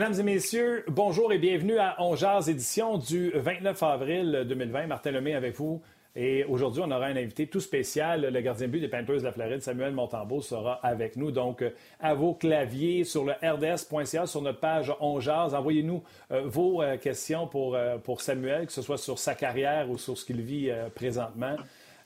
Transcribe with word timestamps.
Mesdames 0.00 0.20
et 0.20 0.22
messieurs, 0.22 0.84
bonjour 0.88 1.30
et 1.30 1.36
bienvenue 1.36 1.76
à 1.76 1.96
On 1.98 2.16
édition 2.48 2.96
du 2.96 3.32
29 3.34 3.82
avril 3.82 4.46
2020. 4.48 4.86
Martin 4.86 5.10
Lemay 5.10 5.34
avec 5.34 5.56
vous. 5.56 5.82
Et 6.16 6.42
aujourd'hui, 6.44 6.82
on 6.82 6.90
aura 6.90 7.04
un 7.04 7.16
invité 7.16 7.46
tout 7.46 7.60
spécial. 7.60 8.22
Le 8.22 8.40
gardien 8.40 8.66
de 8.66 8.72
but 8.72 8.80
des 8.80 8.88
Panthers 8.88 9.18
de 9.18 9.24
la 9.24 9.32
Floride, 9.32 9.60
Samuel 9.60 9.92
Montembeau, 9.92 10.40
sera 10.40 10.80
avec 10.82 11.16
nous. 11.16 11.30
Donc, 11.30 11.62
à 12.00 12.14
vos 12.14 12.32
claviers 12.32 13.04
sur 13.04 13.26
le 13.26 13.32
rds.ca, 13.42 14.26
sur 14.26 14.40
notre 14.40 14.58
page 14.58 14.90
On 15.00 15.20
Envoyez-nous 15.20 16.02
euh, 16.32 16.44
vos 16.46 16.80
euh, 16.80 16.96
questions 16.96 17.46
pour, 17.46 17.74
euh, 17.74 17.98
pour 17.98 18.22
Samuel, 18.22 18.66
que 18.66 18.72
ce 18.72 18.80
soit 18.80 18.96
sur 18.96 19.18
sa 19.18 19.34
carrière 19.34 19.90
ou 19.90 19.98
sur 19.98 20.16
ce 20.16 20.24
qu'il 20.24 20.40
vit 20.40 20.72
présentement. 20.94 21.56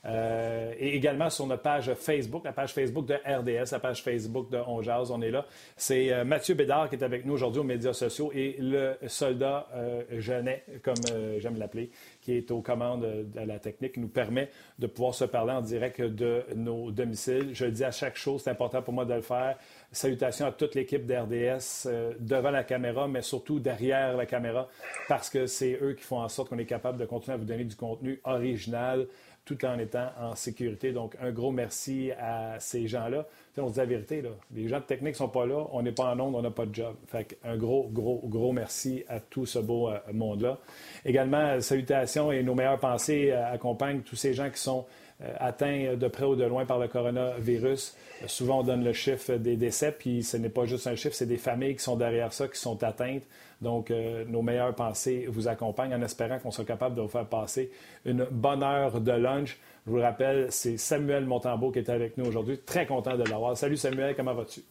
Euh, 0.05 0.73
et 0.77 0.95
également 0.95 1.29
sur 1.29 1.47
notre 1.47 1.63
page 1.63 1.91
Facebook, 1.95 2.43
la 2.45 2.53
page 2.53 2.73
Facebook 2.73 3.07
de 3.07 3.15
RDS, 3.15 3.71
la 3.71 3.79
page 3.79 4.03
Facebook 4.03 4.49
de 4.51 4.57
On 4.57 4.81
on 4.85 5.21
est 5.21 5.31
là. 5.31 5.45
C'est 5.75 6.13
euh, 6.13 6.23
Mathieu 6.23 6.53
Bédard 6.53 6.89
qui 6.89 6.95
est 6.95 7.03
avec 7.03 7.25
nous 7.25 7.33
aujourd'hui 7.33 7.61
aux 7.61 7.65
médias 7.65 7.93
sociaux 7.93 8.31
et 8.33 8.55
le 8.59 8.97
soldat 9.07 9.67
euh, 9.73 10.03
Genet, 10.19 10.63
comme 10.83 10.95
j'aime 11.39 11.57
l'appeler, 11.57 11.89
qui 12.21 12.33
est 12.33 12.51
aux 12.51 12.61
commandes 12.61 13.01
de 13.01 13.39
la 13.39 13.57
technique, 13.57 13.93
qui 13.93 13.99
nous 13.99 14.07
permet 14.07 14.49
de 14.77 14.87
pouvoir 14.87 15.15
se 15.15 15.25
parler 15.25 15.53
en 15.53 15.61
direct 15.61 16.01
de 16.01 16.43
nos 16.55 16.91
domiciles. 16.91 17.49
Je 17.53 17.65
le 17.65 17.71
dis 17.71 17.83
à 17.83 17.91
chaque 17.91 18.15
chose, 18.15 18.41
c'est 18.43 18.51
important 18.51 18.81
pour 18.81 18.93
moi 18.93 19.05
de 19.05 19.13
le 19.13 19.21
faire. 19.21 19.57
Salutations 19.91 20.45
à 20.45 20.51
toute 20.51 20.75
l'équipe 20.75 21.05
d'RDS 21.05 21.87
devant 22.19 22.51
la 22.51 22.63
caméra, 22.63 23.07
mais 23.07 23.21
surtout 23.21 23.59
derrière 23.59 24.15
la 24.17 24.25
caméra, 24.25 24.67
parce 25.07 25.29
que 25.29 25.47
c'est 25.47 25.79
eux 25.81 25.93
qui 25.93 26.03
font 26.03 26.19
en 26.19 26.29
sorte 26.29 26.49
qu'on 26.49 26.57
est 26.57 26.65
capable 26.65 26.99
de 26.99 27.05
continuer 27.05 27.35
à 27.35 27.37
vous 27.37 27.45
donner 27.45 27.63
du 27.63 27.75
contenu 27.75 28.19
original, 28.25 29.07
tout 29.45 29.63
en 29.63 29.77
étant 29.77 30.09
en 30.19 30.35
sécurité. 30.35 30.91
Donc, 30.91 31.15
un 31.21 31.31
gros 31.31 31.51
merci 31.51 32.11
à 32.19 32.59
ces 32.59 32.87
gens-là. 32.87 33.25
on 33.57 33.67
se 33.67 33.73
dit 33.73 33.79
la 33.79 33.85
vérité, 33.85 34.21
là. 34.21 34.29
les 34.53 34.67
gens 34.67 34.79
de 34.79 34.85
technique 34.85 35.13
ne 35.13 35.17
sont 35.17 35.29
pas 35.29 35.45
là, 35.45 35.67
on 35.71 35.83
n'est 35.83 35.91
pas 35.91 36.13
en 36.13 36.19
onde, 36.19 36.35
on 36.35 36.41
n'a 36.41 36.49
pas 36.51 36.65
de 36.65 36.73
job. 36.73 36.95
Fait 37.07 37.37
un 37.43 37.55
gros, 37.55 37.87
gros, 37.91 38.21
gros 38.25 38.51
merci 38.51 39.03
à 39.07 39.19
tout 39.19 39.45
ce 39.45 39.59
beau 39.59 39.89
euh, 39.89 39.99
monde-là. 40.11 40.57
Également, 41.05 41.61
salutations 41.61 42.31
et 42.31 42.41
nos 42.41 42.55
meilleures 42.55 42.79
pensées 42.79 43.31
euh, 43.31 43.53
accompagnent 43.53 44.01
tous 44.01 44.15
ces 44.15 44.33
gens 44.33 44.49
qui 44.49 44.59
sont 44.59 44.79
euh, 44.79 45.04
atteints 45.39 45.95
de 45.95 46.07
près 46.07 46.25
ou 46.25 46.35
de 46.35 46.43
loin 46.43 46.65
par 46.65 46.77
le 46.77 46.87
coronavirus. 46.87 47.95
souvent, 48.27 48.59
on 48.59 48.63
donne 48.63 48.83
le 48.83 48.93
chiffre 48.93 49.35
des 49.35 49.55
décès, 49.55 49.91
puis 49.91 50.23
ce 50.23 50.37
n'est 50.37 50.49
pas 50.49 50.65
juste 50.65 50.87
un 50.87 50.95
chiffre, 50.95 51.15
c'est 51.15 51.25
des 51.25 51.37
familles 51.37 51.75
qui 51.75 51.83
sont 51.83 51.95
derrière 51.95 52.33
ça, 52.33 52.47
qui 52.47 52.59
sont 52.59 52.83
atteintes. 52.83 53.23
Donc, 53.61 53.91
euh, 53.91 54.25
nos 54.27 54.41
meilleures 54.41 54.75
pensées 54.75 55.25
vous 55.29 55.47
accompagnent 55.47 55.95
en 55.95 56.01
espérant 56.01 56.39
qu'on 56.39 56.51
soit 56.51 56.65
capable 56.65 56.95
de 56.95 57.01
vous 57.01 57.07
faire 57.07 57.25
passer 57.25 57.71
une 58.03 58.25
bonne 58.25 58.63
heure 58.63 58.99
de 58.99 59.11
lunch. 59.11 59.57
Je 59.85 59.91
vous 59.91 59.99
rappelle, 60.01 60.51
c'est 60.51 60.77
Samuel 60.77 61.25
Montembeau 61.25 61.71
qui 61.71 61.79
est 61.79 61.89
avec 61.89 62.17
nous 62.17 62.25
aujourd'hui. 62.25 62.59
Très 62.59 62.85
content 62.85 63.15
de 63.15 63.23
l'avoir. 63.23 63.55
Salut 63.55 63.77
Samuel, 63.77 64.15
comment 64.15 64.33
vas-tu? 64.33 64.61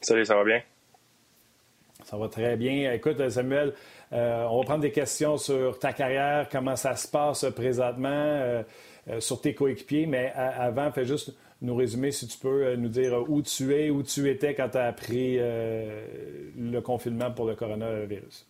Salut, 0.00 0.24
ça 0.24 0.36
va 0.36 0.44
bien? 0.44 0.62
Ça 2.04 2.16
va 2.16 2.28
très 2.28 2.56
bien. 2.56 2.92
Écoute, 2.92 3.28
Samuel, 3.28 3.74
euh, 4.12 4.46
on 4.48 4.58
va 4.58 4.64
prendre 4.64 4.82
des 4.82 4.92
questions 4.92 5.36
sur 5.36 5.78
ta 5.78 5.92
carrière, 5.92 6.48
comment 6.50 6.76
ça 6.76 6.94
se 6.94 7.08
passe 7.08 7.44
présentement, 7.54 8.08
euh, 8.08 8.62
sur 9.20 9.40
tes 9.40 9.54
coéquipiers, 9.54 10.06
mais 10.06 10.32
avant, 10.32 10.90
fais 10.90 11.04
juste 11.04 11.32
nous 11.62 11.74
résumer, 11.74 12.12
si 12.12 12.26
tu 12.26 12.38
peux, 12.38 12.64
euh, 12.64 12.76
nous 12.76 12.88
dire 12.88 13.14
euh, 13.14 13.24
où 13.28 13.42
tu 13.42 13.74
es, 13.74 13.90
où 13.90 14.02
tu 14.02 14.28
étais 14.28 14.54
quand 14.54 14.68
tu 14.70 14.78
as 14.78 14.86
appris 14.86 15.36
euh, 15.38 16.06
le 16.56 16.80
confinement 16.80 17.30
pour 17.30 17.46
le 17.46 17.54
coronavirus. 17.54 18.46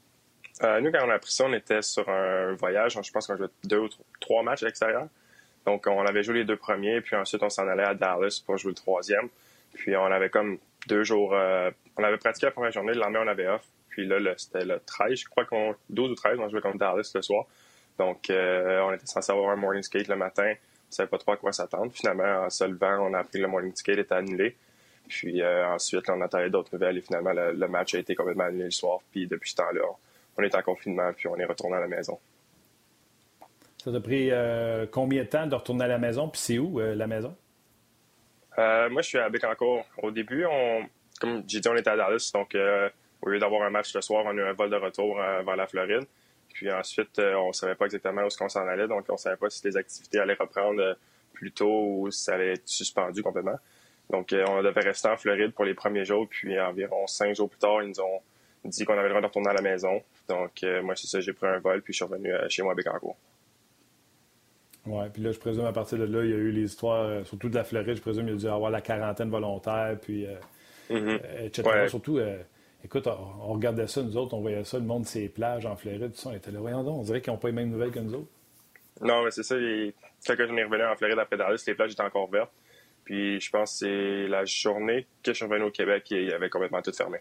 nous, 0.80 0.90
quand 0.90 1.06
on 1.06 1.10
a 1.10 1.14
appris 1.14 1.32
ça, 1.32 1.44
on 1.44 1.52
était 1.52 1.82
sur 1.82 2.08
un 2.08 2.54
voyage. 2.54 2.98
Je 3.00 3.12
pense 3.12 3.26
qu'on 3.26 3.36
jouait 3.36 3.48
deux 3.64 3.78
ou 3.78 3.88
trois 4.20 4.42
matchs 4.42 4.62
à 4.62 4.66
l'extérieur. 4.66 5.06
Donc, 5.64 5.86
on 5.86 6.06
avait 6.06 6.22
joué 6.22 6.38
les 6.38 6.44
deux 6.44 6.56
premiers, 6.56 7.00
puis 7.00 7.16
ensuite, 7.16 7.42
on 7.42 7.50
s'en 7.50 7.66
allait 7.66 7.84
à 7.84 7.94
Dallas 7.94 8.40
pour 8.44 8.56
jouer 8.56 8.70
le 8.70 8.76
troisième. 8.76 9.28
Puis, 9.74 9.96
on 9.96 10.04
avait 10.04 10.30
comme 10.30 10.58
deux 10.86 11.02
jours. 11.02 11.32
on 11.32 12.04
avait 12.04 12.18
pratiqué 12.18 12.46
la 12.46 12.52
première 12.52 12.70
journée, 12.72 12.94
le 12.94 13.00
lendemain, 13.00 13.22
on 13.24 13.28
avait 13.28 13.48
off. 13.48 13.62
Puis 13.88 14.06
là, 14.06 14.18
c'était 14.36 14.64
le 14.64 14.80
13, 14.84 15.18
je 15.18 15.28
crois 15.28 15.44
qu'on. 15.44 15.74
12 15.90 16.12
ou 16.12 16.14
13, 16.14 16.38
on 16.38 16.48
jouait 16.48 16.60
contre 16.60 16.78
Dallas 16.78 17.10
le 17.14 17.22
soir. 17.22 17.46
Donc, 17.98 18.26
on 18.30 18.92
était 18.92 19.06
censé 19.06 19.32
avoir 19.32 19.50
un 19.50 19.56
morning 19.56 19.82
skate 19.82 20.08
le 20.08 20.16
matin 20.16 20.54
ne 20.88 20.94
savait 20.94 21.08
pas 21.08 21.18
trop 21.18 21.32
à 21.32 21.36
quoi 21.36 21.52
s'attendre. 21.52 21.92
Finalement, 21.92 22.44
en 22.44 22.50
se 22.50 22.64
levant, 22.64 23.08
on 23.08 23.14
a 23.14 23.18
appris 23.18 23.38
que 23.38 23.44
le 23.44 23.48
morning 23.48 23.72
ticket 23.72 23.98
était 24.00 24.14
annulé. 24.14 24.56
Puis 25.08 25.40
euh, 25.40 25.68
ensuite, 25.68 26.08
on 26.08 26.20
a 26.20 26.24
entendu 26.24 26.50
d'autres 26.50 26.70
nouvelles 26.72 26.98
et 26.98 27.00
finalement, 27.00 27.32
le, 27.32 27.68
match 27.68 27.94
a 27.94 27.98
été 27.98 28.14
complètement 28.14 28.44
annulé 28.44 28.64
le 28.64 28.70
soir. 28.70 29.00
Puis 29.12 29.26
depuis 29.26 29.50
ce 29.50 29.56
temps-là, 29.56 29.82
on, 30.36 30.42
est 30.42 30.54
en 30.54 30.62
confinement 30.62 31.12
puis 31.12 31.28
on 31.28 31.36
est 31.36 31.44
retourné 31.44 31.76
à 31.76 31.80
la 31.80 31.88
maison. 31.88 32.18
Ça 33.82 33.92
t'a 33.92 34.00
pris 34.00 34.30
euh, 34.32 34.86
combien 34.90 35.22
de 35.22 35.28
temps 35.28 35.46
de 35.46 35.54
retourner 35.54 35.84
à 35.84 35.88
la 35.88 35.98
maison? 35.98 36.28
Puis 36.28 36.40
c'est 36.40 36.58
où 36.58 36.80
euh, 36.80 36.94
la 36.94 37.06
maison? 37.06 37.36
moi, 38.58 39.02
je 39.02 39.08
suis 39.08 39.18
à 39.18 39.28
Bécancourt. 39.28 39.84
Au 40.02 40.10
début, 40.10 40.46
on, 40.46 40.86
comme 41.20 41.44
j'ai 41.46 41.60
dit, 41.60 41.68
on 41.68 41.76
était 41.76 41.90
à 41.90 41.96
Dallas. 41.96 42.30
Donc, 42.32 42.56
au 43.20 43.28
lieu 43.28 43.38
d'avoir 43.38 43.62
un 43.64 43.70
match 43.70 43.94
le 43.94 44.00
soir, 44.00 44.24
on 44.24 44.30
a 44.30 44.32
eu 44.32 44.48
un 44.48 44.54
vol 44.54 44.70
de 44.70 44.76
retour 44.76 45.16
vers 45.16 45.56
la 45.56 45.66
Floride. 45.66 46.06
Puis 46.56 46.72
ensuite, 46.72 47.18
euh, 47.18 47.34
on 47.34 47.48
ne 47.48 47.52
savait 47.52 47.74
pas 47.74 47.84
exactement 47.84 48.22
où 48.22 48.28
on 48.40 48.48
s'en 48.48 48.66
allait, 48.66 48.88
donc 48.88 49.04
on 49.10 49.12
ne 49.12 49.18
savait 49.18 49.36
pas 49.36 49.50
si 49.50 49.62
les 49.66 49.76
activités 49.76 50.18
allaient 50.18 50.38
reprendre 50.40 50.80
euh, 50.80 50.94
plus 51.34 51.52
tôt 51.52 51.98
ou 51.98 52.10
si 52.10 52.24
ça 52.24 52.32
allait 52.32 52.54
être 52.54 52.66
suspendu 52.66 53.22
complètement. 53.22 53.58
Donc, 54.08 54.32
euh, 54.32 54.42
on 54.48 54.62
devait 54.62 54.80
rester 54.80 55.08
en 55.08 55.18
Floride 55.18 55.52
pour 55.52 55.66
les 55.66 55.74
premiers 55.74 56.06
jours, 56.06 56.26
puis 56.26 56.58
environ 56.58 57.06
cinq 57.06 57.36
jours 57.36 57.50
plus 57.50 57.58
tard, 57.58 57.82
ils 57.82 57.90
nous 57.90 58.00
ont 58.00 58.22
dit 58.64 58.86
qu'on 58.86 58.94
avait 58.94 59.02
le 59.02 59.08
droit 59.10 59.20
de 59.20 59.26
retourner 59.26 59.50
à 59.50 59.52
la 59.52 59.60
maison. 59.60 60.00
Donc, 60.28 60.64
moi, 60.82 60.96
c'est 60.96 61.08
ça, 61.08 61.20
j'ai 61.20 61.34
pris 61.34 61.46
un 61.46 61.58
vol, 61.58 61.82
puis 61.82 61.92
je 61.92 61.98
suis 61.98 62.04
revenu 62.06 62.32
chez 62.48 62.62
moi 62.62 62.72
à 62.72 62.74
Bécancourt. 62.74 63.16
Oui, 64.86 65.04
puis 65.12 65.22
là, 65.22 65.32
je 65.32 65.38
présume, 65.38 65.66
à 65.66 65.72
partir 65.72 65.98
de 65.98 66.04
là, 66.04 66.24
il 66.24 66.30
y 66.30 66.32
a 66.32 66.36
eu 66.36 66.52
les 66.52 66.62
histoires, 66.62 67.26
surtout 67.26 67.50
de 67.50 67.54
la 67.54 67.64
Floride, 67.64 67.96
je 67.96 68.00
présume, 68.00 68.28
il 68.28 68.30
y 68.30 68.34
a 68.34 68.38
dû 68.38 68.48
avoir 68.48 68.70
la 68.70 68.80
quarantaine 68.80 69.28
volontaire, 69.28 69.98
puis, 70.00 70.26
mm-hmm. 70.88 71.44
etc. 71.44 71.86
Surtout, 71.88 72.18
Écoute, 72.86 73.08
on, 73.08 73.52
regardait 73.52 73.88
ça, 73.88 74.00
nous 74.00 74.16
autres, 74.16 74.34
on 74.34 74.40
voyait 74.40 74.62
ça, 74.62 74.78
le 74.78 74.84
monde, 74.84 75.04
ces 75.06 75.28
plages 75.28 75.66
en 75.66 75.74
Floride, 75.74 76.12
tout 76.12 76.20
ça, 76.20 76.28
on 76.28 76.34
était 76.34 76.52
là, 76.52 76.60
voyons 76.60 76.84
donc, 76.84 77.00
on 77.00 77.02
dirait 77.02 77.20
qu'ils 77.20 77.32
n'ont 77.32 77.38
pas 77.38 77.48
les 77.48 77.54
mêmes 77.54 77.68
nouvelles 77.68 77.90
que 77.90 77.98
nous 77.98 78.14
autres. 78.14 78.28
Non, 79.00 79.24
mais 79.24 79.32
c'est 79.32 79.42
ça, 79.42 79.56
les... 79.56 79.92
quand 80.24 80.36
j'en 80.38 80.56
ai 80.56 80.62
revenu 80.62 80.84
en 80.84 80.94
Floride 80.94 81.18
après 81.18 81.36
Dallas, 81.36 81.64
les 81.66 81.74
plages 81.74 81.90
étaient 81.90 82.04
encore 82.04 82.30
vertes. 82.30 82.52
Puis 83.04 83.40
je 83.40 83.50
pense 83.50 83.72
que 83.72 83.78
c'est 83.78 84.28
la 84.28 84.44
journée 84.44 85.04
que 85.24 85.32
je 85.32 85.36
suis 85.36 85.44
revenu 85.44 85.64
au 85.64 85.70
Québec, 85.72 86.06
il 86.12 86.28
y 86.28 86.32
avait 86.32 86.48
complètement 86.48 86.80
tout 86.80 86.92
fermé. 86.92 87.18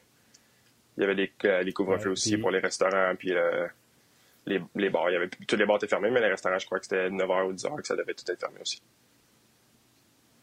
Il 0.97 1.01
y 1.01 1.03
avait 1.03 1.15
les, 1.15 1.33
euh, 1.45 1.63
les 1.63 1.73
couvre-feux 1.73 2.11
aussi 2.11 2.37
pour 2.37 2.51
les 2.51 2.59
restaurants, 2.59 3.15
puis 3.17 3.33
euh, 3.33 3.65
les, 4.45 4.61
les, 4.75 4.91
bars. 4.91 5.09
Il 5.09 5.13
y 5.13 5.15
avait, 5.15 5.29
tous 5.47 5.55
les 5.55 5.65
bars 5.65 5.77
étaient 5.77 5.87
fermés, 5.87 6.11
mais 6.11 6.21
les 6.21 6.29
restaurants, 6.29 6.59
je 6.59 6.67
crois 6.67 6.77
que 6.77 6.85
c'était 6.85 7.09
9h 7.09 7.47
ou 7.47 7.53
10h 7.53 7.75
que 7.81 7.87
ça 7.87 7.95
devait 7.95 8.13
tout 8.13 8.31
être 8.31 8.39
fermé 8.39 8.59
aussi. 8.61 8.83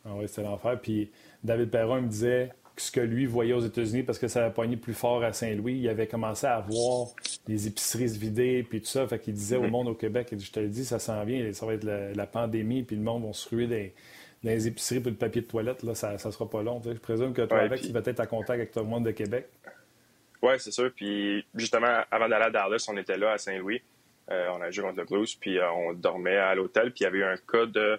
Ah 0.04 0.14
oui, 0.16 0.26
c'était 0.26 0.42
l'enfer. 0.42 0.80
Puis 0.82 1.12
David 1.44 1.70
Perron 1.70 2.02
me 2.02 2.08
disait 2.08 2.52
ce 2.76 2.90
que 2.90 3.00
lui 3.00 3.26
voyait 3.26 3.52
aux 3.52 3.60
États-Unis 3.60 4.02
parce 4.02 4.18
que 4.18 4.28
ça 4.28 4.44
avait 4.44 4.54
pogné 4.54 4.76
plus 4.76 4.94
fort 4.94 5.22
à 5.22 5.32
Saint-Louis. 5.32 5.74
Il 5.74 5.88
avait 5.88 6.06
commencé 6.06 6.46
à 6.46 6.60
voir 6.60 7.08
les 7.46 7.66
épiceries 7.66 8.08
se 8.08 8.18
vider 8.18 8.66
puis 8.68 8.80
tout 8.80 8.86
ça. 8.86 9.06
Fait 9.06 9.18
qu'il 9.18 9.34
disait 9.34 9.56
au 9.56 9.62
mhm. 9.62 9.70
monde 9.70 9.88
au 9.88 9.94
Québec, 9.94 10.34
dit, 10.34 10.44
je 10.44 10.52
te 10.52 10.60
le 10.60 10.68
dis, 10.68 10.84
ça 10.84 10.98
s'en 10.98 11.24
vient, 11.24 11.52
ça 11.52 11.66
va 11.66 11.74
être 11.74 11.84
la, 11.84 12.26
pandémie 12.26 12.82
puis 12.82 12.96
le 12.96 13.02
monde 13.02 13.26
va 13.26 13.32
se 13.32 13.48
ruer 13.48 13.66
dans, 13.66 14.50
les 14.50 14.66
épiceries 14.66 15.00
pour 15.00 15.10
le 15.10 15.16
papier 15.16 15.42
de 15.42 15.46
toilette. 15.46 15.82
Là, 15.82 15.94
ça, 15.94 16.18
ça 16.18 16.32
sera 16.32 16.48
pas 16.48 16.62
long. 16.62 16.80
Je 16.84 16.92
présume 16.92 17.32
que 17.32 17.42
toi, 17.42 17.58
avec, 17.58 17.82
tu 17.82 17.92
vas 17.92 18.00
être 18.04 18.20
en 18.20 18.26
contact 18.26 18.50
avec 18.50 18.72
tout 18.72 18.80
le 18.80 18.86
monde 18.86 19.04
de 19.04 19.12
Québec. 19.12 19.46
Oui, 20.42 20.54
c'est 20.58 20.72
sûr. 20.72 20.90
Puis 20.94 21.46
justement, 21.54 22.02
avant 22.10 22.28
d'aller 22.28 22.46
à 22.46 22.50
Dallas, 22.50 22.86
on 22.88 22.96
était 22.96 23.16
là 23.16 23.32
à 23.32 23.38
Saint-Louis. 23.38 23.82
Euh, 24.30 24.48
on 24.56 24.60
a 24.62 24.70
joué 24.70 24.84
contre 24.84 24.98
le 24.98 25.04
Blues, 25.04 25.34
puis 25.34 25.58
euh, 25.58 25.70
on 25.70 25.92
dormait 25.92 26.36
à 26.36 26.54
l'hôtel, 26.54 26.92
puis 26.92 27.00
il 27.00 27.04
y 27.04 27.06
avait 27.06 27.18
eu 27.18 27.24
un 27.24 27.36
cas 27.36 27.66
de 27.66 27.98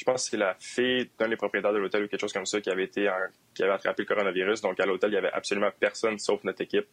je 0.00 0.04
pense 0.06 0.24
que 0.24 0.30
c'est 0.30 0.36
la 0.38 0.56
fille 0.58 1.10
d'un 1.18 1.28
des 1.28 1.36
propriétaires 1.36 1.74
de 1.74 1.78
l'hôtel 1.78 2.04
ou 2.04 2.08
quelque 2.08 2.22
chose 2.22 2.32
comme 2.32 2.46
ça 2.46 2.58
qui 2.62 2.70
avait 2.70 2.84
été 2.84 3.06
qui 3.54 3.62
avait 3.62 3.72
attrapé 3.72 4.04
le 4.04 4.08
coronavirus. 4.08 4.62
Donc 4.62 4.80
à 4.80 4.86
l'hôtel, 4.86 5.10
il 5.10 5.14
y 5.14 5.18
avait 5.18 5.30
absolument 5.30 5.68
personne 5.78 6.18
sauf 6.18 6.42
notre 6.42 6.62
équipe. 6.62 6.86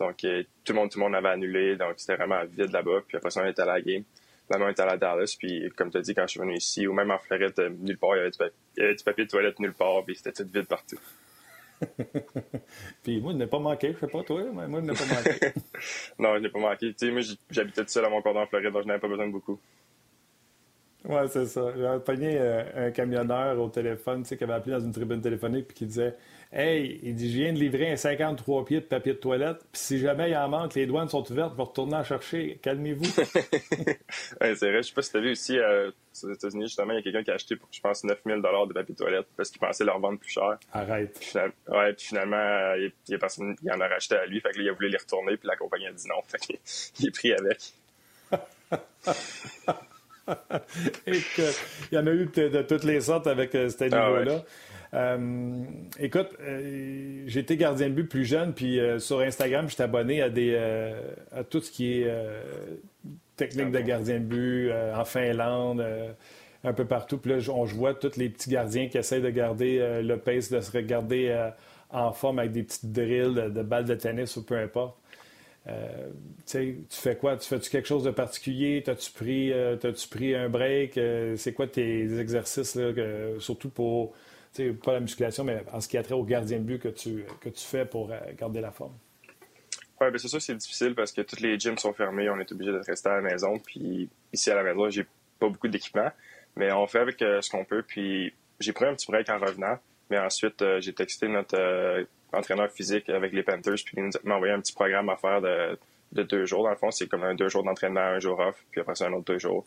Donc 0.00 0.24
euh, 0.24 0.42
tout 0.64 0.72
le 0.72 0.80
monde, 0.80 0.90
tout 0.90 0.98
le 0.98 1.04
monde 1.04 1.14
avait 1.14 1.28
annulé. 1.28 1.76
Donc 1.76 1.94
c'était 1.98 2.16
vraiment 2.16 2.42
vide 2.44 2.72
là-bas. 2.72 3.02
Puis 3.06 3.18
après 3.18 3.30
ça, 3.30 3.42
on 3.44 3.46
était 3.46 3.62
à 3.62 3.66
la 3.66 3.80
game. 3.80 4.02
Là, 4.48 4.58
on 4.60 4.68
était 4.68 4.82
à 4.82 4.86
la 4.86 4.96
Dallas. 4.96 5.36
Puis 5.38 5.70
comme 5.76 5.92
tu 5.92 5.98
as 5.98 6.00
dit, 6.00 6.12
quand 6.12 6.22
je 6.22 6.32
suis 6.32 6.40
venu 6.40 6.56
ici, 6.56 6.88
ou 6.88 6.92
même 6.92 7.12
en 7.12 7.18
Floride, 7.18 7.54
euh, 7.60 7.68
nulle 7.68 7.98
part, 7.98 8.16
il 8.16 8.18
y, 8.18 8.82
avait 8.82 8.94
du 8.96 9.04
papier, 9.04 9.26
de 9.26 9.30
toilette 9.30 9.60
nulle 9.60 9.74
part. 9.74 10.04
Puis 10.04 10.16
c'était 10.16 10.32
tout 10.32 10.50
vide 10.52 10.66
partout. 10.66 10.98
puis 13.04 13.20
moi, 13.20 13.30
je 13.30 13.38
n'ai 13.38 13.46
pas 13.46 13.60
manqué. 13.60 13.92
Je 13.92 13.98
sais 14.00 14.10
pas 14.10 14.24
toi, 14.24 14.42
mais 14.52 14.66
moi, 14.66 14.80
je 14.80 14.86
n'ai 14.86 14.94
pas 14.94 15.06
manqué. 15.06 15.52
non, 16.18 16.34
je 16.34 16.40
n'ai 16.40 16.48
pas 16.48 16.58
manqué. 16.58 16.94
Tu 16.94 17.06
sais, 17.06 17.12
moi, 17.12 17.20
j'habitais 17.48 17.84
tout 17.84 17.90
seul 17.90 18.04
à 18.04 18.08
mon 18.08 18.20
cordon 18.22 18.40
en 18.40 18.46
Floride, 18.48 18.72
donc 18.72 18.82
je 18.82 18.88
n'avais 18.88 19.00
pas 19.00 19.08
besoin 19.08 19.28
de 19.28 19.32
beaucoup. 19.32 19.60
Oui, 21.04 21.20
c'est 21.28 21.46
ça. 21.46 21.72
J'ai 21.76 22.00
pogné 22.04 22.36
euh, 22.38 22.88
un 22.88 22.90
camionneur 22.90 23.58
au 23.58 23.68
téléphone, 23.68 24.22
tu 24.22 24.28
sais, 24.28 24.36
qui 24.36 24.44
avait 24.44 24.52
appelé 24.54 24.76
dans 24.76 24.84
une 24.84 24.92
tribune 24.92 25.20
téléphonique, 25.20 25.68
puis 25.68 25.76
qui 25.76 25.86
disait 25.86 26.14
Hey, 26.52 26.98
il 27.04 27.14
dit, 27.14 27.30
je 27.30 27.36
viens 27.36 27.52
de 27.52 27.58
livrer 27.60 27.92
un 27.92 27.96
53 27.96 28.64
pieds 28.64 28.80
de 28.80 28.84
papier 28.84 29.12
de 29.12 29.18
toilette, 29.18 29.58
puis 29.70 29.80
si 29.80 29.98
jamais 30.00 30.30
il 30.30 30.36
en 30.36 30.48
manque, 30.48 30.74
les 30.74 30.84
douanes 30.84 31.08
sont 31.08 31.30
ouvertes, 31.30 31.54
va 31.54 31.62
retourner 31.62 31.94
en 31.94 32.02
chercher. 32.02 32.58
Calmez-vous. 32.60 33.04
ouais, 34.40 34.56
c'est 34.56 34.68
vrai. 34.68 34.82
Je 34.82 34.88
sais 34.88 34.94
pas 34.94 35.02
si 35.02 35.12
tu 35.12 35.16
as 35.16 35.20
vu 35.20 35.30
aussi, 35.30 35.56
euh, 35.56 35.92
aux 36.24 36.32
États-Unis, 36.32 36.64
justement, 36.64 36.92
il 36.92 36.96
y 36.96 36.98
a 36.98 37.02
quelqu'un 37.02 37.22
qui 37.22 37.30
a 37.30 37.34
acheté 37.34 37.54
pour, 37.54 37.68
je 37.70 37.80
pense, 37.80 38.02
9000 38.02 38.42
de 38.42 38.72
papier 38.72 38.94
de 38.94 38.98
toilette 38.98 39.26
parce 39.36 39.50
qu'il 39.50 39.60
pensait 39.60 39.84
leur 39.84 40.00
vendre 40.00 40.18
plus 40.18 40.30
cher. 40.30 40.58
Arrête. 40.72 41.16
Puis, 41.20 41.38
ouais, 41.68 41.92
puis 41.92 42.06
finalement, 42.06 42.36
euh, 42.36 42.78
il, 42.78 43.12
y 43.12 43.14
a 43.14 43.18
personne, 43.18 43.54
il 43.62 43.72
en 43.72 43.80
a 43.80 43.86
racheté 43.86 44.16
à 44.16 44.26
lui, 44.26 44.40
fait 44.40 44.50
que 44.50 44.58
là, 44.58 44.64
il 44.64 44.68
a 44.70 44.72
voulu 44.72 44.88
les 44.88 44.98
retourner, 44.98 45.36
puis 45.36 45.46
la 45.46 45.56
compagnie 45.56 45.86
a 45.86 45.92
dit 45.92 46.08
non. 46.08 46.20
Fait 46.26 46.38
qu'il 46.38 47.06
est 47.06 47.10
pris 47.12 47.32
avec. 47.32 47.74
il 51.06 51.14
y 51.92 51.98
en 51.98 52.06
a 52.06 52.10
eu 52.10 52.26
de, 52.26 52.62
toutes 52.62 52.84
les 52.84 53.00
sortes 53.00 53.26
avec 53.26 53.54
euh, 53.54 53.68
ce 53.68 53.84
ah 53.84 53.84
niveau-là. 53.84 54.44
Euh, 54.92 55.62
écoute, 55.98 56.28
euh, 56.40 57.26
été 57.28 57.56
gardien 57.56 57.88
de 57.88 57.94
but 57.94 58.08
plus 58.08 58.24
jeune, 58.24 58.52
puis 58.52 58.80
sur 58.98 59.20
Instagram, 59.20 59.68
je 59.68 59.74
suis 59.74 59.82
abonné 59.82 60.22
à, 60.22 60.28
des, 60.28 60.56
à 61.32 61.44
tout 61.44 61.60
ce 61.60 61.70
qui 61.70 61.92
est 61.92 62.12
technique 63.36 63.70
de 63.70 63.80
gardien 63.80 64.18
de 64.18 64.24
but 64.24 64.72
en 64.72 65.04
Finlande, 65.04 65.84
un 66.64 66.72
peu 66.72 66.84
partout. 66.84 67.18
Puis 67.18 67.30
là, 67.30 67.38
on, 67.52 67.66
je 67.66 67.74
vois 67.74 67.94
tous 67.94 68.16
les 68.16 68.28
petits 68.28 68.50
gardiens 68.50 68.88
qui 68.88 68.98
essayent 68.98 69.22
de 69.22 69.30
garder 69.30 70.00
le 70.02 70.16
pace, 70.16 70.50
de 70.50 70.60
se 70.60 70.72
regarder 70.72 71.50
en 71.90 72.12
forme 72.12 72.40
avec 72.40 72.52
des 72.52 72.64
petites 72.64 72.92
drills 72.92 73.52
de 73.52 73.62
balles 73.62 73.84
de 73.84 73.94
tennis 73.94 74.36
ou 74.36 74.44
peu 74.44 74.56
importe. 74.56 74.99
Euh, 75.68 76.10
tu 76.46 76.86
fais 76.88 77.16
quoi? 77.16 77.36
Tu 77.36 77.46
fais-tu 77.48 77.70
quelque 77.70 77.86
chose 77.88 78.04
de 78.04 78.10
particulier? 78.10 78.82
T'as-tu 78.84 79.12
pris, 79.12 79.52
euh, 79.52 79.76
pris 80.10 80.34
un 80.34 80.48
break? 80.48 80.96
Euh, 80.96 81.36
c'est 81.36 81.52
quoi 81.52 81.66
tes 81.66 82.18
exercices, 82.18 82.74
là, 82.74 82.92
surtout 83.38 83.68
pour, 83.68 84.14
pas 84.82 84.94
la 84.94 85.00
musculation, 85.00 85.44
mais 85.44 85.62
en 85.72 85.80
ce 85.80 85.88
qui 85.88 85.98
a 85.98 86.02
trait 86.02 86.14
au 86.14 86.24
gardien 86.24 86.58
de 86.58 86.64
but 86.64 86.78
que 86.78 86.88
tu, 86.88 87.24
que 87.40 87.50
tu 87.50 87.64
fais 87.64 87.84
pour 87.84 88.10
garder 88.38 88.60
la 88.60 88.70
forme? 88.70 88.94
Oui, 90.00 90.10
ben 90.10 90.16
c'est 90.16 90.28
sûr 90.28 90.40
c'est 90.40 90.54
difficile 90.54 90.94
parce 90.94 91.12
que 91.12 91.20
tous 91.20 91.40
les 91.40 91.58
gyms 91.58 91.76
sont 91.76 91.92
fermés. 91.92 92.30
On 92.30 92.40
est 92.40 92.50
obligé 92.50 92.72
de 92.72 92.78
rester 92.78 93.10
à 93.10 93.16
la 93.16 93.20
maison. 93.20 93.58
Puis 93.58 94.08
ici 94.32 94.50
à 94.50 94.54
la 94.54 94.62
maison, 94.62 94.88
j'ai 94.88 95.04
pas 95.38 95.48
beaucoup 95.48 95.68
d'équipement. 95.68 96.10
Mais 96.56 96.72
on 96.72 96.86
fait 96.86 97.00
avec 97.00 97.18
ce 97.18 97.50
qu'on 97.50 97.66
peut. 97.66 97.82
Puis 97.86 98.32
j'ai 98.60 98.72
pris 98.72 98.86
un 98.86 98.94
petit 98.94 99.10
break 99.10 99.28
en 99.28 99.38
revenant. 99.38 99.78
Mais 100.08 100.18
ensuite, 100.18 100.64
j'ai 100.78 100.94
texté 100.94 101.28
notre 101.28 102.06
entraîneur 102.32 102.70
physique 102.70 103.08
avec 103.08 103.32
les 103.32 103.42
Panthers, 103.42 103.82
puis 103.84 103.96
il 103.96 104.10
m'a 104.24 104.36
envoyé 104.36 104.52
un 104.52 104.60
petit 104.60 104.72
programme 104.72 105.08
à 105.08 105.16
faire 105.16 105.40
de, 105.40 106.22
deux 106.22 106.46
jours. 106.46 106.64
Dans 106.64 106.70
le 106.70 106.76
fond, 106.76 106.90
c'est 106.90 107.08
comme 107.08 107.24
un 107.24 107.34
deux 107.34 107.48
jours 107.48 107.62
d'entraînement, 107.62 108.00
un 108.00 108.20
jour 108.20 108.38
off, 108.38 108.56
puis 108.70 108.80
après 108.80 108.94
ça, 108.94 109.06
un 109.06 109.12
autre 109.12 109.32
deux 109.32 109.38
jours. 109.38 109.64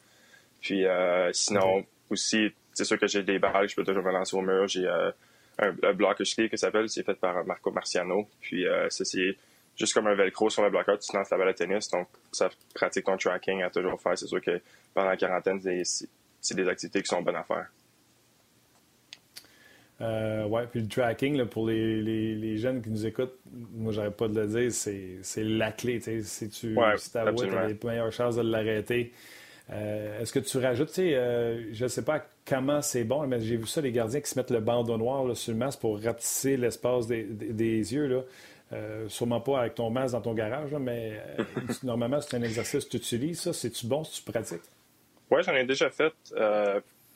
Puis 0.61 0.85
euh, 0.85 1.31
sinon, 1.33 1.85
aussi, 2.09 2.53
c'est 2.73 2.85
sûr 2.85 2.99
que 2.99 3.07
j'ai 3.07 3.23
des 3.23 3.39
balles, 3.39 3.67
je 3.69 3.75
peux 3.75 3.83
toujours 3.83 4.03
me 4.03 4.11
lancer 4.11 4.35
au 4.35 4.41
mur. 4.41 4.67
J'ai 4.67 4.87
euh, 4.87 5.11
un, 5.59 5.73
un 5.83 5.93
blocker 5.93 6.25
ski 6.25 6.49
qui 6.49 6.57
s'appelle, 6.57 6.89
c'est 6.89 7.03
fait 7.03 7.15
par 7.15 7.45
Marco 7.45 7.71
Marciano. 7.71 8.27
Puis 8.41 8.67
euh, 8.67 8.89
ça, 8.89 9.05
c'est 9.05 9.37
juste 9.75 9.93
comme 9.93 10.07
un 10.07 10.15
velcro 10.15 10.49
sur 10.49 10.63
le 10.63 10.69
bloqueur, 10.69 10.99
tu 10.99 11.15
lances 11.15 11.29
la 11.29 11.37
balle 11.37 11.49
à 11.49 11.53
tennis, 11.53 11.89
donc 11.89 12.07
ça 12.31 12.49
pratique 12.73 13.05
ton 13.05 13.17
tracking 13.17 13.63
à 13.63 13.69
toujours 13.69 13.99
faire. 14.01 14.17
C'est 14.17 14.27
sûr 14.27 14.41
que 14.41 14.61
pendant 14.93 15.09
la 15.09 15.17
quarantaine, 15.17 15.59
c'est 16.41 16.55
des 16.55 16.67
activités 16.67 17.01
qui 17.01 17.07
sont 17.07 17.21
bonnes 17.21 17.35
à 17.35 17.43
faire. 17.43 17.67
Euh, 20.01 20.45
oui, 20.49 20.61
puis 20.71 20.81
le 20.81 20.87
tracking, 20.87 21.45
pour 21.45 21.67
les, 21.67 22.01
les, 22.01 22.35
les, 22.35 22.57
jeunes 22.57 22.81
qui 22.81 22.89
nous 22.89 23.05
écoutent, 23.05 23.37
moi, 23.73 23.93
j'arrête 23.93 24.17
pas 24.17 24.27
de 24.27 24.39
le 24.39 24.47
dire, 24.47 24.71
c'est 24.71 25.43
la 25.43 25.71
clé. 25.71 25.99
Si 26.23 26.49
tu 26.49 26.75
ouais, 26.75 26.97
si 26.97 27.15
as 27.17 27.31
les 27.31 27.77
meilleures 27.83 28.11
chances 28.11 28.35
de 28.35 28.41
l'arrêter. 28.41 29.11
Euh, 29.71 30.19
est-ce 30.19 30.33
que 30.33 30.39
tu 30.39 30.57
rajoutes, 30.57 30.89
tu 30.89 30.95
sais, 30.95 31.15
euh, 31.15 31.73
je 31.73 31.83
ne 31.83 31.87
sais 31.87 32.03
pas 32.03 32.25
comment 32.45 32.81
c'est 32.81 33.05
bon, 33.05 33.25
mais 33.27 33.39
j'ai 33.39 33.55
vu 33.55 33.65
ça, 33.65 33.79
les 33.79 33.93
gardiens 33.93 34.19
qui 34.19 34.29
se 34.29 34.37
mettent 34.37 34.51
le 34.51 34.59
bandeau 34.59 34.97
noir 34.97 35.37
sur 35.37 35.53
le 35.53 35.57
masque 35.57 35.79
pour 35.79 36.01
rapetisser 36.01 36.57
l'espace 36.57 37.07
des, 37.07 37.23
des, 37.23 37.93
yeux. 37.93 38.07
Là. 38.07 38.21
Euh, 38.73 39.07
sûrement 39.07 39.39
pas 39.39 39.61
avec 39.61 39.75
ton 39.75 39.89
masque 39.89 40.13
dans 40.13 40.21
ton 40.21 40.33
garage, 40.33 40.73
mais 40.73 41.21
normalement, 41.83 42.19
c'est 42.19 42.35
un 42.35 42.43
exercice 42.43 42.83
que 42.83 42.89
tu 42.89 42.97
utilises. 42.97 43.39
Ça, 43.39 43.53
c'est-tu 43.53 43.87
bon 43.87 44.03
si 44.03 44.21
tu 44.21 44.29
pratiques? 44.29 44.63
Oui, 45.31 45.41
j'en 45.43 45.53
ai 45.53 45.63
déjà 45.63 45.89
fait 45.89 46.13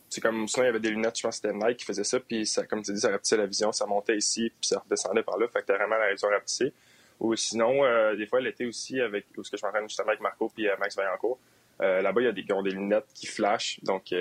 c'est 0.10 0.22
comme 0.22 0.48
sinon 0.48 0.64
il 0.64 0.68
y 0.68 0.70
avait 0.70 0.80
des 0.80 0.90
lunettes, 0.90 1.18
je 1.18 1.24
pense 1.24 1.40
que 1.40 1.48
c'était 1.48 1.58
Nike 1.58 1.78
qui 1.78 1.86
faisait 1.86 2.04
ça, 2.04 2.20
puis 2.20 2.46
ça, 2.46 2.66
comme 2.66 2.82
tu 2.82 2.94
dis, 2.94 3.00
ça 3.00 3.10
rapetissait 3.10 3.38
la 3.38 3.46
vision, 3.46 3.72
ça 3.72 3.86
montait 3.86 4.18
ici, 4.18 4.52
puis 4.60 4.68
ça 4.68 4.80
redescendait 4.80 5.24
par 5.24 5.38
là, 5.38 5.48
fait 5.48 5.62
que 5.62 5.66
t'as 5.66 5.78
vraiment 5.78 5.98
la 5.98 6.12
vision 6.12 6.30
rapetissée. 6.30 6.74
Ou 7.20 7.36
sinon, 7.36 7.84
euh, 7.84 8.16
des 8.16 8.28
fois 8.28 8.40
l'été 8.40 8.66
aussi, 8.66 9.02
avec 9.02 9.26
où 9.38 9.44
ce 9.44 9.52
que 9.52 9.58
je 9.58 9.66
m'entraîne 9.66 9.90
justement 9.90 10.10
avec 10.10 10.22
Marco 10.22 10.50
puis 10.54 10.68
euh, 10.68 10.76
Max 10.80 10.96
Vaillancourt, 10.96 11.40
euh, 11.82 12.02
là-bas 12.02 12.22
il 12.22 12.26
y 12.26 12.28
a 12.28 12.32
des, 12.32 12.42
ils 12.42 12.54
ont 12.54 12.62
des 12.62 12.72
lunettes 12.72 13.08
qui 13.14 13.28
flashent, 13.28 13.80
donc 13.84 14.14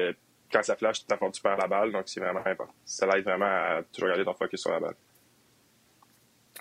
quand 0.53 0.63
ça 0.63 0.77
flash, 0.77 1.05
tu 1.07 1.41
perds 1.43 1.57
la 1.57 1.67
balle, 1.67 1.93
donc 1.93 2.05
c'est 2.07 2.21
vraiment 2.21 2.41
important. 2.45 2.75
Ça 2.85 3.07
l'aide 3.07 3.25
vraiment 3.25 3.47
à 3.47 3.83
toujours 3.93 4.09
garder 4.09 4.25
ton 4.25 4.35
focus 4.35 4.61
sur 4.61 4.71
la 4.71 4.81
balle. 4.81 4.95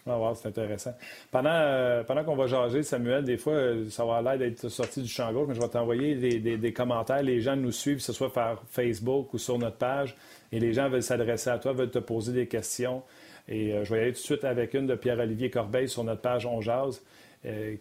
Ah, 0.08 0.34
c'est 0.36 0.50
intéressant. 0.50 0.94
Pendant, 1.32 1.50
euh, 1.50 2.04
pendant 2.04 2.24
qu'on 2.24 2.36
va 2.36 2.46
jaser, 2.46 2.84
Samuel, 2.84 3.24
des 3.24 3.38
fois, 3.38 3.54
euh, 3.54 3.90
ça 3.90 4.06
va 4.06 4.22
l'air 4.22 4.38
d'être 4.38 4.70
sorti 4.70 5.02
du 5.02 5.08
champ 5.08 5.34
gauche, 5.34 5.48
mais 5.48 5.56
je 5.56 5.60
vais 5.60 5.68
t'envoyer 5.68 6.14
des, 6.14 6.58
des, 6.58 6.74
commentaires. 6.74 7.24
Les 7.24 7.42
gens 7.42 7.56
nous 7.56 7.72
suivent, 7.72 7.98
que 7.98 8.04
ce 8.04 8.14
soit 8.14 8.32
par 8.32 8.62
Facebook 8.70 9.34
ou 9.34 9.40
sur 9.40 9.58
notre 9.58 9.78
page, 9.78 10.16
et 10.52 10.60
les 10.60 10.74
gens 10.74 10.90
veulent 10.90 11.02
s'adresser 11.02 11.50
à 11.50 11.58
toi, 11.58 11.74
veulent 11.74 11.90
te 11.90 11.98
poser 11.98 12.34
des 12.34 12.46
questions. 12.46 13.02
Et 13.48 13.74
euh, 13.74 13.84
je 13.84 13.96
vais 13.96 14.00
y 14.00 14.04
aller 14.04 14.12
tout 14.12 14.20
de 14.20 14.24
suite 14.26 14.44
avec 14.44 14.76
une 14.76 14.86
de 14.86 14.94
Pierre-Olivier 14.94 15.50
Corbeil 15.50 15.90
sur 15.90 16.04
notre 16.04 16.22
page 16.22 16.46
On 16.46 16.62
Jase, 16.62 17.02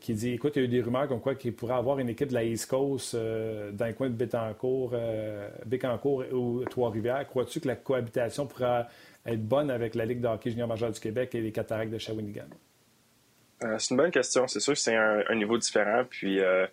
qui 0.00 0.14
dit 0.14 0.32
Écoute, 0.32 0.52
il 0.56 0.58
y 0.60 0.62
a 0.62 0.64
eu 0.64 0.68
des 0.68 0.80
rumeurs 0.80 1.08
comme 1.08 1.20
quoi 1.20 1.34
qu'il 1.34 1.54
pourrait 1.54 1.74
avoir 1.74 1.98
une 1.98 2.10
équipe 2.10 2.28
de 2.28 2.34
la 2.34 2.44
East 2.44 2.70
Coast 2.70 3.16
dans 3.16 3.86
le 3.86 3.92
coin 3.94 4.10
de 4.10 4.14
Bécancourt, 4.14 4.94
Bécancourt 5.64 6.22
ou 6.32 6.64
Trois-Rivières. 6.68 7.26
Crois-tu 7.26 7.60
que 7.60 7.68
la 7.68 7.76
cohabitation 7.76 8.46
pourra 8.46 8.88
être 9.26 9.46
bonne 9.46 9.70
avec 9.70 9.94
la 9.94 10.04
Ligue 10.04 10.20
de 10.20 10.28
hockey 10.28 10.50
junior 10.50 10.68
majeur 10.68 10.90
du 10.90 11.00
Québec 11.00 11.34
et 11.34 11.40
les 11.40 11.52
Cataractes 11.52 11.92
de 11.92 11.98
Shawinigan? 11.98 12.48
Euh, 13.62 13.78
c'est 13.78 13.90
une 13.92 13.96
bonne 13.96 14.10
question. 14.10 14.46
C'est 14.46 14.60
sûr 14.60 14.74
que 14.74 14.78
c'est 14.78 14.96
un, 14.96 15.34
niveau 15.34 15.56
différent. 15.56 16.04
Puis 16.08 16.40
euh, 16.40 16.66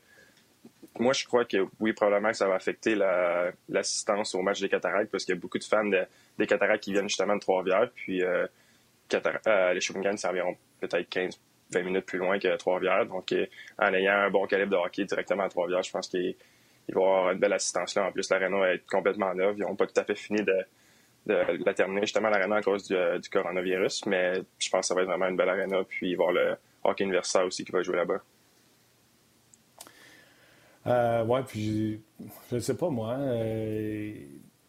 moi, 1.00 1.14
je 1.14 1.26
crois 1.26 1.46
que 1.46 1.58
oui, 1.80 1.94
probablement 1.94 2.32
que 2.32 2.38
ça 2.38 2.48
va 2.48 2.56
affecter 2.56 2.96
l'assistance 3.70 4.36
au 4.36 4.42
match 4.42 4.60
des 4.60 4.70
Cataractes 4.70 5.12
parce 5.12 5.26
qu'il 5.26 5.36
y 5.36 5.38
a 5.38 5.42
beaucoup 5.42 5.60
de 5.60 5.64
fans 5.64 5.86
des 5.86 6.48
Cataractes 6.48 6.84
qui 6.84 6.92
viennent 6.92 7.10
justement 7.10 7.36
de 7.36 7.42
Trois-Rivières. 7.42 7.90
Puis 7.96 8.24
euh, 8.24 8.48
les 9.74 9.82
Shawinigan, 9.82 10.18
c'est 10.18 10.28
environ 10.28 10.56
peut-être 10.80 11.10
15 11.10 11.40
20 11.74 11.84
minutes 11.84 12.06
plus 12.06 12.20
loin 12.20 12.38
que 12.38 12.54
Trois-Rivières. 12.58 13.06
Donc, 13.06 13.34
en 13.80 13.94
ayant 13.94 14.14
un 14.14 14.30
bon 14.30 14.46
calibre 14.46 14.72
de 14.72 14.76
hockey 14.76 15.06
directement 15.06 15.44
à 15.44 15.50
Trois-Rivières, 15.50 15.84
je 15.84 15.92
pense 15.92 16.10
qu'il 16.10 16.36
va 16.90 17.02
y 17.02 17.04
avoir 17.04 17.32
une 17.32 17.40
belle 17.40 17.54
assistance 17.54 17.96
là. 17.96 18.08
En 18.08 18.12
plus, 18.12 18.30
l'aréna 18.30 18.58
va 18.58 18.74
être 18.74 18.86
complètement 18.88 19.34
neuve. 19.34 19.56
Ils 19.58 19.62
n'ont 19.62 19.78
pas 19.78 19.88
tout 19.88 19.98
à 19.98 20.04
fait 20.04 20.16
fini 20.16 20.44
de, 20.44 20.66
de 21.26 21.64
la 21.66 21.74
terminer 21.74 22.02
justement 22.02 22.30
l'arena 22.30 22.58
à 22.58 22.62
cause 22.62 22.88
euh, 22.92 23.20
du, 23.20 23.30
coronavirus, 23.30 24.06
mais 24.08 24.42
je 24.58 24.70
pense 24.70 24.82
que 24.82 24.86
ça 24.88 24.96
va 24.96 25.02
être 25.02 25.08
vraiment 25.08 25.28
une 25.28 25.38
belle 25.38 25.50
arena. 25.50 25.84
Puis 25.88 26.16
voir 26.16 26.32
le 26.32 26.56
hockey 26.84 27.04
universitaire 27.04 27.46
aussi 27.46 27.64
qui 27.64 27.72
va 27.72 27.82
jouer 27.84 27.98
là-bas. 27.98 28.22
Euh, 30.88 31.24
oui, 31.28 31.42
puis 31.48 32.02
je 32.50 32.56
ne 32.56 32.60
sais 32.60 32.76
pas 32.76 32.90
moi. 32.90 33.14
Euh, 33.20 34.14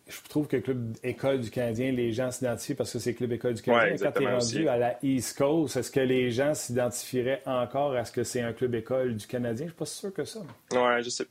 je 0.06 0.28
trouve 0.28 0.46
que 0.46 0.56
le 0.56 0.62
club 0.62 0.96
école 1.02 1.40
du 1.40 1.50
Canadien, 1.50 1.90
les 1.90 2.12
gens 2.12 2.30
s'identifient 2.30 2.74
parce 2.74 2.92
que 2.92 2.98
c'est 2.98 3.12
le 3.12 3.16
club 3.16 3.32
école 3.32 3.54
du 3.54 3.62
Canadien. 3.62 3.96
Quand 3.96 4.12
tu 4.12 4.22
es 4.22 4.30
rendu 4.30 4.68
à 4.68 4.76
la 4.76 4.98
East 5.02 5.38
Coast, 5.38 5.76
est-ce 5.78 5.90
que 5.90 6.00
les 6.00 6.30
gens 6.30 6.52
s'identifieraient 6.52 7.42
encore 7.46 7.94
à 7.94 8.04
ce 8.04 8.12
que 8.12 8.24
c'est 8.24 8.42
un 8.42 8.52
club 8.52 8.74
école 8.74 9.16
du 9.16 9.26
Canadien? 9.26 9.68
Je 9.68 9.72
ne 9.72 9.74
suis 9.74 9.78
pas 9.78 9.86
sûr 9.86 10.12
que 10.12 10.24
ça. 10.24 10.40
Oui, 10.72 11.02
je 11.02 11.08
sais. 11.08 11.24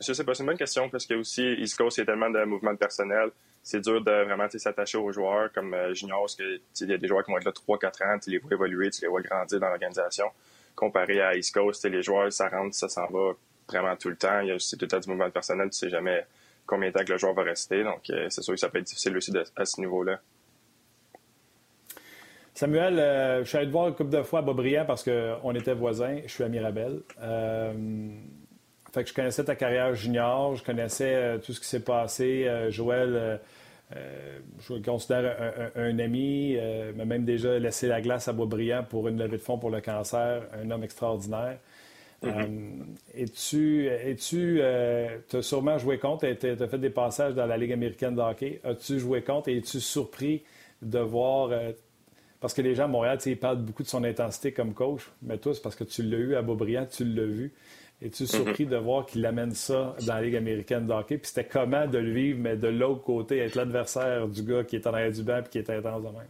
Je 0.00 0.12
sais 0.12 0.22
pas, 0.22 0.34
c'est 0.34 0.44
une 0.44 0.46
bonne 0.46 0.58
question 0.58 0.88
parce 0.88 1.06
que 1.06 1.14
aussi 1.14 1.42
East 1.54 1.76
Coast, 1.76 1.96
il 1.96 2.00
y 2.00 2.02
a 2.02 2.06
tellement 2.06 2.30
de 2.30 2.44
mouvements 2.44 2.74
de 2.74 2.78
personnel 2.78 3.30
c'est 3.62 3.80
dur 3.80 4.02
de 4.02 4.10
vraiment 4.24 4.48
s'attacher 4.50 4.98
aux 4.98 5.12
joueurs 5.12 5.52
comme 5.52 5.72
euh, 5.74 5.94
junior, 5.94 6.20
parce 6.22 6.34
que 6.34 6.60
il 6.80 6.90
y 6.90 6.92
a 6.92 6.98
des 6.98 7.06
joueurs 7.08 7.24
qui 7.24 7.30
vont 7.30 7.38
être 7.38 7.44
là 7.44 7.52
3-4 7.52 8.04
ans, 8.04 8.18
tu 8.18 8.30
les 8.30 8.38
vois 8.38 8.52
évoluer, 8.52 8.90
tu 8.90 9.02
les 9.02 9.08
vois 9.08 9.22
grandir 9.22 9.60
dans 9.60 9.68
l'organisation. 9.68 10.26
Comparé 10.74 11.20
à 11.20 11.36
East 11.36 11.54
Coast, 11.54 11.84
les 11.84 12.02
joueurs, 12.02 12.32
ça 12.32 12.48
rentre, 12.48 12.74
ça 12.74 12.88
s'en 12.88 13.06
va 13.06 13.32
vraiment 13.68 13.96
tout 13.96 14.08
le 14.08 14.16
temps. 14.16 14.40
Il 14.40 14.48
y 14.48 14.50
a 14.50 14.54
aussi 14.56 14.76
tout 14.76 14.86
du 14.86 15.08
mouvement 15.08 15.30
personnel, 15.30 15.70
tu 15.70 15.78
sais 15.78 15.90
jamais 15.90 16.26
combien 16.66 16.88
de 16.88 16.94
temps 16.94 17.04
que 17.04 17.12
le 17.12 17.18
joueur 17.18 17.34
va 17.34 17.42
rester. 17.42 17.84
Donc, 17.84 18.10
euh, 18.10 18.26
c'est 18.30 18.42
sûr 18.42 18.54
que 18.54 18.60
ça 18.60 18.68
peut 18.68 18.78
être 18.78 18.86
difficile 18.86 19.16
aussi 19.16 19.32
à 19.56 19.64
ce 19.64 19.80
niveau-là. 19.80 20.20
Samuel, 22.54 22.98
euh, 22.98 23.44
je 23.44 23.48
suis 23.48 23.58
allé 23.58 23.66
te 23.66 23.72
voir 23.72 23.88
une 23.88 23.94
couple 23.94 24.10
de 24.10 24.22
fois 24.22 24.40
à 24.40 24.42
Bobriand 24.42 24.84
parce 24.86 25.04
qu'on 25.04 25.54
était 25.54 25.74
voisins. 25.74 26.20
Je 26.26 26.32
suis 26.32 26.44
à 26.44 26.48
Mirabel. 26.48 27.02
Fait 28.92 29.04
que 29.04 29.08
je 29.08 29.14
connaissais 29.14 29.44
ta 29.44 29.56
carrière 29.56 29.94
junior, 29.94 30.54
je 30.54 30.62
connaissais 30.62 31.14
euh, 31.14 31.38
tout 31.38 31.54
ce 31.54 31.60
qui 31.60 31.66
s'est 31.66 31.80
passé. 31.80 32.46
Euh, 32.46 32.70
Joël, 32.70 33.40
euh, 33.96 34.38
je 34.60 34.74
le 34.74 34.82
considère 34.82 35.70
un, 35.76 35.98
ami, 35.98 36.56
m'a 36.96 37.04
même 37.04 37.24
déjà 37.24 37.58
laissé 37.58 37.88
la 37.88 38.00
glace 38.00 38.28
à 38.28 38.32
Boisbriand 38.32 38.84
pour 38.84 39.08
une 39.08 39.18
levée 39.18 39.36
de 39.36 39.42
fonds 39.42 39.58
pour 39.58 39.70
le 39.70 39.80
cancer, 39.80 40.42
un 40.54 40.70
homme 40.70 40.84
extraordinaire. 40.84 41.58
Mm-hmm. 42.22 42.84
et 43.14 43.24
tu, 43.24 43.90
tu 44.16 44.62
as 44.62 45.42
sûrement 45.42 45.76
joué 45.76 45.98
contre, 45.98 46.30
tu 46.34 46.46
as 46.46 46.68
fait 46.68 46.78
des 46.78 46.90
passages 46.90 47.34
dans 47.34 47.46
la 47.46 47.56
Ligue 47.56 47.72
américaine 47.72 48.14
de 48.14 48.20
hockey. 48.20 48.60
As-tu 48.64 48.98
joué 48.98 49.22
contre 49.22 49.48
et 49.48 49.58
es-tu 49.58 49.80
surpris 49.80 50.42
de 50.80 51.00
voir 51.00 51.50
parce 52.40 52.54
que 52.54 52.62
les 52.62 52.74
gens 52.74 52.84
à 52.84 52.88
Montréal, 52.88 53.18
ils 53.24 53.38
parlent 53.38 53.62
beaucoup 53.62 53.84
de 53.84 53.88
son 53.88 54.02
intensité 54.04 54.52
comme 54.52 54.74
coach, 54.74 55.02
mais 55.22 55.38
toi, 55.38 55.54
c'est 55.54 55.62
parce 55.62 55.76
que 55.76 55.84
tu 55.84 56.02
l'as 56.02 56.18
eu 56.18 56.34
à 56.34 56.42
Beaubriand, 56.42 56.86
tu 56.86 57.04
l'as 57.04 57.24
vu. 57.24 57.52
Es-tu 58.04 58.26
surpris 58.26 58.66
de 58.66 58.76
voir 58.76 59.06
qu'il 59.06 59.24
amène 59.24 59.54
ça 59.54 59.94
dans 60.06 60.14
la 60.14 60.22
Ligue 60.22 60.36
américaine 60.36 60.86
de 60.86 60.92
hockey? 60.92 61.18
Puis 61.18 61.28
c'était 61.28 61.48
comment 61.48 61.86
de 61.86 61.98
le 61.98 62.10
vivre, 62.12 62.40
mais 62.40 62.56
de 62.56 62.66
l'autre 62.66 63.04
côté, 63.04 63.38
être 63.38 63.54
l'adversaire 63.54 64.26
du 64.26 64.42
gars 64.42 64.64
qui 64.64 64.74
est 64.74 64.86
en 64.88 64.92
arrière 64.92 65.12
du 65.12 65.22
banc 65.22 65.38
et 65.38 65.48
qui 65.48 65.58
est 65.58 65.70
intense 65.70 66.02
de 66.02 66.08
même? 66.08 66.28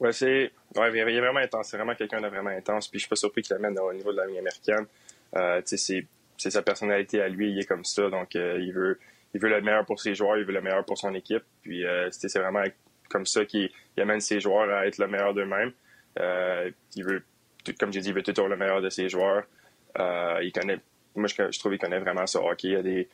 Oui, 0.00 0.12
c'est 0.12 0.50
ouais, 0.76 0.90
il 0.90 0.96
est 0.98 1.20
vraiment 1.20 1.38
intense. 1.38 1.68
C'est 1.68 1.76
vraiment 1.76 1.94
quelqu'un 1.94 2.20
de 2.20 2.26
vraiment 2.26 2.50
intense. 2.50 2.88
Puis 2.88 2.98
je 2.98 3.04
suis 3.04 3.08
pas 3.08 3.16
surpris 3.16 3.42
qu'il 3.42 3.54
l'amène 3.54 3.78
au 3.78 3.92
niveau 3.92 4.10
de 4.10 4.16
la 4.16 4.26
Ligue 4.26 4.38
américaine. 4.38 4.86
Euh, 5.36 5.62
c'est 5.64 6.50
sa 6.50 6.62
personnalité 6.62 7.20
à 7.20 7.28
lui, 7.28 7.52
il 7.52 7.58
est 7.60 7.66
comme 7.66 7.84
ça. 7.84 8.10
Donc 8.10 8.34
euh, 8.34 8.58
il 8.60 8.72
veut 8.72 8.98
il 9.32 9.40
veut 9.40 9.48
le 9.48 9.60
meilleur 9.60 9.84
pour 9.84 10.00
ses 10.00 10.14
joueurs, 10.14 10.36
il 10.38 10.44
veut 10.44 10.52
le 10.52 10.60
meilleur 10.60 10.84
pour 10.84 10.98
son 10.98 11.14
équipe. 11.14 11.44
Puis 11.62 11.84
euh, 11.86 12.08
c'est 12.10 12.36
vraiment 12.38 12.64
comme 13.08 13.26
ça 13.26 13.44
qu'il 13.44 13.70
amène 13.96 14.20
ses 14.20 14.40
joueurs 14.40 14.68
à 14.70 14.86
être 14.86 14.98
le 14.98 15.06
meilleur 15.06 15.34
d'eux-mêmes. 15.34 15.72
Il 16.96 17.04
veut, 17.04 17.22
comme 17.78 17.92
j'ai 17.92 18.00
dit, 18.00 18.08
il 18.08 18.14
veut 18.14 18.22
toujours 18.22 18.48
le 18.48 18.56
meilleur 18.56 18.82
de 18.82 18.90
ses 18.90 19.08
joueurs. 19.08 19.44
Euh, 19.98 20.40
il 20.42 20.52
connaît, 20.52 20.78
moi, 21.14 21.28
je, 21.28 21.58
trouve 21.58 21.72
qu'il 21.72 21.80
connaît 21.80 21.98
vraiment 21.98 22.26
ce 22.26 22.38
hockey. 22.38 22.68
Il 22.68 22.72
y 22.72 22.76
a 22.76 22.82
des, 22.82 23.08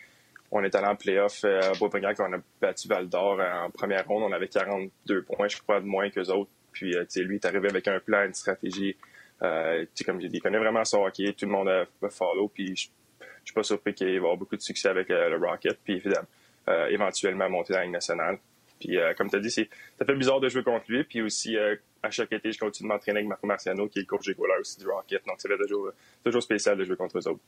on 0.50 0.62
est 0.64 0.74
allé 0.74 0.86
en 0.86 0.96
playoff 0.96 1.44
à 1.44 1.72
Beaubriand 1.78 2.14
quand 2.14 2.28
on 2.30 2.34
a 2.34 2.40
battu 2.60 2.88
Val 2.88 3.08
d'Or 3.08 3.40
en 3.40 3.70
première 3.70 4.06
ronde. 4.06 4.24
On 4.24 4.32
avait 4.32 4.48
42 4.48 5.22
points, 5.22 5.48
je 5.48 5.58
crois, 5.58 5.80
de 5.80 5.86
moins 5.86 6.10
qu'eux 6.10 6.28
autres. 6.28 6.50
Puis, 6.72 6.94
lui, 7.16 7.36
est 7.36 7.44
arrivé 7.44 7.68
avec 7.68 7.88
un 7.88 8.00
plan, 8.00 8.24
une 8.24 8.34
stratégie. 8.34 8.96
comme 9.40 10.20
j'ai 10.20 10.28
dit, 10.28 10.36
il 10.36 10.40
connaît 10.40 10.58
vraiment 10.58 10.84
son 10.84 11.04
hockey. 11.04 11.32
Tout 11.32 11.46
le 11.46 11.52
monde 11.52 11.68
a, 11.68 11.86
follow. 12.08 12.48
Puis, 12.48 12.76
je, 12.76 12.88
suis 13.44 13.54
pas 13.54 13.62
surpris 13.62 13.94
qu'il 13.94 14.12
va 14.12 14.16
avoir 14.16 14.36
beaucoup 14.36 14.56
de 14.56 14.62
succès 14.62 14.88
avec 14.88 15.08
le 15.08 15.36
Rocket. 15.36 15.78
Puis, 15.84 15.94
évidemment, 15.94 16.26
éventuellement 16.88 17.48
monter 17.50 17.72
dans 17.72 17.80
la 17.80 17.84
Ligue 17.84 17.94
nationale. 17.94 18.38
Puis, 18.80 18.96
euh, 18.96 19.12
comme 19.14 19.30
tu 19.30 19.36
as 19.36 19.40
dit, 19.40 19.50
ça 19.50 20.04
fait 20.04 20.14
bizarre 20.14 20.40
de 20.40 20.48
jouer 20.48 20.64
contre 20.64 20.86
lui. 20.88 21.04
Puis 21.04 21.22
aussi, 21.22 21.56
euh, 21.56 21.76
à 22.02 22.10
chaque 22.10 22.32
été, 22.32 22.52
je 22.52 22.58
continue 22.58 22.88
de 22.88 22.94
m'entraîner 22.94 23.18
avec 23.18 23.28
Marco 23.28 23.46
Marciano, 23.46 23.88
qui 23.88 23.98
est 23.98 24.02
le 24.02 24.06
coach 24.06 24.26
là 24.26 24.60
aussi 24.60 24.78
du 24.78 24.88
Rocket. 24.88 25.22
Donc, 25.26 25.36
c'est 25.38 25.48
toujours, 25.56 25.90
toujours 26.24 26.42
spécial 26.42 26.76
de 26.76 26.84
jouer 26.84 26.96
contre 26.96 27.18
eux 27.18 27.28
autres. 27.28 27.40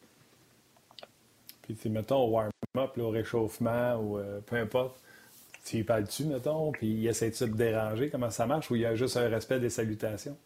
Puis, 1.63 1.91
mettons, 1.91 2.25
au 2.25 2.31
warm-up, 2.31 2.99
au 2.99 3.11
réchauffement, 3.11 3.97
ou 3.97 4.19
euh, 4.19 4.41
peu 4.41 4.57
importe, 4.57 5.01
tu 5.65 5.79
y 5.79 5.85
parles-tu, 5.85 6.25
mettons, 6.25 6.73
puis 6.73 6.89
il 6.89 7.07
essaie 7.07 7.31
de 7.31 7.37
te 7.37 7.45
déranger? 7.45 8.11
Comment 8.11 8.31
ça 8.31 8.47
marche? 8.47 8.71
Ou 8.71 8.77
il 8.77 8.83
y 8.83 8.87
a 8.87 8.95
juste 8.95 9.17
un 9.17 9.29
respect 9.29 9.61
des 9.61 9.71
salutations? 9.71 10.37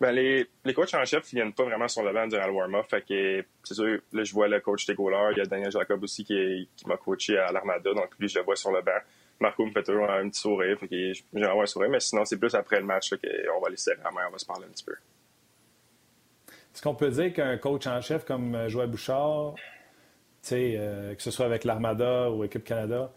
Ben, 0.00 0.10
les, 0.10 0.48
les 0.64 0.74
coachs 0.74 0.92
en 0.94 1.04
chef, 1.04 1.32
ils 1.32 1.36
viennent 1.36 1.52
pas 1.52 1.64
vraiment 1.64 1.86
sur 1.86 2.02
le 2.02 2.12
banc 2.12 2.26
durant 2.26 2.46
le 2.46 2.52
warm-up. 2.52 2.86
C'est 2.90 3.74
sûr, 3.74 4.00
là, 4.12 4.24
je 4.24 4.32
vois 4.32 4.48
le 4.48 4.58
coach 4.58 4.84
des 4.86 4.96
Il 4.98 5.36
y 5.36 5.40
a 5.40 5.44
Daniel 5.44 5.70
Jacob 5.70 6.02
aussi 6.02 6.24
qui, 6.24 6.68
qui 6.74 6.88
m'a 6.88 6.96
coaché 6.96 7.38
à 7.38 7.52
l'Armada. 7.52 7.94
Donc, 7.94 8.10
lui, 8.18 8.28
je 8.28 8.38
le 8.38 8.44
vois 8.44 8.56
sur 8.56 8.72
le 8.72 8.82
banc. 8.82 8.98
Marco 9.42 9.66
me 9.66 9.70
fait 9.70 9.82
toujours 9.82 10.10
un 10.10 10.28
petit 10.28 10.40
sourire. 10.40 10.78
Fait 10.78 10.88
que 10.88 11.12
j'ai 11.34 11.44
un 11.44 11.66
sourire. 11.66 11.90
Mais 11.90 12.00
sinon, 12.00 12.24
c'est 12.24 12.38
plus 12.38 12.54
après 12.54 12.80
le 12.80 12.86
match 12.86 13.10
qu'on 13.10 13.60
va 13.60 13.68
laisser 13.68 13.92
la 14.02 14.10
main, 14.10 14.22
on 14.28 14.32
va 14.32 14.38
se 14.38 14.46
parler 14.46 14.64
un 14.64 14.70
petit 14.70 14.84
peu. 14.84 14.94
Est-ce 16.74 16.80
qu'on 16.80 16.94
peut 16.94 17.10
dire 17.10 17.32
qu'un 17.34 17.58
coach 17.58 17.86
en 17.86 18.00
chef 18.00 18.24
comme 18.24 18.54
euh, 18.54 18.68
Joël 18.68 18.88
Bouchard, 18.88 19.54
euh, 20.52 21.14
que 21.14 21.22
ce 21.22 21.30
soit 21.30 21.44
avec 21.44 21.64
l'Armada 21.64 22.30
ou 22.30 22.44
Équipe 22.44 22.64
Canada, 22.64 23.12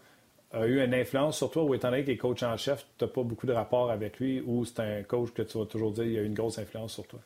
a 0.52 0.66
eu 0.66 0.82
une 0.82 0.94
influence 0.94 1.38
sur 1.38 1.50
toi 1.50 1.64
ou 1.64 1.74
étant 1.74 1.90
donné 1.90 2.04
qu'il 2.04 2.12
est 2.12 2.18
coach 2.18 2.42
en 2.42 2.56
chef, 2.56 2.86
tu 2.98 3.04
n'as 3.04 3.10
pas 3.10 3.22
beaucoup 3.22 3.46
de 3.46 3.52
rapport 3.52 3.90
avec 3.90 4.18
lui 4.18 4.42
ou 4.46 4.64
c'est 4.64 4.80
un 4.80 5.02
coach 5.02 5.32
que 5.32 5.42
tu 5.42 5.58
vas 5.58 5.64
toujours 5.64 5.92
dire 5.92 6.04
il 6.04 6.18
a 6.18 6.22
eu 6.22 6.26
une 6.26 6.34
grosse 6.34 6.58
influence 6.58 6.92
sur 6.92 7.06
toi? 7.06 7.20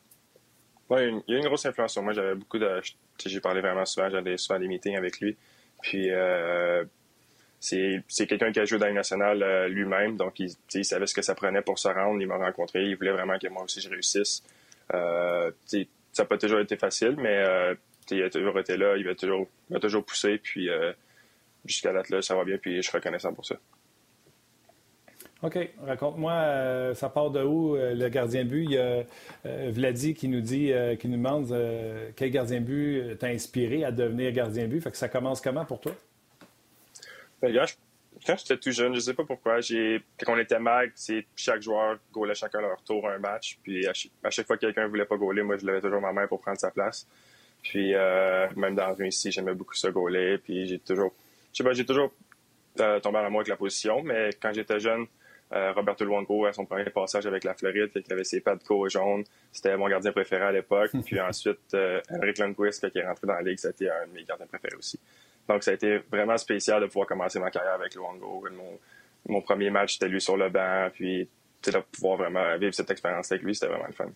Oui, 0.89 0.99
il 1.27 1.33
y 1.33 1.35
a 1.35 1.39
une 1.39 1.45
grosse 1.45 1.65
influence 1.65 1.93
sur 1.93 2.03
moi. 2.03 2.11
J'avais 2.13 2.35
beaucoup 2.35 2.59
de. 2.59 2.81
J'ai 3.25 3.39
parlé 3.39 3.61
vraiment 3.61 3.85
souvent, 3.85 4.09
j'avais 4.09 4.37
souvent 4.37 4.59
des 4.59 4.67
meetings 4.67 4.97
avec 4.97 5.19
lui. 5.21 5.37
Puis, 5.81 6.09
euh, 6.11 6.83
c'est 7.61 8.25
quelqu'un 8.25 8.51
qui 8.51 8.59
a 8.59 8.65
joué 8.65 8.79
dans 8.79 8.87
le 8.87 8.93
national 8.93 9.43
euh, 9.43 9.67
lui-même, 9.67 10.17
donc 10.17 10.39
il, 10.39 10.83
savait 10.83 11.05
ce 11.05 11.13
que 11.13 11.21
ça 11.21 11.35
prenait 11.35 11.61
pour 11.61 11.77
se 11.77 11.87
rendre. 11.87 12.19
Il 12.19 12.27
m'a 12.27 12.37
rencontré, 12.37 12.83
il 12.83 12.95
voulait 12.95 13.11
vraiment 13.11 13.37
que 13.37 13.47
moi 13.49 13.63
aussi 13.63 13.79
je 13.79 13.89
réussisse. 13.89 14.43
Euh, 14.95 15.51
ça 15.67 16.23
n'a 16.23 16.25
pas 16.25 16.39
toujours 16.39 16.59
été 16.59 16.75
facile, 16.75 17.15
mais 17.17 17.37
euh, 17.37 17.75
il 18.09 18.23
a 18.23 18.31
toujours 18.31 18.57
été 18.59 18.77
là, 18.77 18.97
il 18.97 19.05
m'a 19.05 19.13
toujours, 19.79 20.03
poussé, 20.03 20.39
puis 20.39 20.69
jusqu'à 21.63 21.93
date 21.93 22.09
là, 22.09 22.21
ça 22.23 22.35
va 22.35 22.43
bien, 22.43 22.57
puis 22.57 22.77
je 22.77 22.81
suis 22.81 22.97
reconnaissant 22.97 23.31
pour 23.31 23.45
ça. 23.45 23.55
OK. 25.43 25.57
Raconte-moi, 25.85 26.93
ça 26.95 27.09
part 27.09 27.29
de 27.29 27.43
où 27.43 27.75
le 27.75 28.09
gardien 28.09 28.43
but? 28.43 28.69
Il 28.71 29.05
Vladi 29.71 30.15
qui 30.15 30.27
nous 30.27 30.41
dit, 30.41 30.73
qui 30.99 31.07
nous 31.07 31.17
demande 31.17 31.55
quel 32.15 32.31
gardien 32.31 32.59
but 32.59 33.17
t'a 33.19 33.27
inspiré 33.27 33.85
à 33.85 33.91
devenir 33.91 34.31
gardien 34.31 34.67
but? 34.67 34.81
Fait 34.81 34.91
que 34.91 34.97
ça 34.97 35.07
commence 35.07 35.41
comment 35.41 35.63
pour 35.63 35.79
toi? 35.79 35.93
Ben, 37.41 37.65
quand 38.25 38.37
j'étais 38.37 38.57
tout 38.57 38.71
jeune, 38.71 38.93
je 38.93 38.99
sais 38.99 39.13
pas 39.13 39.23
pourquoi, 39.23 39.61
j'ai 39.61 40.03
quand 40.23 40.33
on 40.33 40.37
était 40.37 40.59
mag, 40.59 40.91
c'est 40.95 41.25
chaque 41.35 41.61
joueur 41.61 41.97
gaulait 42.11 42.35
chacun 42.35 42.61
leur 42.61 42.81
tour 42.83 43.07
un 43.09 43.17
match. 43.17 43.57
Puis 43.63 43.87
à, 43.87 43.93
chaque 44.29 44.45
fois 44.45 44.57
que 44.57 44.61
quelqu'un 44.61 44.87
voulait 44.87 45.05
pas 45.05 45.17
gauler, 45.17 45.41
moi 45.41 45.57
je 45.57 45.65
levais 45.65 45.81
toujours 45.81 46.01
ma 46.01 46.11
main 46.11 46.27
pour 46.27 46.39
prendre 46.39 46.59
sa 46.59 46.71
place. 46.71 47.07
Puis 47.63 47.93
euh, 47.93 48.47
même 48.55 48.75
dans 48.75 48.95
le 48.97 49.07
ici, 49.07 49.31
j'aimais 49.31 49.53
beaucoup 49.53 49.75
ça 49.75 49.89
gauler. 49.91 50.37
Puis 50.37 50.67
j'ai 50.67 50.79
toujours, 50.79 51.13
je 51.51 51.57
sais 51.57 51.63
pas, 51.63 51.73
j'ai 51.73 51.85
toujours 51.85 52.11
euh, 52.79 52.99
tombé 52.99 53.19
en 53.19 53.25
amour 53.25 53.39
avec 53.39 53.49
la 53.49 53.55
position. 53.55 54.03
Mais 54.03 54.29
quand 54.39 54.53
j'étais 54.53 54.79
jeune, 54.79 55.07
euh, 55.53 55.73
Roberto 55.73 56.05
Luongo, 56.05 56.45
à 56.45 56.53
son 56.53 56.65
premier 56.65 56.85
passage 56.85 57.25
avec 57.25 57.43
la 57.43 57.53
Floride, 57.53 57.91
il 57.95 58.13
avait 58.13 58.23
ses 58.23 58.41
pattes 58.41 58.61
de 58.69 58.89
jaunes. 58.89 59.23
C'était 59.51 59.75
mon 59.77 59.89
gardien 59.89 60.11
préféré 60.11 60.43
à 60.43 60.51
l'époque. 60.51 60.91
Puis 61.05 61.19
ensuite, 61.21 61.75
Henrik 62.09 62.37
Lundqvist, 62.37 62.89
qui 62.91 62.99
est 62.99 63.07
rentré 63.07 63.25
dans 63.25 63.33
la 63.33 63.41
ligue, 63.41 63.57
c'était 63.57 63.89
un 63.89 64.07
de 64.07 64.13
mes 64.13 64.23
gardiens 64.23 64.47
préférés 64.47 64.75
aussi. 64.75 64.99
Donc, 65.51 65.63
ça 65.63 65.71
a 65.71 65.73
été 65.73 65.97
vraiment 66.09 66.37
spécial 66.37 66.81
de 66.81 66.85
pouvoir 66.85 67.07
commencer 67.07 67.37
ma 67.39 67.51
carrière 67.51 67.73
avec 67.73 67.93
Luongo. 67.93 68.47
Mon, 68.51 68.79
mon 69.27 69.41
premier 69.41 69.69
match, 69.69 69.93
c'était 69.93 70.07
lui 70.07 70.21
sur 70.21 70.37
le 70.37 70.49
banc. 70.49 70.89
Puis, 70.93 71.27
de 71.63 71.79
pouvoir 71.91 72.17
vraiment 72.17 72.57
vivre 72.57 72.73
cette 72.73 72.89
expérience 72.89 73.31
avec 73.31 73.43
lui, 73.43 73.53
c'était 73.53 73.67
vraiment 73.67 73.87
le 73.87 73.93
fun. 73.93 74.09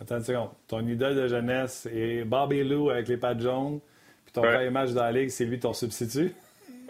Attends 0.00 0.16
une 0.16 0.24
seconde. 0.24 0.50
Ton 0.66 0.86
idole 0.86 1.14
de 1.14 1.28
jeunesse 1.28 1.86
est 1.86 2.24
Bobby 2.24 2.64
Lou 2.64 2.90
avec 2.90 3.06
les 3.06 3.16
pattes 3.16 3.40
jaunes. 3.40 3.80
Puis 4.24 4.32
ton 4.32 4.42
premier 4.42 4.70
match 4.70 4.90
dans 4.90 5.04
la 5.04 5.12
ligue, 5.12 5.28
c'est 5.28 5.44
lui 5.44 5.58
ton 5.58 5.72
substitut? 5.72 6.32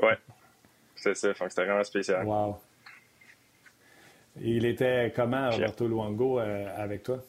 Ouais. 0.03 0.17
C'est 0.95 1.15
ça. 1.15 1.35
C'était 1.35 1.65
vraiment 1.67 1.85
spécial. 1.85 2.25
Wow. 2.25 2.59
il 4.41 4.65
était 4.65 5.13
comment, 5.15 5.51
Roberto 5.51 5.87
Luongo, 5.87 6.41
euh, 6.41 6.67
avec 6.75 7.03
toi? 7.03 7.23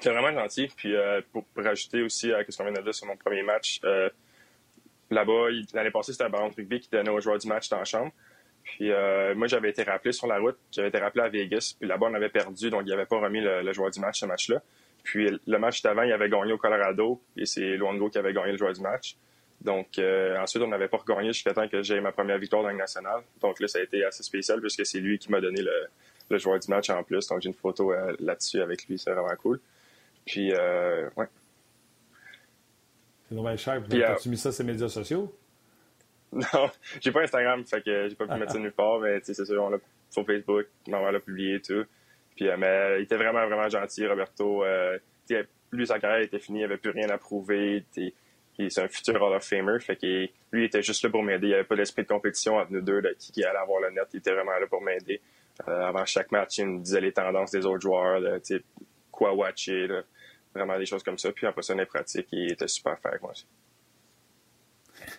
C'est 0.00 0.10
vraiment 0.10 0.32
gentil. 0.32 0.68
Puis 0.74 0.96
euh, 0.96 1.20
pour, 1.30 1.44
rajouter 1.56 2.02
aussi 2.02 2.32
à 2.32 2.42
ce 2.48 2.56
qu'on 2.56 2.64
vient 2.64 2.72
de 2.72 2.80
dire 2.80 2.94
sur 2.94 3.06
mon 3.06 3.16
premier 3.16 3.44
match, 3.44 3.80
euh, 3.84 4.10
là-bas, 5.12 5.48
l'année 5.74 5.90
passée, 5.90 6.12
c'était 6.12 6.24
un 6.24 6.30
ballon 6.30 6.48
de 6.48 6.54
rugby 6.54 6.80
qui 6.80 6.88
donnait 6.90 7.10
aux 7.10 7.20
joueurs 7.20 7.38
du 7.38 7.48
match 7.48 7.68
dans 7.68 7.78
la 7.78 7.84
chambre. 7.84 8.12
Puis 8.64 8.90
euh, 8.90 9.34
moi, 9.34 9.46
j'avais 9.46 9.70
été 9.70 9.82
rappelé 9.82 10.12
sur 10.12 10.26
la 10.26 10.38
route. 10.38 10.56
J'avais 10.70 10.88
été 10.88 10.98
rappelé 10.98 11.24
à 11.24 11.28
Vegas. 11.28 11.74
Puis 11.78 11.88
là-bas, 11.88 12.06
on 12.10 12.14
avait 12.14 12.28
perdu, 12.28 12.70
donc 12.70 12.82
il 12.86 12.90
n'avait 12.90 13.06
pas 13.06 13.18
remis 13.18 13.40
le, 13.40 13.72
joueur 13.72 13.90
du 13.90 14.00
match 14.00 14.20
ce 14.20 14.26
match-là. 14.26 14.62
Puis 15.02 15.28
le 15.46 15.58
match 15.58 15.82
d'avant, 15.82 16.02
il 16.02 16.12
avait 16.12 16.28
gagné 16.28 16.52
au 16.52 16.58
Colorado. 16.58 17.20
Et 17.36 17.46
c'est 17.46 17.76
Luongo 17.76 18.08
qui 18.08 18.18
avait 18.18 18.32
gagné 18.32 18.52
le 18.52 18.58
joueur 18.58 18.72
du 18.72 18.80
match. 18.80 19.16
Donc 19.60 19.98
ensuite, 20.38 20.62
on 20.62 20.68
n'avait 20.68 20.88
pas 20.88 20.98
regagné 20.98 21.32
jusqu'à 21.32 21.52
temps 21.52 21.68
que 21.68 21.82
j'ai 21.82 22.00
ma 22.00 22.12
première 22.12 22.38
victoire 22.38 22.62
dans 22.62 22.70
le 22.70 22.76
national. 22.76 23.22
Donc 23.40 23.60
là, 23.60 23.68
ça 23.68 23.78
a 23.78 23.82
été 23.82 24.04
assez 24.04 24.22
spécial 24.22 24.60
puisque 24.60 24.86
c'est 24.86 25.00
lui 25.00 25.18
qui 25.18 25.30
m'a 25.30 25.40
donné 25.40 25.62
le, 25.62 26.38
joueur 26.38 26.58
du 26.58 26.68
match 26.68 26.88
en 26.90 27.02
plus. 27.02 27.26
Donc 27.26 27.42
j'ai 27.42 27.48
une 27.48 27.54
photo 27.54 27.92
là-dessus 28.20 28.60
avec 28.60 28.86
lui. 28.86 28.98
C'est 28.98 29.12
vraiment 29.12 29.36
cool. 29.36 29.60
Puis, 30.24 30.52
euh, 30.52 31.08
ouais. 31.16 31.26
C'est 33.32 33.36
normal 33.36 33.56
cher. 33.56 33.82
Puis, 33.88 34.04
as-tu 34.04 34.28
mis 34.28 34.36
ça 34.36 34.52
sur 34.52 34.62
les 34.62 34.72
médias 34.72 34.88
sociaux? 34.88 35.34
Non, 36.34 36.70
j'ai 36.98 37.12
pas 37.12 37.20
Instagram, 37.20 37.62
fait 37.66 37.82
que 37.82 38.08
j'ai 38.08 38.14
pas 38.14 38.26
pu 38.26 38.38
mettre 38.38 38.52
ça 38.52 38.58
nulle 38.58 38.72
part, 38.72 38.98
mais 39.00 39.20
c'est 39.22 39.34
sûr, 39.34 39.62
on 39.62 39.68
l'a 39.68 39.76
sur 40.08 40.24
Facebook, 40.24 40.66
maman 40.88 41.10
l'a 41.10 41.20
publié 41.20 41.56
et 41.56 41.60
tout. 41.60 41.84
Puis, 42.36 42.48
euh, 42.48 42.56
mais 42.58 43.00
il 43.00 43.02
était 43.02 43.16
vraiment, 43.16 43.46
vraiment 43.46 43.68
gentil, 43.68 44.06
Roberto. 44.06 44.64
Euh, 44.64 44.98
lui, 45.72 45.86
sa 45.86 45.98
carrière 45.98 46.22
était 46.22 46.38
finie, 46.38 46.60
il 46.60 46.64
avait 46.64 46.78
plus 46.78 46.90
rien 46.90 47.10
à 47.10 47.18
prouver. 47.18 47.84
C'est 47.94 48.78
un 48.78 48.88
futur 48.88 49.22
Hall 49.22 49.34
of 49.34 49.44
Famer, 49.44 49.78
fait 49.80 49.96
que 49.96 50.06
lui, 50.52 50.62
il 50.62 50.64
était 50.64 50.82
juste 50.82 51.02
là 51.04 51.10
pour 51.10 51.22
m'aider. 51.22 51.48
Il 51.48 51.50
n'y 51.50 51.54
avait 51.54 51.64
pas 51.64 51.76
d'esprit 51.76 52.02
de 52.02 52.08
compétition 52.08 52.56
entre 52.56 52.72
nous 52.72 52.80
deux, 52.80 53.02
de 53.02 53.14
qui, 53.18 53.44
allait 53.44 53.58
avoir 53.58 53.82
le 53.82 53.90
net. 53.90 54.08
Il 54.14 54.18
était 54.18 54.32
vraiment 54.32 54.58
là 54.58 54.66
pour 54.66 54.80
m'aider. 54.80 55.20
Euh, 55.68 55.86
avant 55.86 56.06
chaque 56.06 56.32
match, 56.32 56.56
il 56.58 56.66
me 56.66 56.80
disait 56.80 57.02
les 57.02 57.12
tendances 57.12 57.50
des 57.50 57.66
autres 57.66 57.82
joueurs, 57.82 58.22
de, 58.22 58.40
quoi 59.10 59.34
watcher, 59.34 60.02
vraiment 60.54 60.78
des 60.78 60.86
choses 60.86 61.02
comme 61.02 61.18
ça. 61.18 61.32
Puis 61.32 61.46
après 61.46 61.62
ça, 61.62 61.74
les 61.74 61.86
pratiques, 61.86 62.28
il 62.32 62.52
était 62.52 62.68
super 62.68 62.98
faire 62.98 63.18
moi 63.20 63.32
aussi. 63.32 63.46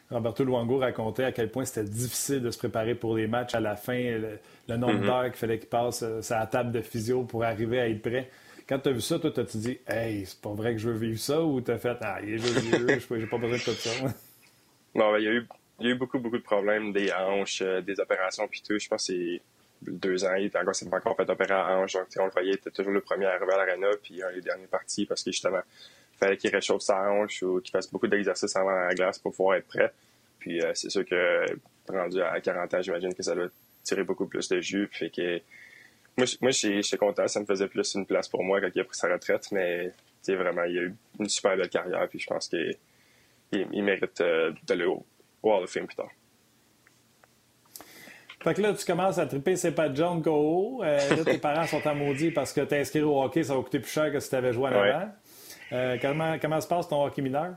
Roberto 0.10 0.44
Luango 0.44 0.78
racontait 0.78 1.26
à 1.26 1.32
quel 1.32 1.52
point 1.52 1.66
c'était 1.66 1.90
difficile 1.90 2.42
de 2.42 2.52
se 2.52 2.58
préparer 2.58 2.96
pour 2.96 3.16
les 3.16 3.28
matchs 3.28 3.56
à 3.56 3.60
la 3.60 3.76
fin, 3.76 4.18
le, 4.68 4.78
nombre 4.78 4.94
mm-hmm. 4.94 5.06
d'heures 5.06 5.26
qu'il 5.26 5.34
fallait 5.34 5.60
qu'il 5.60 5.70
passe 5.70 6.04
euh, 6.04 6.22
sur 6.22 6.36
la 6.36 6.48
table 6.48 6.72
de 6.72 6.82
physio 6.82 7.24
pour 7.24 7.44
arriver 7.44 7.80
à 7.80 7.90
être 7.90 8.02
prêt. 8.02 8.30
Quand 8.68 8.80
tu 8.80 8.90
as 8.90 8.92
vu 8.94 9.02
ça, 9.02 9.20
toi, 9.20 9.32
t'as-tu 9.32 9.58
dit 9.58 9.80
Hey, 9.88 10.26
c'est 10.26 10.40
pas 10.40 10.54
vrai 10.54 10.74
que 10.74 10.78
je 10.78 10.90
veux 10.90 10.98
vivre 10.98 11.20
ça 11.20 11.42
ou 11.42 11.60
t'as 11.60 11.78
fait 11.78 11.98
Ah, 12.02 12.20
il 12.24 12.36
est 12.36 12.38
vieux, 12.38 13.00
j'ai 13.20 13.28
pas 13.28 13.38
besoin 13.38 13.58
de 13.58 13.64
tout 13.64 13.72
ça? 13.72 13.90
non, 14.96 15.12
ben, 15.12 15.20
il, 15.20 15.26
y 15.26 15.28
a 15.28 15.32
eu, 15.32 15.48
il 15.80 15.88
y 15.88 15.90
a 15.90 15.92
eu 15.94 15.98
beaucoup, 15.98 16.20
beaucoup 16.20 16.38
de 16.38 16.44
problèmes, 16.44 16.94
des 16.94 17.12
hanches, 17.12 17.62
euh, 17.62 17.82
des 17.82 18.00
opérations, 18.00 18.48
puis 18.48 18.62
tout. 18.66 18.80
Je 18.80 18.88
pense 18.88 19.08
que 19.08 19.14
c'est 19.14 19.42
deux 19.88 20.26
ans, 20.26 20.36
il 20.36 20.46
était 20.46 20.58
encore, 20.58 20.74
pas 20.90 20.98
encore 20.98 21.18
fait 21.18 21.30
opérer 21.30 21.54
à 21.54 21.78
hanche. 21.78 21.94
Donc, 21.94 22.08
on 22.18 22.26
le 22.26 22.32
voyait, 22.32 22.52
il 22.52 22.56
était 22.56 22.72
toujours 22.72 22.92
le 22.92 23.02
premier 23.02 23.26
à 23.26 23.34
arriver 23.34 23.54
à 23.54 23.66
l'arena, 23.66 23.88
puis 24.02 24.22
un 24.24 24.32
des 24.32 24.42
derniers 24.42 24.68
partis 24.68 25.06
parce 25.06 25.24
que 25.24 25.32
justement, 25.32 25.62
il 26.14 26.18
fallait 26.18 26.38
qu'il 26.38 26.52
réchauffe 26.52 26.82
sa 26.82 27.10
hanche 27.12 27.44
ou 27.44 27.62
qu'il 27.62 27.72
fasse 27.72 27.92
beaucoup 27.92 28.08
d'exercices 28.08 28.56
avant 28.56 28.72
la 28.72 28.94
glace 28.94 29.20
pour 29.20 29.34
pouvoir 29.34 29.58
être 29.58 29.68
prêt. 29.68 29.94
Puis 30.40 30.62
euh, 30.62 30.72
c'est 30.74 30.90
sûr 30.90 31.06
que 31.06 31.46
rendu 31.88 32.22
à 32.22 32.40
40 32.40 32.74
ans, 32.74 32.82
j'imagine 32.82 33.14
que 33.14 33.24
ça 33.24 33.36
doit 33.36 33.50
tirer 33.84 34.04
beaucoup 34.04 34.26
plus 34.26 34.48
de 34.50 34.60
jus. 34.62 34.90
Fait 34.92 35.10
que 35.10 35.40
moi, 36.18 36.28
moi 36.42 36.52
j'étais 36.52 36.98
content, 36.98 37.28
ça 37.28 37.40
me 37.40 37.46
faisait 37.46 37.68
plus 37.68 37.96
une 37.96 38.06
place 38.06 38.28
pour 38.28 38.44
moi 38.44 38.62
quand 38.62 38.70
il 38.74 38.82
a 38.82 38.84
pris 38.84 38.98
sa 38.98 39.12
retraite, 39.12 39.52
mais 39.52 39.92
vraiment, 40.28 40.64
il 40.64 40.78
a 40.78 40.82
eu 40.84 40.96
une 41.20 41.30
super 41.30 41.58
belle 41.58 41.70
carrière, 41.70 42.08
puis 42.08 42.20
je 42.20 42.28
pense 42.28 42.48
qu'il 42.48 42.78
il, 43.52 43.84
mérite 43.84 44.22
euh, 44.22 44.54
d'aller 44.66 44.86
au 44.86 45.06
Hall 45.42 45.64
of 45.64 45.70
Fame 45.70 45.86
plus 45.86 45.96
tard. 45.96 46.12
Fait 48.44 48.54
que 48.54 48.62
là, 48.62 48.74
tu 48.74 48.86
commences 48.86 49.18
à 49.18 49.26
triper 49.26 49.56
c'est 49.56 49.72
pas 49.72 49.94
John 49.94 50.22
Go. 50.22 50.84
Euh, 50.84 50.98
là, 51.16 51.24
tes 51.24 51.38
parents 51.40 51.66
sont 51.66 51.86
à 51.88 51.94
maudit 51.94 52.32
parce 52.32 52.52
que 52.52 52.62
t'inscris 52.62 53.02
au 53.02 53.22
hockey, 53.22 53.44
ça 53.44 53.56
va 53.56 53.62
coûter 53.62 53.80
plus 53.80 53.92
cher 53.92 54.12
que 54.12 54.20
si 54.20 54.30
tu 54.30 54.36
avais 54.36 54.52
joué 54.52 54.70
en 54.70 54.74
avant. 54.74 55.12
Euh, 55.72 55.98
comment, 56.02 56.38
comment 56.40 56.60
se 56.60 56.68
passe 56.68 56.88
ton 56.88 57.06
hockey 57.06 57.22
mineur? 57.22 57.56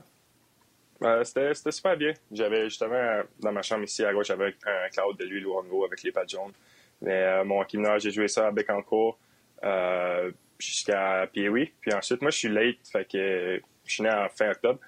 Euh, 1.03 1.23
c'était, 1.23 1.71
super 1.71 1.97
bien. 1.97 2.13
J'avais 2.31 2.69
justement, 2.69 3.21
dans 3.39 3.51
ma 3.51 3.61
chambre 3.61 3.83
ici 3.83 4.03
à 4.05 4.13
gauche, 4.13 4.27
j'avais 4.27 4.55
un 4.65 4.89
cloud 4.89 5.17
de 5.17 5.25
l'huile 5.25 5.45
Wango 5.45 5.85
avec 5.85 6.01
les 6.03 6.11
pattes 6.11 6.29
jaunes. 6.29 6.53
Mais 7.01 7.43
mon 7.43 7.59
hockey 7.59 7.77
mineur, 7.77 7.99
j'ai 7.99 8.11
joué 8.11 8.27
ça 8.27 8.47
à 8.47 8.51
Bécancourt 8.51 9.19
jusqu'à 10.57 11.27
Pee-Wee. 11.31 11.73
Puis 11.81 11.93
ensuite, 11.93 12.21
moi, 12.21 12.31
je 12.31 12.37
suis 12.37 12.49
late, 12.49 12.87
fait 12.89 13.05
que 13.05 13.61
je 13.85 13.93
suis 13.93 14.03
né 14.03 14.09
en 14.09 14.27
fin 14.29 14.51
octobre. 14.51 14.79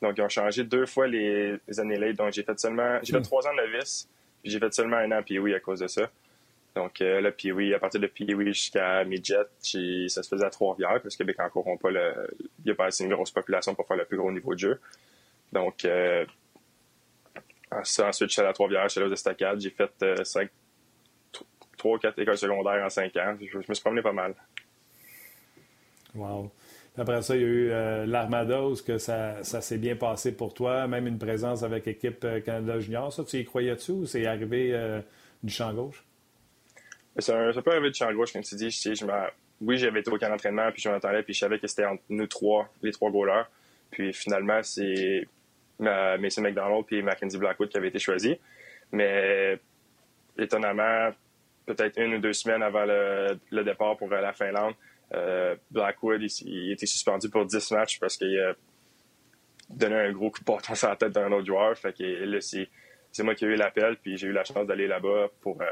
Donc, 0.00 0.16
ils 0.16 0.22
ont 0.22 0.28
changé 0.28 0.64
deux 0.64 0.86
fois 0.86 1.06
les, 1.08 1.58
années 1.78 1.96
late. 1.96 2.16
Donc, 2.16 2.32
j'ai 2.32 2.42
fait 2.42 2.58
seulement, 2.58 2.98
j'ai 3.02 3.12
fait 3.12 3.18
hmm. 3.18 3.22
trois 3.22 3.46
ans 3.46 3.54
de 3.54 3.66
novice, 3.66 4.08
j'ai 4.44 4.58
fait 4.58 4.72
seulement 4.72 4.96
un 4.96 5.10
an 5.12 5.22
puis 5.22 5.38
oui 5.38 5.54
à 5.54 5.60
cause 5.60 5.80
de 5.80 5.86
ça. 5.86 6.10
Donc, 6.78 7.00
euh, 7.00 7.20
là, 7.20 7.30
oui, 7.54 7.74
à 7.74 7.80
partir 7.80 8.00
de 8.00 8.08
oui 8.34 8.46
jusqu'à 8.46 9.02
midget, 9.04 9.46
ça 9.60 10.22
se 10.22 10.28
faisait 10.28 10.44
à 10.44 10.50
Trois-Rivières, 10.50 11.02
parce 11.02 11.16
que 11.16 11.24
Bécancourt 11.24 11.66
n'a 11.66 11.76
pas 11.76 11.90
le, 11.90 12.36
il 12.40 12.66
n'y 12.66 12.70
a 12.70 12.74
pas 12.76 12.86
assez 12.86 13.04
une 13.04 13.12
grosse 13.12 13.32
population 13.32 13.74
pour 13.74 13.86
faire 13.86 13.96
le 13.96 14.04
plus 14.04 14.16
gros 14.16 14.30
niveau 14.30 14.54
de 14.54 14.60
jeu. 14.60 14.80
Donc, 15.52 15.84
euh, 15.84 16.24
ensuite, 17.72 18.28
je 18.28 18.32
suis 18.32 18.40
allé 18.40 18.50
à 18.50 18.52
Trois-Rivières, 18.52 18.84
je 18.84 18.88
suis 18.90 19.00
allé 19.00 19.10
aux 19.10 19.12
Estacades, 19.12 19.60
j'ai 19.60 19.70
fait 19.70 19.90
euh, 20.02 20.22
cinq, 20.22 20.50
trois 21.76 21.96
ou 21.96 21.98
quatre 21.98 22.18
écoles 22.20 22.38
secondaires 22.38 22.84
en 22.84 22.90
cinq 22.90 23.16
ans. 23.16 23.36
Je, 23.40 23.58
me 23.58 23.62
suis 23.62 23.82
promené 23.82 24.02
pas 24.02 24.12
mal. 24.12 24.34
Wow. 26.14 26.52
Après 26.98 27.22
ça, 27.22 27.36
il 27.36 27.42
y 27.42 27.44
a 27.44 27.48
eu 27.48 27.70
euh, 27.70 28.06
l'Armada, 28.06 28.64
où 28.64 28.74
que 28.74 28.98
ça, 28.98 29.42
ça 29.44 29.60
s'est 29.60 29.78
bien 29.78 29.94
passé 29.94 30.36
pour 30.36 30.52
toi, 30.52 30.88
même 30.88 31.06
une 31.06 31.18
présence 31.18 31.62
avec 31.62 31.86
l'équipe 31.86 32.24
euh, 32.24 32.40
Canada 32.40 32.80
Junior. 32.80 33.12
Ça, 33.12 33.24
tu 33.24 33.36
y 33.36 33.44
croyais-tu 33.44 33.92
ou 33.92 34.06
c'est 34.06 34.26
arrivé 34.26 34.70
euh, 34.72 35.00
du 35.42 35.52
champ 35.52 35.72
gauche? 35.72 36.04
Ça, 37.18 37.52
ça 37.52 37.62
peut 37.62 37.70
arriver 37.70 37.90
du 37.90 37.96
champ 37.96 38.12
gauche, 38.12 38.32
comme 38.32 38.42
tu 38.42 38.56
dis. 38.56 38.70
Je, 38.70 39.04
oui, 39.60 39.78
j'avais 39.78 40.00
été 40.00 40.10
au 40.10 40.18
camp 40.18 40.28
d'entraînement, 40.28 40.72
puis 40.72 40.82
je 40.82 40.88
m'entendais, 40.88 41.22
puis 41.22 41.34
je 41.34 41.38
savais 41.38 41.60
que 41.60 41.68
c'était 41.68 41.84
entre 41.84 42.02
nous 42.08 42.26
trois, 42.26 42.68
les 42.82 42.90
trois 42.90 43.10
goalers. 43.10 43.44
Puis 43.92 44.12
finalement, 44.12 44.60
c'est 44.62 45.26
Mason 45.78 46.42
McDonald 46.42 46.84
puis 46.84 47.02
Mackenzie 47.02 47.38
Blackwood 47.38 47.68
qui 47.68 47.76
avaient 47.76 47.88
été 47.88 48.00
choisis. 48.00 48.36
Mais 48.90 49.58
étonnamment, 50.36 51.10
peut-être 51.66 52.00
une 52.00 52.14
ou 52.14 52.18
deux 52.18 52.32
semaines 52.32 52.62
avant 52.62 52.84
le, 52.84 53.64
départ 53.64 53.96
pour 53.96 54.08
la 54.08 54.32
Finlande, 54.32 54.74
euh, 55.14 55.56
Blackwood, 55.70 56.22
il, 56.22 56.72
était 56.72 56.86
suspendu 56.86 57.28
pour 57.28 57.44
10 57.44 57.70
matchs 57.72 57.98
parce 57.98 58.16
qu'il 58.16 58.38
a 58.38 58.54
donné 59.70 59.96
un 59.96 60.12
gros 60.12 60.30
coup 60.30 60.40
de 60.40 60.44
bâton 60.44 60.74
sur 60.74 60.88
la 60.88 60.96
tête 60.96 61.12
d'un 61.12 61.30
autre 61.32 61.46
joueur. 61.46 61.76
Fait 61.76 61.96
que 61.96 62.40
c'est, 62.40 63.22
moi 63.22 63.34
qui 63.34 63.44
ai 63.44 63.48
eu 63.48 63.56
l'appel, 63.56 63.96
puis 63.96 64.16
j'ai 64.16 64.28
eu 64.28 64.32
la 64.32 64.44
chance 64.44 64.66
d'aller 64.66 64.86
là-bas 64.86 65.28
pour 65.40 65.60
euh, 65.60 65.66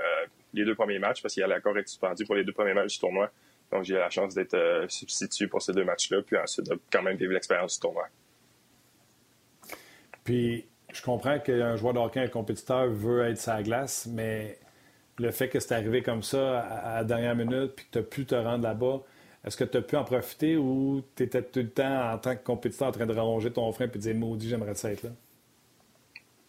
les 0.55 0.64
deux 0.64 0.75
premiers 0.75 0.99
matchs 0.99 1.23
parce 1.23 1.35
qu'il 1.35 1.43
allait 1.43 1.57
encore 1.57 1.76
être 1.78 1.88
suspendu 1.88 2.25
pour 2.25 2.35
les 2.35 2.45
deux 2.45 2.52
premiers 2.52 2.75
matchs 2.75 2.95
du 2.95 2.99
tournoi. 2.99 3.31
Donc, 3.71 3.85
j'ai 3.85 3.95
eu 3.95 3.99
la 3.99 4.11
chance 4.11 4.35
d'être 4.35 4.55
euh, 4.55 4.87
substitué 4.88 5.49
pour 5.49 5.61
ces 5.61 5.73
deux 5.73 5.85
matchs-là, 5.85 6.23
puis 6.23 6.37
ensuite 6.38 6.69
de 6.69 6.78
quand 6.90 7.02
même 7.02 7.16
vivre 7.16 7.33
l'expérience 7.33 7.75
du 7.75 7.81
tournoi. 7.81 8.07
Puis, 10.25 10.66
je 10.93 11.02
comprends 11.02 11.38
qu'un 11.40 11.76
joueur 11.76 11.95
de 11.95 12.19
un 12.19 12.28
compétiteur, 12.28 12.88
veut 12.88 13.28
être 13.28 13.38
sa 13.38 13.62
glace, 13.62 14.07
mais 14.07 14.59
le 15.19 15.31
fait 15.31 15.49
que 15.49 15.61
c'est 15.61 15.75
arrivé 15.75 16.02
comme 16.02 16.23
ça 16.23 16.61
à, 16.61 16.97
la 16.97 17.05
dernière 17.05 17.35
minute, 17.35 17.73
puis 17.75 17.87
que 17.87 17.90
tu 17.93 17.99
as 17.99 18.02
pu 18.02 18.25
te 18.25 18.35
rendre 18.35 18.64
là-bas, 18.64 19.02
est-ce 19.45 19.57
que 19.57 19.64
tu 19.64 19.76
as 19.78 19.83
pu 19.83 19.97
en 19.97 20.05
profiter 20.05 20.57
ou 20.57 21.02
tu 21.14 21.23
étais 21.23 21.43
tout 21.43 21.61
le 21.61 21.71
temps 21.71 22.12
en 22.12 22.19
tant 22.19 22.37
que 22.37 22.43
compétiteur 22.43 22.88
en 22.88 22.93
train 22.93 23.07
de 23.07 23.14
ranger 23.14 23.52
ton 23.52 23.71
frein 23.73 23.87
et 23.87 23.88
de 23.88 23.99
dire 23.99 24.14
maudit, 24.14 24.49
j'aimerais 24.49 24.75
ça 24.75 24.90
être 24.90 25.05
là? 25.05 25.11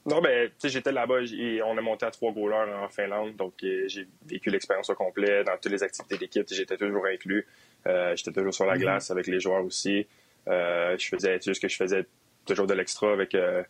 Non, 0.08 0.22
ben, 0.22 0.48
tu 0.48 0.54
sais, 0.60 0.70
j'étais 0.70 0.94
là-bas 0.94 1.20
et 1.38 1.62
on 1.62 1.78
a 1.78 1.82
monté 1.82 2.06
à 2.06 2.12
trois 2.12 2.32
goalers 2.32 2.74
en 2.82 2.88
Finlande, 2.88 3.36
donc 3.36 3.56
euh, 3.64 3.84
j'ai 3.88 4.08
vécu 4.26 4.50
l'expérience 4.50 4.90
au 4.90 4.96
complet 4.96 5.44
dans 5.44 5.58
toutes 5.58 5.74
les 5.74 5.84
activités 5.84 6.18
d'équipe. 6.18 6.48
J'étais 6.50 6.78
toujours 6.78 7.06
inclus. 7.06 7.46
Euh, 7.86 8.16
j'étais 8.16 8.32
toujours 8.32 8.54
sur 8.54 8.66
la 8.66 8.76
mm-hmm. 8.76 8.80
glace 8.80 9.12
avec 9.12 9.28
les 9.28 9.42
joueurs 9.42 9.66
aussi. 9.66 10.08
Euh, 10.48 10.96
je 10.98 11.10
faisais 11.10 11.42
juste 11.42 11.62
que 11.62 11.68
je 11.68 11.76
faisais 11.76 12.06
toujours 12.46 12.68
de 12.68 12.74
l'extra 12.74 13.12
avec 13.12 13.36
euh, 13.36 13.64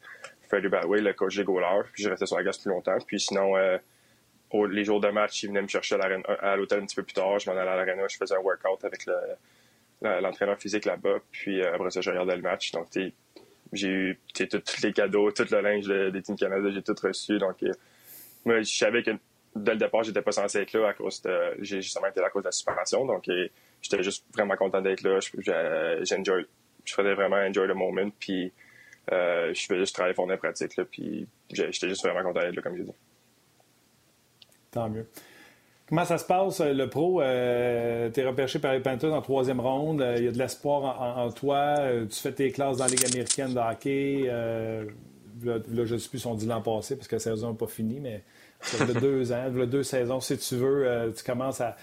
Freddie 0.47 0.67
Badway, 0.67 1.01
le 1.01 1.13
coach 1.13 1.35
des 1.35 1.43
goalers. 1.43 1.89
Puis 1.91 2.03
je 2.03 2.09
restais 2.09 2.27
sur 2.27 2.37
la 2.37 2.43
glace 2.43 2.59
plus 2.59 2.69
longtemps. 2.69 2.99
Puis 3.07 3.19
sinon, 3.19 3.55
les 4.53 4.83
jours 4.83 4.99
de 4.99 5.09
match, 5.09 5.43
ils 5.43 5.47
venaient 5.47 5.61
me 5.61 5.67
chercher 5.67 5.95
à 5.95 6.55
l'hôtel 6.55 6.79
un 6.79 6.85
petit 6.85 6.95
peu 6.95 7.03
plus 7.03 7.13
tard. 7.13 7.39
Je 7.39 7.49
m'en 7.49 7.57
allais 7.57 7.69
à 7.69 7.75
l'arena, 7.75 8.07
je 8.07 8.17
faisais 8.17 8.35
un 8.35 8.39
workout 8.39 8.83
avec 8.83 9.05
l'entraîneur 10.01 10.57
physique 10.57 10.85
là-bas. 10.85 11.19
Puis 11.31 11.61
euh, 11.61 11.73
après 11.73 11.91
ça, 11.91 12.01
je 12.01 12.09
regardais 12.09 12.35
le 12.35 12.41
match. 12.41 12.71
Donc, 12.71 12.87
j'ai 13.73 13.89
eu 13.89 14.19
tous 14.33 14.81
les 14.83 14.93
cadeaux, 14.93 15.31
tout 15.31 15.45
le 15.51 15.61
linge 15.61 15.87
des 16.11 16.21
Team 16.21 16.35
Canada, 16.35 16.69
j'ai 16.71 16.81
tout 16.81 16.95
reçu. 17.01 17.37
Donc, 17.37 17.61
euh, 17.63 17.71
moi, 18.45 18.61
je 18.61 18.75
savais 18.75 19.03
que 19.03 19.11
dès 19.55 19.73
le 19.73 19.77
départ, 19.77 20.03
j'étais 20.03 20.21
pas 20.21 20.31
censé 20.31 20.59
être 20.59 20.73
là 20.73 20.89
à 20.89 20.93
cause 20.93 21.21
de. 21.21 21.57
J'ai 21.59 21.81
justement 21.81 22.07
été 22.07 22.21
là 22.21 22.27
à 22.27 22.29
cause 22.29 22.43
de 22.43 22.47
la 22.47 22.51
suspension. 22.51 23.05
Donc, 23.05 23.29
j'étais 23.81 24.03
juste 24.03 24.25
vraiment 24.33 24.55
content 24.55 24.81
d'être 24.81 25.01
là. 25.01 25.19
J'enjoy. 26.03 26.45
Je 26.85 26.93
faisais 26.93 27.13
vraiment 27.13 27.37
enjoy 27.37 27.67
le 27.67 27.73
moment. 27.73 28.09
Puis, 28.17 28.53
euh, 29.11 29.53
je 29.53 29.65
faisais 29.65 29.79
juste 29.79 29.95
travailler 29.95 30.15
fort 30.15 30.27
dans 30.27 30.37
pratique. 30.37 30.77
Là, 30.77 30.85
puis, 30.85 31.27
j'étais 31.51 31.89
juste 31.89 32.03
vraiment 32.03 32.23
content 32.23 32.41
d'être 32.41 32.55
là, 32.55 32.61
comme 32.61 32.77
j'ai 32.77 32.83
dit. 32.83 32.93
Tant 34.71 34.89
mieux. 34.89 35.07
Comment 35.87 36.03
ça 36.03 36.17
se 36.17 36.25
passe, 36.25 36.59
euh, 36.59 36.73
le 36.73 36.89
pro? 36.89 37.21
Euh, 37.21 38.09
tu 38.13 38.19
es 38.19 38.25
repêché 38.25 38.59
par 38.59 38.73
les 38.73 38.81
Panthers 38.81 39.13
en 39.13 39.21
troisième 39.21 39.61
ronde. 39.61 39.99
Il 39.99 40.21
euh, 40.21 40.25
y 40.25 40.27
a 40.27 40.31
de 40.31 40.37
l'espoir 40.37 41.17
en, 41.17 41.31
toi. 41.31 41.75
tu 42.09 42.19
fais 42.19 42.33
tes 42.33 42.51
classes 42.51 42.77
dans 42.77 42.85
la 42.85 42.89
Ligue 42.89 43.05
américaine 43.05 43.53
de 43.53 43.59
hockey. 43.59 44.23
là, 44.27 45.85
je 45.85 45.93
ne 45.93 45.97
sais 45.97 46.09
plus 46.09 46.19
si 46.19 46.27
on 46.27 46.35
dit 46.35 46.45
l'an 46.45 46.61
passé 46.61 46.97
parce 46.97 47.07
que 47.07 47.15
la 47.15 47.19
saison 47.21 47.51
n'est 47.51 47.57
pas 47.57 47.67
finie, 47.67 48.01
mais 48.01 48.21
ça 48.59 48.85
fait 48.85 48.93
deux 48.99 49.31
ans, 49.31 49.49
deux 49.49 49.83
saisons. 49.83 50.19
Si 50.19 50.37
tu 50.37 50.55
veux, 50.55 51.13
tu 51.15 51.23
commences 51.23 51.61
à, 51.61 51.77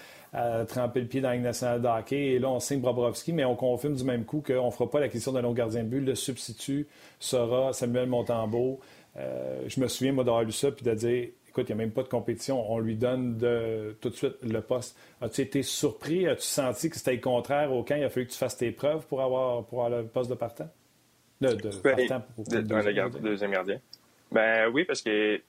tremper 0.67 0.99
le 0.99 1.07
pied 1.07 1.21
dans 1.21 1.29
la 1.29 1.35
Ligue 1.35 1.45
nationale 1.45 1.81
de 1.81 1.87
hockey. 1.87 2.33
Et 2.33 2.39
là, 2.39 2.49
on 2.49 2.59
signe 2.59 2.81
Bobrovski, 2.81 3.33
mais 3.33 3.45
on 3.45 3.55
confirme 3.55 3.95
du 3.95 4.03
même 4.03 4.23
coup 4.23 4.43
qu'on 4.45 4.67
ne 4.67 4.71
fera 4.71 4.87
pas 4.87 4.99
la 4.99 5.09
question 5.09 5.31
d'un 5.31 5.41
long 5.41 5.53
gardien 5.53 5.83
de 5.83 5.87
but. 5.87 6.01
Le 6.01 6.13
substitut 6.13 6.85
sera 7.19 7.73
Samuel 7.73 8.07
Montembeau. 8.07 8.79
je 9.15 9.79
me 9.79 9.87
souviens, 9.87 10.11
moi, 10.11 10.23
d'avoir 10.23 10.43
lu 10.43 10.51
ça 10.51 10.69
puis 10.69 10.85
de 10.85 10.93
dire 10.93 11.29
écoute, 11.55 11.69
il 11.69 11.75
n'y 11.75 11.81
a 11.81 11.85
même 11.85 11.93
pas 11.93 12.03
de 12.03 12.09
compétition. 12.09 12.69
On 12.69 12.79
lui 12.79 12.95
donne 12.95 13.37
de, 13.37 13.95
tout 14.01 14.09
de 14.09 14.15
suite 14.15 14.35
le 14.43 14.59
poste. 14.59 14.97
As-tu 15.21 15.41
été 15.41 15.63
surpris? 15.63 16.27
As-tu 16.27 16.43
senti 16.43 16.89
que 16.89 16.97
c'était 16.97 17.13
le 17.13 17.21
contraire 17.21 17.71
au 17.71 17.83
camp? 17.83 17.95
Il 17.95 18.03
a 18.03 18.09
fallu 18.09 18.27
que 18.27 18.31
tu 18.31 18.37
fasses 18.37 18.57
tes 18.57 18.71
preuves 18.71 19.05
pour 19.07 19.21
avoir, 19.21 19.63
pour 19.65 19.87
le 19.87 20.03
poste 20.05 20.29
de 20.29 20.35
partant? 20.35 20.69
De, 21.39 21.49
de 21.49 21.69
ben, 21.81 21.95
partant 21.95 22.25
pour, 22.35 22.45
le 22.51 22.61
deuxième, 23.21 23.51
gardien. 23.51 23.79
Ben 24.31 24.69
oui, 24.73 24.83
parce 24.83 25.01
que 25.01 25.41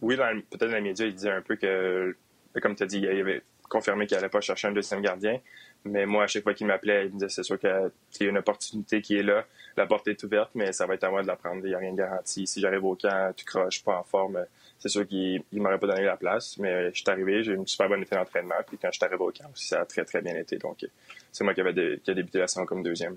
oui, 0.00 0.16
peut-être 0.16 0.70
dans 0.70 0.76
les 0.76 0.80
médias, 0.80 1.06
il 1.06 1.14
disait 1.14 1.30
un 1.30 1.42
peu 1.42 1.56
que, 1.56 2.16
comme 2.62 2.74
tu 2.74 2.84
as 2.84 2.86
dit, 2.86 2.98
il 2.98 3.08
avait 3.08 3.42
confirmé 3.68 4.06
qu'il 4.06 4.16
n'allait 4.16 4.30
pas 4.30 4.40
chercher 4.40 4.68
un 4.68 4.72
deuxième 4.72 5.02
gardien. 5.02 5.40
Mais 5.88 6.06
moi, 6.06 6.24
à 6.24 6.26
chaque 6.26 6.42
fois 6.42 6.54
qu'il 6.54 6.66
m'appelait, 6.66 7.06
il 7.06 7.12
me 7.12 7.14
disait 7.14 7.28
c'est 7.28 7.42
sûr 7.42 7.58
qu'il 7.58 7.70
y 8.20 8.24
a 8.24 8.28
une 8.28 8.38
opportunité 8.38 9.00
qui 9.00 9.16
est 9.16 9.22
là. 9.22 9.44
La 9.76 9.86
porte 9.86 10.08
est 10.08 10.22
ouverte, 10.24 10.50
mais 10.54 10.72
ça 10.72 10.86
va 10.86 10.94
être 10.94 11.04
à 11.04 11.10
moi 11.10 11.22
de 11.22 11.26
la 11.26 11.36
prendre. 11.36 11.60
Il 11.64 11.68
n'y 11.68 11.74
a 11.74 11.78
rien 11.78 11.92
de 11.92 11.98
garanti. 11.98 12.46
Si 12.46 12.60
j'arrive 12.60 12.84
au 12.84 12.94
camp, 12.94 13.32
tu 13.36 13.44
croches 13.44 13.82
pas 13.82 13.98
en 13.98 14.04
forme, 14.04 14.44
c'est 14.78 14.88
sûr 14.88 15.06
qu'il 15.06 15.42
ne 15.52 15.60
m'aurait 15.60 15.78
pas 15.78 15.86
donné 15.88 16.04
la 16.04 16.16
place, 16.16 16.56
mais 16.58 16.90
je 16.92 16.98
suis 17.00 17.10
arrivé, 17.10 17.42
j'ai 17.42 17.52
eu 17.52 17.56
une 17.56 17.66
super 17.66 17.88
bonne 17.88 18.02
été 18.02 18.14
d'entraînement, 18.14 18.56
puis 18.66 18.78
quand 18.78 18.88
je 18.92 18.98
suis 18.98 19.04
arrivé 19.04 19.22
au 19.22 19.32
camp 19.32 19.50
aussi, 19.52 19.68
ça 19.68 19.80
a 19.80 19.84
très, 19.84 20.04
très 20.04 20.22
bien 20.22 20.36
été. 20.36 20.56
Donc, 20.56 20.86
c'est 21.32 21.44
moi 21.44 21.54
qui, 21.54 21.60
avait 21.60 21.98
qui 21.98 22.10
a 22.10 22.14
débuté 22.14 22.38
la 22.38 22.46
saison 22.46 22.64
comme 22.64 22.82
deuxième. 22.82 23.16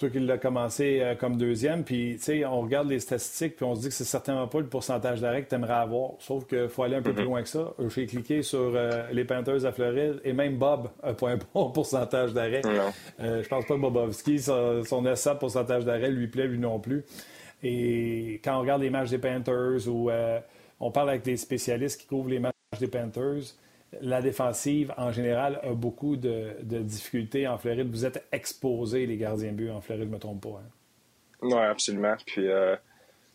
Toi 0.00 0.10
qui 0.10 0.18
l'as 0.18 0.38
commencé 0.38 1.00
euh, 1.00 1.14
comme 1.14 1.36
deuxième, 1.36 1.84
puis 1.84 2.16
tu 2.16 2.24
sais, 2.24 2.44
on 2.44 2.62
regarde 2.62 2.88
les 2.88 3.00
statistiques, 3.00 3.56
puis 3.56 3.64
on 3.64 3.74
se 3.74 3.82
dit 3.82 3.88
que 3.88 3.94
c'est 3.94 4.04
certainement 4.04 4.48
pas 4.48 4.58
le 4.58 4.66
pourcentage 4.66 5.20
d'arrêt 5.20 5.44
que 5.44 5.48
tu 5.48 5.54
aimerais 5.54 5.74
avoir. 5.74 6.12
Sauf 6.18 6.46
qu'il 6.46 6.68
faut 6.68 6.82
aller 6.82 6.96
un 6.96 7.02
peu 7.02 7.12
plus 7.12 7.22
mm-hmm. 7.22 7.26
loin 7.26 7.42
que 7.42 7.48
ça. 7.48 7.74
J'ai 7.94 8.06
cliqué 8.06 8.42
sur 8.42 8.72
euh, 8.74 9.04
les 9.12 9.24
Panthers 9.24 9.64
à 9.64 9.72
Floride, 9.72 10.20
et 10.24 10.32
même 10.32 10.56
Bob 10.56 10.88
n'a 11.04 11.12
pas 11.12 11.30
un 11.30 11.38
bon 11.54 11.70
pourcentage 11.70 12.32
d'arrêt. 12.32 12.62
Euh, 13.20 13.42
je 13.42 13.48
pense 13.48 13.66
pas 13.66 13.74
que 13.74 13.80
Bobovski, 13.80 14.40
son, 14.40 14.82
son 14.84 15.36
pourcentage 15.38 15.84
d'arrêt 15.84 16.10
lui 16.10 16.26
plaît, 16.28 16.46
lui 16.46 16.58
non 16.58 16.80
plus. 16.80 17.04
Et 17.62 18.40
quand 18.42 18.56
on 18.56 18.60
regarde 18.60 18.82
les 18.82 18.90
matchs 18.90 19.10
des 19.10 19.18
Panthers 19.18 19.86
ou 19.86 20.10
euh, 20.10 20.40
on 20.80 20.90
parle 20.90 21.10
avec 21.10 21.22
des 21.22 21.36
spécialistes 21.36 22.00
qui 22.00 22.06
couvrent 22.06 22.30
les 22.30 22.38
matchs 22.38 22.54
des 22.78 22.88
Panthers, 22.88 23.54
la 24.00 24.22
défensive, 24.22 24.94
en 24.96 25.12
général, 25.12 25.60
a 25.62 25.72
beaucoup 25.72 26.16
de, 26.16 26.54
difficultés 26.62 27.48
en 27.48 27.58
Floride. 27.58 27.90
Vous 27.90 28.06
êtes 28.06 28.24
exposés, 28.32 29.06
les 29.06 29.16
gardiens 29.16 29.52
but 29.52 29.70
en 29.70 29.80
Floride, 29.80 30.04
je 30.04 30.08
ne 30.08 30.14
me 30.14 30.18
trompe 30.18 30.42
pas. 30.42 30.60
Hein? 30.62 30.70
Oui, 31.42 31.54
absolument. 31.54 32.16
Puis 32.26 32.46
euh, 32.46 32.76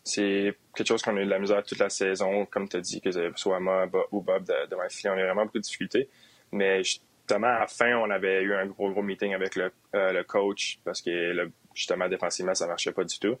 c'est 0.04 0.56
quelque 0.74 0.86
chose 0.86 1.02
qu'on 1.02 1.16
a 1.16 1.20
eu 1.20 1.24
de 1.24 1.30
la 1.30 1.38
misère 1.38 1.62
toute 1.62 1.78
la 1.78 1.90
saison, 1.90 2.46
comme 2.46 2.68
tu 2.68 2.76
as 2.76 2.80
dit, 2.80 3.00
que 3.00 3.10
soit 3.36 3.60
moi 3.60 3.86
ou 4.12 4.20
Bob 4.20 4.44
de, 4.44 4.68
de 4.70 4.76
ma 4.76 4.84
on 4.84 5.18
a 5.18 5.24
vraiment 5.24 5.44
beaucoup 5.44 5.58
de 5.58 5.62
difficultés. 5.62 6.08
Mais 6.52 6.82
justement, 6.84 7.48
à 7.48 7.60
la 7.60 7.66
fin, 7.66 7.96
on 7.96 8.08
avait 8.10 8.42
eu 8.42 8.54
un 8.54 8.66
gros, 8.66 8.90
gros 8.90 9.02
meeting 9.02 9.34
avec 9.34 9.56
le, 9.56 9.72
euh, 9.94 10.22
coach 10.24 10.78
parce 10.84 11.02
que 11.02 11.10
le, 11.10 11.50
justement, 11.74 12.08
défensivement, 12.08 12.54
ça 12.54 12.66
marchait 12.66 12.92
pas 12.92 13.04
du 13.04 13.18
tout. 13.18 13.36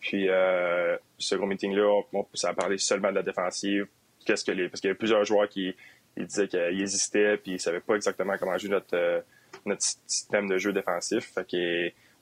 Puis, 0.00 0.28
euh, 0.28 0.96
ce 1.18 1.36
gros 1.36 1.46
meeting-là, 1.46 2.02
ça 2.34 2.50
a 2.50 2.54
parlé 2.54 2.78
seulement 2.78 3.10
de 3.10 3.14
la 3.14 3.22
défensive. 3.22 3.86
Qu'est-ce 4.26 4.44
que 4.44 4.50
les, 4.50 4.68
parce 4.68 4.80
qu'il 4.80 4.88
y 4.88 4.90
avait 4.90 4.98
plusieurs 4.98 5.24
joueurs 5.24 5.48
qui 5.48 5.74
ils 6.16 6.26
disaient 6.26 6.48
qu'ils 6.48 6.80
hésitaient 6.80 7.36
puis 7.36 7.52
ils 7.52 7.60
savaient 7.60 7.80
pas 7.80 7.94
exactement 7.94 8.36
comment 8.38 8.56
jouer 8.58 8.70
notre, 8.70 8.96
euh, 8.96 9.20
notre 9.64 9.82
système 9.82 10.48
de 10.48 10.58
jeu 10.58 10.72
défensif. 10.72 11.32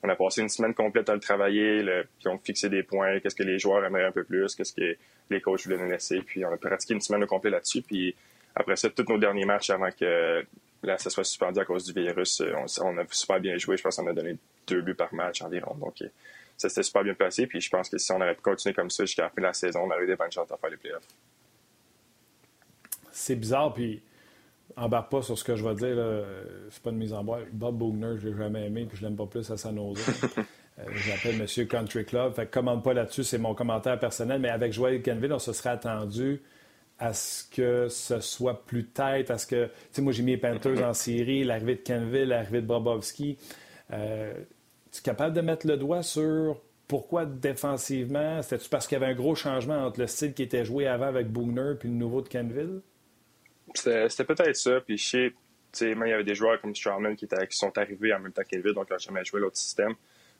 On 0.03 0.09
a 0.09 0.15
passé 0.15 0.41
une 0.41 0.49
semaine 0.49 0.75
complète 0.75 1.09
à 1.09 1.15
le 1.15 1.19
travailler, 1.19 1.83
puis 2.19 2.27
on 2.27 2.37
fixé 2.37 2.69
des 2.69 2.83
points, 2.83 3.19
qu'est-ce 3.19 3.35
que 3.35 3.43
les 3.43 3.57
joueurs 3.57 3.83
aimeraient 3.83 4.05
un 4.05 4.11
peu 4.11 4.23
plus, 4.23 4.53
qu'est-ce 4.55 4.73
que 4.73 4.95
les 5.29 5.41
coachs 5.41 5.63
voulaient 5.63 5.79
nous 5.79 5.89
laisser, 5.89 6.21
puis 6.21 6.45
on 6.45 6.53
a 6.53 6.57
pratiqué 6.57 6.93
une 6.93 7.01
semaine 7.01 7.25
complète 7.25 7.53
là-dessus, 7.53 7.81
puis 7.81 8.15
après 8.55 8.75
ça, 8.75 8.89
tous 8.89 9.05
nos 9.09 9.17
derniers 9.17 9.45
matchs 9.45 9.71
avant 9.71 9.89
que 9.89 10.45
ça 10.97 11.09
soit 11.09 11.23
suspendu 11.23 11.59
à 11.59 11.65
cause 11.65 11.83
du 11.83 11.99
virus, 11.99 12.43
on, 12.79 12.97
a 12.97 13.03
super 13.09 13.39
bien 13.39 13.57
joué, 13.57 13.75
je 13.75 13.81
pense 13.81 13.95
qu'on 13.95 14.07
a 14.07 14.13
donné 14.13 14.37
deux 14.67 14.81
buts 14.81 14.93
par 14.93 15.11
match 15.15 15.41
environ, 15.41 15.73
donc 15.73 15.95
ça 16.57 16.69
s'était 16.69 16.83
super 16.83 17.03
bien 17.03 17.13
passé. 17.13 17.47
Puis 17.47 17.61
je 17.61 17.69
pense 17.69 17.89
que 17.89 17.97
si 17.97 18.11
on 18.11 18.19
avait 18.19 18.35
continué 18.35 18.73
comme 18.73 18.89
ça 18.89 19.05
jusqu'à 19.05 19.23
la 19.23 19.29
fin 19.29 19.41
de 19.41 19.47
la 19.47 19.53
saison, 19.53 19.81
on 19.83 19.91
aurait 19.91 20.03
eu 20.03 20.07
des 20.07 20.15
bonnes 20.15 20.31
chances 20.31 20.47
de 20.47 20.55
faire 20.55 20.69
les 20.69 20.77
playoffs. 20.77 21.07
C'est 23.17 23.35
bizarre, 23.35 23.73
puis 23.73 24.01
embarque 24.75 25.09
pas 25.11 25.21
sur 25.23 25.37
ce 25.37 25.43
que 25.43 25.55
je 25.55 25.67
vais 25.67 25.73
dire. 25.73 25.97
C'est 26.69 26.83
pas 26.83 26.91
de 26.91 26.97
mise 26.97 27.13
en 27.13 27.23
bois. 27.23 27.39
Bob 27.51 27.77
Bogner, 27.77 28.15
je 28.17 28.29
l'ai 28.29 28.37
jamais 28.37 28.67
aimé, 28.67 28.85
puis 28.87 28.97
je 28.97 29.03
l'aime 29.03 29.15
pas 29.15 29.25
plus 29.25 29.49
à 29.49 29.57
San 29.57 29.75
Jose. 29.95 30.05
J'appelle 30.95 31.37
Monsieur 31.37 31.65
Country 31.65 32.05
Club. 32.05 32.33
Fait 32.33 32.45
que 32.45 32.53
commande 32.53 32.83
pas 32.83 32.93
là-dessus, 32.93 33.23
c'est 33.23 33.39
mon 33.39 33.55
commentaire 33.55 33.97
personnel. 33.97 34.39
Mais 34.39 34.49
avec 34.49 34.71
Joël 34.71 35.01
Kenville, 35.01 35.33
on 35.33 35.39
se 35.39 35.51
serait 35.51 35.71
attendu 35.71 36.43
à 36.99 37.13
ce 37.13 37.43
que 37.49 37.87
ce 37.89 38.19
soit 38.19 38.65
plus 38.65 38.85
tête, 38.85 39.31
à 39.31 39.39
ce 39.39 39.47
que. 39.47 39.65
Tu 39.65 39.71
sais, 39.91 40.01
moi, 40.03 40.13
j'ai 40.13 40.21
mis 40.21 40.33
les 40.33 40.37
Panthers 40.37 40.87
en 40.87 40.93
série, 40.93 41.43
l'arrivée 41.43 41.75
de 41.75 41.81
Kenville, 41.81 42.25
l'arrivée 42.25 42.61
de 42.61 42.67
Bobovski. 42.67 43.37
Euh, 43.93 44.33
tu 44.91 44.99
es 44.99 45.01
capable 45.01 45.35
de 45.35 45.41
mettre 45.41 45.65
le 45.65 45.77
doigt 45.77 46.03
sur 46.03 46.61
pourquoi 46.87 47.25
défensivement? 47.25 48.41
C'était-tu 48.43 48.69
parce 48.69 48.87
qu'il 48.87 48.99
y 48.99 49.01
avait 49.03 49.11
un 49.11 49.15
gros 49.15 49.35
changement 49.35 49.85
entre 49.85 49.99
le 49.99 50.07
style 50.07 50.33
qui 50.33 50.43
était 50.43 50.63
joué 50.63 50.87
avant 50.87 51.07
avec 51.07 51.29
Booner 51.31 51.73
puis 51.79 51.89
le 51.89 51.95
nouveau 51.95 52.21
de 52.21 52.29
Kenville? 52.29 52.81
C'était 53.77 54.23
peut-être 54.23 54.55
ça. 54.55 54.81
Puis 54.81 54.97
je 54.97 55.09
sais, 55.09 55.33
il 55.81 56.07
y 56.07 56.13
avait 56.13 56.23
des 56.23 56.35
joueurs 56.35 56.59
comme 56.61 56.75
Strawman 56.75 57.15
qui, 57.15 57.27
qui 57.27 57.57
sont 57.57 57.77
arrivés 57.77 58.13
en 58.13 58.19
même 58.19 58.31
temps 58.31 58.43
qu'Kenville, 58.43 58.73
donc 58.73 58.87
ils 58.89 58.93
n'ont 58.93 58.99
jamais 58.99 59.25
joué 59.25 59.39
l'autre 59.39 59.57
système. 59.57 59.93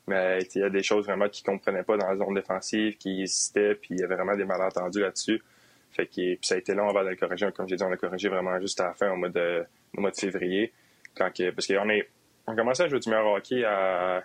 Mais 0.08 0.40
il 0.56 0.62
y 0.62 0.64
a 0.64 0.70
des 0.70 0.84
choses 0.84 1.06
vraiment 1.06 1.28
qu'ils 1.28 1.50
ne 1.50 1.58
comprenaient 1.58 1.84
pas 1.84 1.98
dans 1.98 2.08
la 2.08 2.16
zone 2.16 2.34
défensive, 2.34 2.98
qui 2.98 3.24
hésitaient, 3.24 3.76
puis 3.76 3.90
il 3.92 4.00
y 4.00 4.04
avait 4.04 4.16
vraiment 4.16 4.36
des 4.38 4.46
malentendus 4.46 5.02
là-dessus. 5.02 5.44
Fait 5.92 6.08
que, 6.08 6.38
ça 6.42 6.56
a 6.56 6.58
été 6.58 6.74
long 6.74 6.88
avant 6.90 7.04
de 7.04 7.10
le 7.10 7.16
corriger. 7.16 7.52
Comme 7.52 7.68
j'ai 7.68 7.76
dit, 7.76 7.84
on 7.84 7.90
l'a 7.90 7.98
corrigé 7.98 8.30
vraiment 8.30 8.60
juste 8.62 8.80
à 8.80 8.88
la 8.88 8.94
fin, 8.94 9.12
au 9.12 9.18
mois 9.18 9.30
de, 9.30 9.66
au 9.98 10.02
mois 10.02 10.12
de 10.12 10.16
février. 10.16 10.72
Parce 11.16 11.68
qu'on 11.68 11.90
on 12.48 12.56
commençait 12.56 12.84
à 12.84 12.88
jouer 12.88 13.00
du 13.00 13.10
meilleur 13.10 13.28
hockey 13.28 13.64
à, 13.66 14.24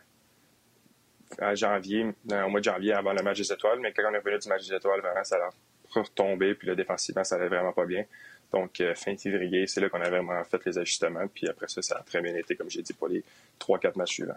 à 1.38 1.55
janvier, 1.55 2.07
au 2.31 2.48
mois 2.48 2.61
de 2.61 2.64
janvier 2.64 2.92
avant 2.92 3.12
le 3.12 3.22
match 3.22 3.38
des 3.38 3.53
étoiles, 3.53 3.81
mais 3.81 3.92
quand 3.92 4.03
on 4.09 4.14
est 4.14 4.18
revenu 4.18 4.38
du 4.38 4.48
match 4.48 4.68
des 4.68 4.75
étoiles, 4.75 5.01
vraiment, 5.01 5.25
ça 5.25 5.37
a 5.37 5.51
retombé, 5.98 6.55
puis 6.55 6.68
le 6.68 6.77
défensivement, 6.77 7.25
ça 7.25 7.37
allait 7.37 7.48
vraiment 7.48 7.72
pas 7.72 7.87
bien. 7.87 8.05
Donc, 8.53 8.81
euh, 8.81 8.95
fin 8.95 9.17
février, 9.17 9.67
c'est 9.67 9.81
là 9.81 9.88
qu'on 9.88 10.01
a 10.01 10.11
vraiment 10.11 10.43
fait 10.45 10.65
les 10.67 10.79
ajustements, 10.79 11.27
puis 11.27 11.49
après 11.49 11.69
ça, 11.69 11.81
ça 11.81 11.97
a 11.97 12.03
très 12.03 12.21
bien 12.21 12.35
été, 12.35 12.55
comme 12.55 12.69
j'ai 12.69 12.83
dit, 12.83 12.93
pour 12.93 13.09
les 13.09 13.25
3-4 13.59 13.97
matchs 13.97 14.15
suivants. 14.15 14.35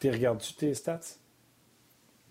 Tu 0.00 0.10
regardes-tu 0.10 0.54
tes 0.54 0.74
stats? 0.74 1.00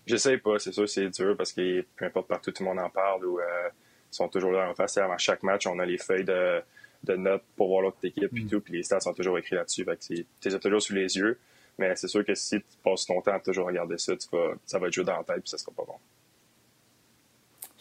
Je 0.06 0.16
sais 0.16 0.38
pas, 0.38 0.58
c'est 0.58 0.72
sûr, 0.72 0.88
c'est 0.88 1.08
dur 1.10 1.36
parce 1.36 1.52
que 1.52 1.84
peu 1.96 2.06
importe 2.06 2.26
partout, 2.26 2.50
tout 2.50 2.62
le 2.62 2.68
monde 2.68 2.80
en 2.80 2.90
parle 2.90 3.24
ou 3.24 3.38
euh, 3.38 3.68
ils 4.12 4.16
sont 4.16 4.28
toujours 4.28 4.50
là 4.50 4.68
en 4.68 4.74
face. 4.74 4.96
Avant 4.98 5.16
chaque 5.16 5.42
match, 5.42 5.66
on 5.66 5.78
a 5.78 5.86
les 5.86 5.98
feuilles 5.98 6.24
de, 6.24 6.60
de 7.04 7.14
notes 7.14 7.44
pour 7.56 7.68
voir 7.68 7.82
l'autre 7.82 7.98
équipe 8.02 8.36
et 8.36 8.40
mm. 8.40 8.48
tout, 8.48 8.60
puis 8.60 8.74
les 8.74 8.82
stats 8.82 9.00
sont 9.00 9.14
toujours 9.14 9.38
écrits 9.38 9.54
là-dessus. 9.54 9.86
tu 10.00 10.26
les 10.44 10.54
as 10.54 10.58
toujours 10.58 10.82
sous 10.82 10.94
les 10.94 11.16
yeux. 11.16 11.38
Mais 11.78 11.94
c'est 11.96 12.08
sûr 12.08 12.24
que 12.24 12.34
si 12.34 12.60
tu 12.60 12.76
passes 12.82 13.06
ton 13.06 13.20
temps 13.22 13.34
à 13.34 13.40
toujours 13.40 13.66
regarder 13.66 13.96
ça, 13.96 14.16
tu 14.16 14.28
vas, 14.30 14.54
ça 14.66 14.78
va 14.78 14.88
être 14.88 14.92
joué 14.92 15.04
dans 15.04 15.16
la 15.16 15.24
tête 15.24 15.40
puis 15.40 15.50
ça 15.50 15.58
sera 15.58 15.72
pas 15.72 15.84
bon. 15.84 15.94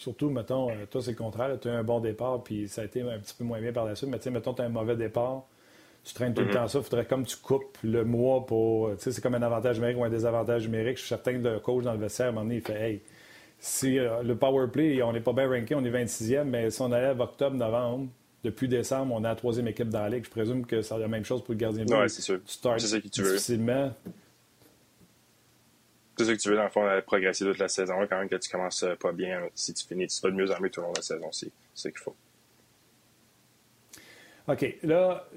Surtout, 0.02 0.32
mettons, 0.32 0.72
euh, 0.72 0.86
toi, 0.90 1.00
c'est 1.00 1.12
le 1.12 1.18
contraire. 1.18 1.56
Tu 1.62 1.70
as 1.70 1.74
eu 1.74 1.76
un 1.76 1.84
bon 1.84 2.00
départ, 2.00 2.42
puis 2.44 2.68
ça 2.68 2.82
a 2.82 2.86
été 2.86 3.02
un 3.02 3.20
petit 3.20 3.36
peu 3.38 3.44
moins 3.44 3.62
bien 3.62 3.72
par 3.72 3.86
la 3.86 3.96
suite. 3.96 4.10
Mais 4.10 4.18
tu 4.18 4.24
sais, 4.24 4.32
mettons, 4.32 4.52
tu 4.52 4.64
as 4.64 4.66
un 4.66 4.70
mauvais 4.70 4.96
départ, 4.96 5.44
tu 6.04 6.16
traînes 6.16 6.34
tout 6.34 6.42
le 6.42 6.48
mm-hmm. 6.48 6.54
temps 6.54 6.68
ça. 6.68 6.80
Il 6.80 6.84
faudrait 6.84 7.06
comme 7.06 7.24
tu 7.24 7.38
coupes 7.38 7.78
le 7.84 8.04
mois 8.04 8.44
pour. 8.48 8.90
Tu 8.96 9.04
sais, 9.04 9.12
c'est 9.12 9.22
comme 9.22 9.36
un 9.36 9.42
avantage 9.44 9.76
numérique 9.76 10.00
ou 10.00 10.04
un 10.04 10.10
désavantage 10.10 10.66
numérique. 10.66 10.98
Je 10.98 11.02
suis 11.02 11.10
certain 11.10 11.34
que 11.34 11.48
le 11.48 11.60
coach 11.60 11.84
dans 11.84 11.94
le 11.94 12.00
vestiaire, 12.00 12.26
à 12.26 12.30
un 12.30 12.32
moment 12.32 12.46
donné, 12.46 12.56
il 12.56 12.62
fait 12.62 12.82
Hey, 12.82 13.02
si 13.60 14.00
euh, 14.00 14.24
le 14.24 14.36
power 14.36 14.70
play, 14.72 15.04
on 15.04 15.14
n'est 15.14 15.22
pas 15.22 15.34
bien 15.34 15.48
ranké, 15.48 15.76
on 15.76 15.86
est 15.86 15.92
26e, 15.92 16.46
mais 16.46 16.72
si 16.72 16.82
on 16.82 16.92
allait 16.92 17.12
octobre, 17.22 17.56
novembre, 17.56 18.08
depuis 18.44 18.68
décembre, 18.68 19.14
on 19.14 19.20
est 19.20 19.28
la 19.28 19.36
troisième 19.36 19.68
équipe 19.68 19.90
dans 19.90 20.02
la 20.02 20.10
ligue. 20.10 20.26
Je 20.26 20.32
présume 20.32 20.66
que 20.66 20.82
c'est 20.82 20.98
la 20.98 21.08
même 21.08 21.24
chose 21.24 21.44
pour 21.44 21.54
le 21.54 21.60
gardien 21.60 21.86
de 21.86 21.90
but. 21.90 21.96
Oui, 21.96 22.10
c'est 22.10 22.24
sûr. 22.24 22.40
Tu 22.44 22.58
c'est 22.60 22.88
ça 22.88 23.00
que 23.00 23.08
tu 23.08 23.22
veux. 23.22 23.34
difficilement. 23.34 23.94
C'est 26.18 26.26
ça 26.26 26.34
que 26.34 26.40
tu 26.40 26.50
veux, 26.50 26.56
dans 26.56 26.64
le 26.64 26.70
fond, 26.70 26.86
progresser 27.06 27.46
toute 27.46 27.58
la 27.58 27.68
saison. 27.68 27.96
Quand 28.10 28.20
même 28.20 28.30
que 28.30 28.36
tu 28.36 28.50
commences 28.50 28.84
euh, 28.84 28.96
pas 28.96 29.12
bien, 29.12 29.42
si 29.56 29.74
tu 29.74 29.86
finis, 29.88 30.08
tu 30.08 30.22
vas 30.22 30.30
de 30.30 30.36
mieux 30.36 30.52
en 30.52 30.60
mieux 30.60 30.70
tout 30.70 30.82
au 30.82 30.84
long 30.84 30.92
de 30.92 30.98
la 30.98 31.04
saison. 31.04 31.32
C'est 31.32 31.52
ce 31.74 31.88
qu'il 31.88 32.00
faut. 32.00 32.16
OK. 34.48 34.78
Là, 34.84 35.28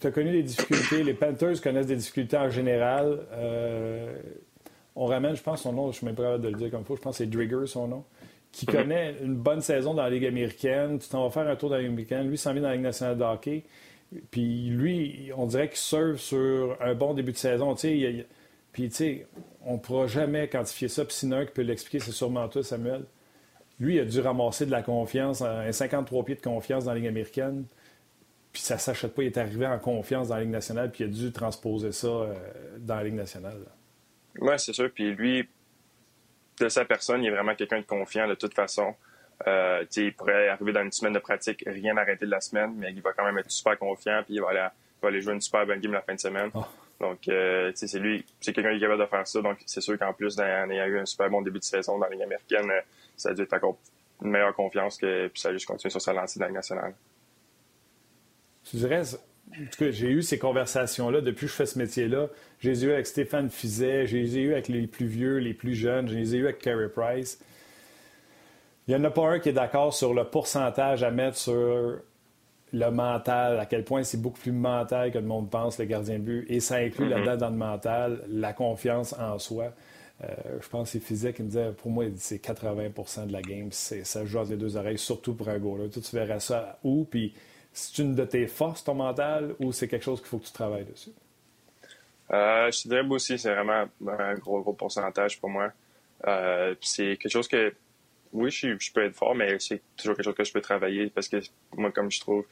tu 0.00 0.06
as 0.06 0.10
connu 0.10 0.32
des 0.32 0.42
difficultés. 0.42 1.04
Les 1.04 1.14
Panthers 1.14 1.60
connaissent 1.62 1.86
des 1.86 1.96
difficultés 1.96 2.36
en 2.36 2.50
général. 2.50 3.26
Euh, 3.32 4.18
on 4.96 5.06
ramène, 5.06 5.36
je 5.36 5.42
pense, 5.42 5.62
son 5.62 5.72
nom, 5.72 5.84
je 5.84 5.88
ne 5.88 5.92
suis 5.92 6.06
même 6.06 6.14
pas 6.14 6.22
capable 6.24 6.44
de 6.44 6.48
le 6.48 6.56
dire 6.56 6.70
comme 6.70 6.80
il 6.80 6.86
faut, 6.86 6.96
je 6.96 7.00
pense 7.00 7.18
que 7.18 7.24
c'est 7.24 7.30
Drigger, 7.30 7.66
son 7.66 7.88
nom 7.88 8.04
qui 8.54 8.66
connaît 8.66 9.16
une 9.20 9.34
bonne 9.34 9.60
saison 9.60 9.94
dans 9.94 10.04
la 10.04 10.10
Ligue 10.10 10.26
américaine. 10.26 10.98
Tu 10.98 11.08
t'en 11.08 11.24
vas 11.24 11.30
faire 11.30 11.50
un 11.50 11.56
tour 11.56 11.70
dans 11.70 11.76
la 11.76 11.82
Ligue 11.82 11.90
américaine. 11.90 12.28
Lui, 12.28 12.38
s'en 12.38 12.52
vient 12.52 12.62
dans 12.62 12.68
la 12.68 12.74
Ligue 12.74 12.84
nationale 12.84 13.18
de 13.18 13.24
hockey. 13.24 13.64
Puis 14.30 14.68
lui, 14.68 15.30
on 15.36 15.46
dirait 15.46 15.68
qu'il 15.68 15.78
serve 15.78 16.16
sur 16.18 16.76
un 16.80 16.94
bon 16.94 17.14
début 17.14 17.32
de 17.32 17.36
saison. 17.36 17.74
Puis, 18.74 18.88
tu 18.88 18.96
sais, 18.96 19.26
on 19.64 19.74
ne 19.74 19.78
pourra 19.78 20.08
jamais 20.08 20.48
quantifier 20.48 20.88
ça. 20.88 21.04
Puis 21.04 21.14
sinon, 21.14 21.38
un 21.38 21.46
qui 21.46 21.52
peut 21.52 21.62
l'expliquer, 21.62 22.00
c'est 22.00 22.10
sûrement 22.10 22.48
toi, 22.48 22.64
Samuel. 22.64 23.04
Lui, 23.78 23.94
il 23.94 24.00
a 24.00 24.04
dû 24.04 24.20
ramasser 24.20 24.66
de 24.66 24.72
la 24.72 24.82
confiance, 24.82 25.42
un 25.42 25.70
53 25.70 26.24
pieds 26.24 26.34
de 26.34 26.40
confiance 26.40 26.84
dans 26.84 26.90
la 26.90 26.98
Ligue 26.98 27.06
américaine. 27.06 27.66
Puis 28.52 28.62
ça 28.62 28.74
ne 28.74 28.80
s'achète 28.80 29.14
pas. 29.14 29.22
Il 29.22 29.26
est 29.26 29.38
arrivé 29.38 29.64
en 29.64 29.78
confiance 29.78 30.28
dans 30.28 30.34
la 30.34 30.40
Ligue 30.40 30.50
nationale, 30.50 30.90
puis 30.90 31.04
il 31.04 31.06
a 31.06 31.10
dû 31.10 31.30
transposer 31.30 31.92
ça 31.92 32.08
euh, 32.08 32.34
dans 32.78 32.96
la 32.96 33.04
Ligue 33.04 33.14
nationale. 33.14 33.60
Oui, 34.40 34.54
c'est 34.58 34.72
sûr. 34.72 34.90
Puis 34.92 35.14
lui, 35.14 35.48
de 36.58 36.68
sa 36.68 36.84
personne, 36.84 37.22
il 37.22 37.28
est 37.28 37.34
vraiment 37.34 37.54
quelqu'un 37.54 37.78
de 37.78 37.86
confiant 37.86 38.26
de 38.26 38.34
toute 38.34 38.54
façon. 38.54 38.96
Euh, 39.46 39.84
il 39.96 40.12
pourrait 40.14 40.48
arriver 40.48 40.72
dans 40.72 40.82
une 40.82 40.92
semaine 40.92 41.12
de 41.12 41.20
pratique, 41.20 41.62
rien 41.64 41.96
arrêter 41.96 42.26
de 42.26 42.30
la 42.32 42.40
semaine, 42.40 42.74
mais 42.76 42.90
il 42.90 43.00
va 43.00 43.12
quand 43.12 43.24
même 43.24 43.38
être 43.38 43.52
super 43.52 43.78
confiant, 43.78 44.22
puis 44.24 44.34
il 44.34 44.40
va 44.40 44.48
aller, 44.48 44.66
va 45.00 45.08
aller 45.08 45.20
jouer 45.20 45.34
une 45.34 45.40
super 45.40 45.64
bonne 45.64 45.78
game 45.78 45.92
la 45.92 46.02
fin 46.02 46.14
de 46.14 46.20
semaine. 46.20 46.50
Oh. 46.54 46.64
Donc, 47.04 47.28
euh, 47.28 47.70
c'est 47.74 47.98
lui, 47.98 48.24
c'est 48.40 48.54
quelqu'un 48.54 48.70
qui 48.70 48.78
est 48.78 48.80
capable 48.80 49.02
de 49.02 49.06
faire 49.06 49.26
ça. 49.26 49.42
Donc, 49.42 49.58
c'est 49.66 49.82
sûr 49.82 49.98
qu'en 49.98 50.14
plus, 50.14 50.38
en 50.38 50.70
ayant 50.70 50.86
eu 50.86 50.98
un 50.98 51.04
super 51.04 51.28
bon 51.28 51.42
début 51.42 51.58
de 51.58 51.64
saison 51.64 51.98
dans 51.98 52.06
la 52.06 52.12
Ligue 52.12 52.22
américaine, 52.22 52.70
euh, 52.70 52.80
ça 53.16 53.30
a 53.30 53.34
dû 53.34 53.42
être 53.42 53.52
encore 53.52 53.78
une 54.22 54.30
meilleure 54.30 54.54
confiance 54.54 54.96
que 54.96 55.28
puis 55.28 55.40
ça 55.40 55.50
a 55.50 55.52
juste 55.52 55.66
continué 55.66 55.90
sur 55.90 56.00
sa 56.00 56.14
lancée 56.14 56.38
dans 56.38 56.46
la 56.46 56.52
nationale. 56.52 56.94
Tu 58.64 58.76
dirais, 58.76 59.02
j'ai 59.52 60.08
eu 60.08 60.22
ces 60.22 60.38
conversations-là 60.38 61.20
depuis 61.20 61.44
que 61.46 61.52
je 61.52 61.56
fais 61.56 61.66
ce 61.66 61.78
métier-là. 61.78 62.28
J'ai 62.60 62.82
eu 62.84 62.92
avec 62.92 63.06
Stéphane 63.06 63.50
Fizet, 63.50 64.06
j'ai 64.06 64.40
eu 64.40 64.52
avec 64.52 64.68
les 64.68 64.86
plus 64.86 65.06
vieux, 65.06 65.36
les 65.36 65.52
plus 65.52 65.74
jeunes, 65.74 66.08
j'ai 66.08 66.38
eu 66.38 66.44
avec 66.44 66.58
Carey 66.60 66.88
Price. 66.88 67.38
Il 68.88 68.94
n'y 68.94 69.00
en 69.00 69.04
a 69.04 69.10
pas 69.10 69.28
un 69.28 69.38
qui 69.40 69.50
est 69.50 69.54
d'accord 69.54 69.92
sur 69.92 70.14
le 70.14 70.24
pourcentage 70.24 71.02
à 71.02 71.10
mettre 71.10 71.36
sur 71.36 72.00
le 72.74 72.90
mental, 72.90 73.60
à 73.60 73.66
quel 73.66 73.84
point 73.84 74.02
c'est 74.02 74.20
beaucoup 74.20 74.40
plus 74.40 74.52
mental 74.52 75.12
que 75.12 75.18
le 75.18 75.24
monde 75.24 75.48
pense, 75.48 75.78
le 75.78 75.84
gardien 75.84 76.18
de 76.18 76.24
but. 76.24 76.46
Et 76.48 76.58
ça 76.58 76.76
inclut 76.76 77.08
la 77.08 77.20
mm-hmm. 77.20 77.24
là 77.24 77.36
dans 77.36 77.50
le 77.50 77.56
mental 77.56 78.24
la 78.28 78.52
confiance 78.52 79.14
en 79.14 79.38
soi. 79.38 79.72
Euh, 80.22 80.26
je 80.60 80.68
pense 80.68 80.88
que 80.88 80.98
c'est 80.98 81.04
physique 81.04 81.36
qui 81.36 81.42
me 81.42 81.48
disait, 81.48 81.72
pour 81.72 81.90
moi, 81.90 82.04
c'est 82.16 82.44
80% 82.44 83.28
de 83.28 83.32
la 83.32 83.42
game. 83.42 83.70
Ça 83.70 84.24
joue 84.24 84.42
les 84.48 84.56
deux 84.56 84.76
oreilles, 84.76 84.98
surtout 84.98 85.34
pour 85.34 85.48
un 85.48 85.58
goaler. 85.58 85.88
Tu, 85.88 86.00
tu 86.00 86.16
verras 86.16 86.40
ça 86.40 86.78
où, 86.82 87.04
puis 87.04 87.32
c'est 87.72 88.02
une 88.02 88.14
de 88.14 88.24
tes 88.24 88.48
forces, 88.48 88.82
ton 88.82 88.94
mental, 88.94 89.54
ou 89.60 89.72
c'est 89.72 89.86
quelque 89.86 90.04
chose 90.04 90.20
qu'il 90.20 90.28
faut 90.28 90.38
que 90.38 90.46
tu 90.46 90.52
travailles 90.52 90.84
dessus? 90.84 91.10
Euh, 92.32 92.70
je 92.72 92.82
te 92.82 92.88
dirais 92.88 93.06
aussi, 93.08 93.38
c'est 93.38 93.54
vraiment 93.54 93.84
un 94.08 94.34
gros, 94.34 94.62
gros 94.62 94.72
pourcentage 94.72 95.40
pour 95.40 95.50
moi. 95.50 95.72
Euh, 96.26 96.74
c'est 96.80 97.16
quelque 97.20 97.32
chose 97.32 97.46
que, 97.46 97.72
oui, 98.32 98.50
je, 98.50 98.92
peux 98.92 99.04
être 99.04 99.14
fort, 99.14 99.34
mais 99.34 99.58
c'est 99.60 99.80
toujours 99.96 100.16
quelque 100.16 100.24
chose 100.24 100.34
que 100.34 100.44
je 100.44 100.52
peux 100.52 100.60
travailler 100.60 101.10
parce 101.10 101.28
que 101.28 101.36
moi, 101.76 101.92
comme 101.92 102.10
je 102.10 102.20
trouve, 102.20 102.44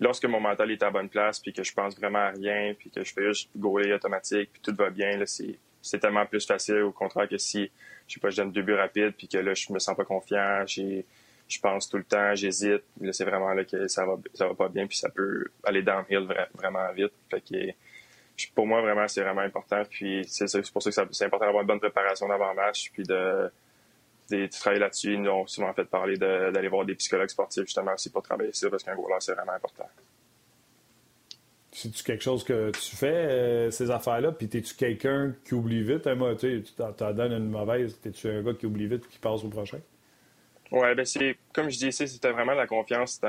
lorsque 0.00 0.24
mon 0.24 0.40
mental 0.40 0.70
est 0.70 0.82
à 0.82 0.90
bonne 0.90 1.08
place, 1.08 1.40
puis 1.40 1.52
que 1.52 1.62
je 1.62 1.72
pense 1.72 1.96
vraiment 1.98 2.18
à 2.18 2.30
rien, 2.30 2.74
puis 2.78 2.90
que 2.90 3.04
je 3.04 3.12
fais 3.12 3.26
juste 3.26 3.50
gauler 3.56 3.92
automatique, 3.92 4.50
puis 4.52 4.62
tout 4.62 4.74
va 4.76 4.90
bien, 4.90 5.22
c'est 5.26 5.98
tellement 5.98 6.26
plus 6.26 6.46
facile 6.46 6.82
au 6.82 6.92
contraire 6.92 7.28
que 7.28 7.38
si, 7.38 7.70
je 8.06 8.14
sais 8.14 8.20
pas, 8.20 8.30
je 8.30 8.36
donne 8.36 8.52
deux 8.52 8.62
buts 8.62 8.74
rapides, 8.74 9.14
puis 9.16 9.28
que 9.28 9.38
là, 9.38 9.54
je 9.54 9.72
me 9.72 9.78
sens 9.78 9.96
pas 9.96 10.04
confiant, 10.04 10.64
j'ai 10.66 11.04
je 11.48 11.60
pense 11.60 11.88
tout 11.88 11.96
le 11.96 12.04
temps, 12.04 12.34
j'hésite. 12.34 12.82
Là, 13.00 13.12
c'est 13.12 13.24
vraiment 13.24 13.52
là 13.52 13.64
que 13.64 13.86
ça 13.88 14.04
va, 14.04 14.16
ça 14.34 14.48
va 14.48 14.54
pas 14.54 14.68
bien, 14.68 14.86
puis 14.86 14.96
ça 14.96 15.08
peut 15.10 15.44
aller 15.64 15.82
downhill 15.82 16.26
vraiment 16.54 16.92
vite. 16.92 17.12
Fait 17.30 17.40
que, 17.40 18.46
pour 18.54 18.66
moi, 18.66 18.80
vraiment, 18.80 19.06
c'est 19.08 19.22
vraiment 19.22 19.42
important. 19.42 19.82
Puis 19.88 20.24
c'est 20.26 20.46
pour 20.72 20.82
ça 20.82 20.90
que 20.90 21.12
c'est 21.12 21.24
important 21.24 21.46
d'avoir 21.46 21.62
une 21.62 21.68
bonne 21.68 21.80
préparation 21.80 22.28
d'avant-match, 22.28 22.90
puis 22.92 23.04
de, 23.04 23.50
de, 24.30 24.46
travailler 24.46 24.80
là-dessus. 24.80 25.14
Ils 25.14 25.22
nous 25.22 25.30
ont 25.30 25.46
souvent 25.46 25.72
fait 25.72 25.84
parler 25.84 26.16
d'aller 26.16 26.68
voir 26.68 26.84
des 26.84 26.94
psychologues 26.94 27.28
sportifs, 27.28 27.64
justement, 27.64 27.94
aussi 27.94 28.10
pour 28.10 28.22
travailler 28.22 28.52
ça, 28.52 28.70
parce 28.70 28.82
qu'un 28.82 28.94
là, 28.94 29.16
c'est 29.20 29.34
vraiment 29.34 29.52
important. 29.52 29.88
C'est-tu 31.72 32.02
quelque 32.04 32.22
chose 32.22 32.42
que 32.42 32.70
tu 32.70 32.96
fais, 32.96 33.06
euh, 33.06 33.70
ces 33.70 33.90
affaires-là, 33.90 34.32
puis 34.32 34.48
es-tu 34.50 34.74
quelqu'un 34.74 35.34
qui 35.44 35.52
oublie 35.52 35.82
vite? 35.82 36.06
Hein, 36.06 36.16
tu 36.38 36.62
t'en 36.62 37.12
donnes 37.12 37.32
une 37.32 37.50
mauvaise, 37.50 37.98
es-tu 38.04 38.28
un 38.28 38.42
gars 38.42 38.54
qui 38.54 38.64
oublie 38.64 38.86
vite 38.86 39.04
et 39.04 39.08
qui 39.12 39.18
passe 39.18 39.44
au 39.44 39.48
prochain? 39.48 39.80
Oui, 40.72 40.94
ben 40.94 41.04
c'est 41.04 41.36
comme 41.52 41.70
je 41.70 41.78
dis 41.78 41.88
ici, 41.88 42.08
c'était 42.08 42.32
vraiment 42.32 42.54
la 42.54 42.66
confiance 42.66 43.20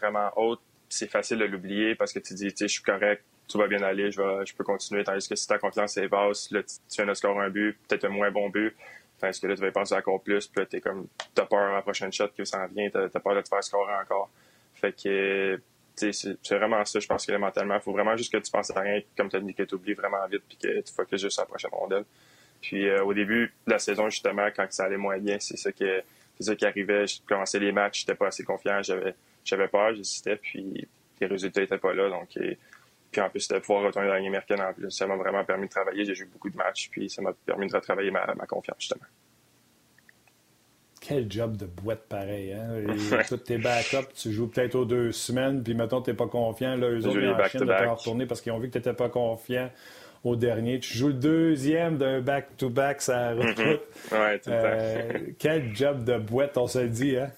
vraiment 0.00 0.30
haute. 0.36 0.60
C'est 0.88 1.10
facile 1.10 1.38
de 1.38 1.44
l'oublier 1.44 1.94
parce 1.94 2.12
que 2.12 2.18
tu 2.18 2.34
dis, 2.34 2.48
tu 2.48 2.56
sais, 2.56 2.68
je 2.68 2.72
suis 2.74 2.82
correct, 2.82 3.22
tout 3.48 3.58
va 3.58 3.66
bien 3.66 3.82
aller, 3.82 4.10
je, 4.10 4.20
vais, 4.20 4.44
je 4.46 4.54
peux 4.54 4.64
continuer. 4.64 5.04
Tandis 5.04 5.28
que 5.28 5.36
si 5.36 5.46
ta 5.46 5.58
confiance 5.58 5.96
est 5.96 6.08
basse, 6.08 6.50
là, 6.50 6.62
tu 6.62 6.96
viens 6.96 7.06
de 7.06 7.14
scorer 7.14 7.46
un 7.46 7.50
but, 7.50 7.76
peut-être 7.88 8.04
un 8.04 8.10
moins 8.10 8.30
bon 8.30 8.48
but. 8.48 8.74
Tandis 9.18 9.40
que 9.40 9.46
là, 9.46 9.54
tu 9.54 9.60
vas 9.60 9.68
y 9.68 9.72
penser 9.72 9.94
encore 9.94 10.22
plus, 10.22 10.46
puis 10.48 10.66
t'es 10.66 10.80
comme, 10.80 11.06
t'as 11.34 11.46
peur 11.46 11.70
à 11.70 11.74
la 11.74 11.82
prochaine 11.82 12.12
shot 12.12 12.28
qui 12.28 12.44
s'en 12.44 12.66
vient, 12.66 12.90
t'as 12.90 13.04
as 13.04 13.20
peur 13.20 13.34
de 13.34 13.40
te 13.40 13.48
faire 13.48 13.62
scorer 13.62 13.94
encore. 13.94 14.30
Fait 14.74 14.92
que, 14.92 15.60
c'est 15.94 16.36
vraiment 16.50 16.84
ça, 16.84 16.98
je 16.98 17.06
pense 17.06 17.24
que 17.24 17.32
mentalement, 17.36 17.76
il 17.76 17.80
faut 17.80 17.92
vraiment 17.92 18.16
juste 18.16 18.32
que 18.32 18.38
tu 18.38 18.50
penses 18.50 18.70
à 18.76 18.80
rien, 18.80 19.00
comme 19.16 19.28
tu 19.28 19.36
as 19.36 19.40
dit, 19.40 19.54
que 19.54 19.62
tu 19.62 19.76
oublies 19.76 19.94
vraiment 19.94 20.26
vite, 20.26 20.42
puis 20.48 20.58
que 20.58 20.80
tu 20.80 20.92
focuses 20.92 21.20
juste 21.20 21.34
sur 21.34 21.42
la 21.42 21.46
prochaine 21.46 21.70
rondelle. 21.72 22.04
Puis 22.60 22.88
euh, 22.88 23.04
au 23.04 23.14
début 23.14 23.52
de 23.66 23.72
la 23.72 23.78
saison, 23.78 24.08
justement, 24.08 24.48
quand 24.54 24.66
ça 24.70 24.84
allait 24.84 24.96
moins 24.96 25.18
bien, 25.18 25.38
c'est 25.38 25.56
ça 25.56 25.70
que 25.70 26.02
ça 26.40 26.56
qui 26.56 26.66
arrivait. 26.66 27.06
Je 27.06 27.20
commençais 27.26 27.60
les 27.60 27.72
matchs, 27.72 28.00
j'étais 28.00 28.14
pas 28.14 28.28
assez 28.28 28.42
confiant, 28.42 28.80
j'avais, 28.82 29.68
peur, 29.68 29.94
j'hésitais, 29.94 30.36
puis 30.36 30.88
les 31.20 31.26
résultats 31.26 31.62
étaient 31.62 31.78
pas 31.78 31.94
là. 31.94 32.08
Donc, 32.08 32.36
puis 33.14 33.22
en 33.22 33.30
plus 33.30 33.46
de 33.46 33.58
pouvoir 33.60 33.84
retourner 33.84 34.08
dans 34.08 34.14
la 34.14 34.26
américaine, 34.26 34.60
en 34.60 34.72
plus, 34.72 34.90
ça 34.90 35.06
m'a 35.06 35.14
vraiment 35.14 35.44
permis 35.44 35.68
de 35.68 35.72
travailler. 35.72 36.04
J'ai 36.04 36.16
joué 36.16 36.26
beaucoup 36.26 36.50
de 36.50 36.56
matchs, 36.56 36.88
puis 36.90 37.08
ça 37.08 37.22
m'a 37.22 37.32
permis 37.46 37.68
de 37.68 37.74
retravailler 37.74 38.10
ma, 38.10 38.26
ma 38.34 38.46
confiance, 38.46 38.76
justement. 38.80 39.04
Quel 41.00 41.30
job 41.30 41.56
de 41.56 41.66
boîte 41.66 42.08
pareil, 42.08 42.52
hein? 42.52 42.76
Et 43.20 43.24
tous 43.28 43.36
tes 43.36 43.58
backups, 43.58 44.12
tu 44.14 44.32
joues 44.32 44.48
peut-être 44.48 44.74
aux 44.74 44.84
deux 44.84 45.12
semaines, 45.12 45.62
puis 45.62 45.74
mettons, 45.74 46.02
tu 46.02 46.10
n'es 46.10 46.16
pas 46.16 46.26
confiant. 46.26 46.76
Là, 46.76 46.88
eux 46.88 47.06
autres, 47.06 47.20
ils 47.20 47.28
en 47.28 47.36
de 47.36 47.72
te 47.72 47.88
retourner 47.88 48.26
parce 48.26 48.40
qu'ils 48.40 48.52
ont 48.52 48.58
vu 48.58 48.66
que 48.68 48.72
tu 48.72 48.78
n'étais 48.78 48.94
pas 48.94 49.08
confiant 49.08 49.70
au 50.24 50.34
dernier. 50.34 50.80
Tu 50.80 50.98
joues 50.98 51.08
le 51.08 51.14
deuxième 51.14 51.98
d'un 51.98 52.20
back-to-back, 52.20 53.00
ça 53.00 53.34
mm-hmm. 53.34 53.48
recrute. 53.48 53.82
ouais, 54.12 54.38
tout 54.40 54.50
euh, 54.50 55.18
Quel 55.38 55.76
job 55.76 56.02
de 56.02 56.18
boîte, 56.18 56.56
on 56.58 56.66
se 56.66 56.80
le 56.80 56.88
dit, 56.88 57.16
hein? 57.16 57.30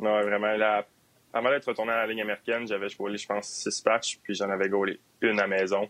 Non, 0.00 0.20
vraiment. 0.20 0.52
Là, 0.52 0.86
avant 1.32 1.50
d'être 1.50 1.66
retourné 1.66 1.92
à 1.92 1.98
la 1.98 2.06
ligne 2.06 2.22
américaine, 2.22 2.66
j'avais 2.66 2.88
joué, 2.88 3.16
je 3.16 3.26
pense, 3.26 3.46
six 3.48 3.84
matchs, 3.84 4.18
puis 4.22 4.34
j'en 4.34 4.50
avais 4.50 4.68
gaulé 4.68 5.00
une 5.20 5.38
à 5.38 5.46
la 5.46 5.48
maison. 5.48 5.88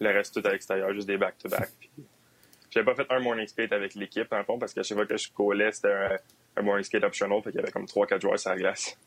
Le 0.00 0.10
reste, 0.10 0.40
tout 0.40 0.46
à 0.46 0.52
l'extérieur, 0.52 0.92
juste 0.94 1.06
des 1.06 1.16
back-to-back. 1.16 1.70
J'avais 2.70 2.84
pas 2.84 2.94
fait 2.94 3.10
un 3.10 3.20
morning 3.20 3.46
skate 3.46 3.72
avec 3.72 3.94
l'équipe, 3.94 4.30
en 4.30 4.44
fond, 4.44 4.58
parce 4.58 4.74
que 4.74 4.82
chaque 4.82 4.96
fois 4.96 5.06
que 5.06 5.16
je 5.16 5.30
collais, 5.32 5.72
c'était 5.72 6.18
un, 6.56 6.62
morning 6.62 6.84
skate 6.84 7.02
optional, 7.02 7.40
fait 7.42 7.50
qu'il 7.50 7.60
y 7.60 7.62
avait 7.62 7.72
comme 7.72 7.86
3-4 7.86 8.20
joueurs 8.20 8.38
sur 8.38 8.50
la 8.50 8.56
glace. 8.56 8.98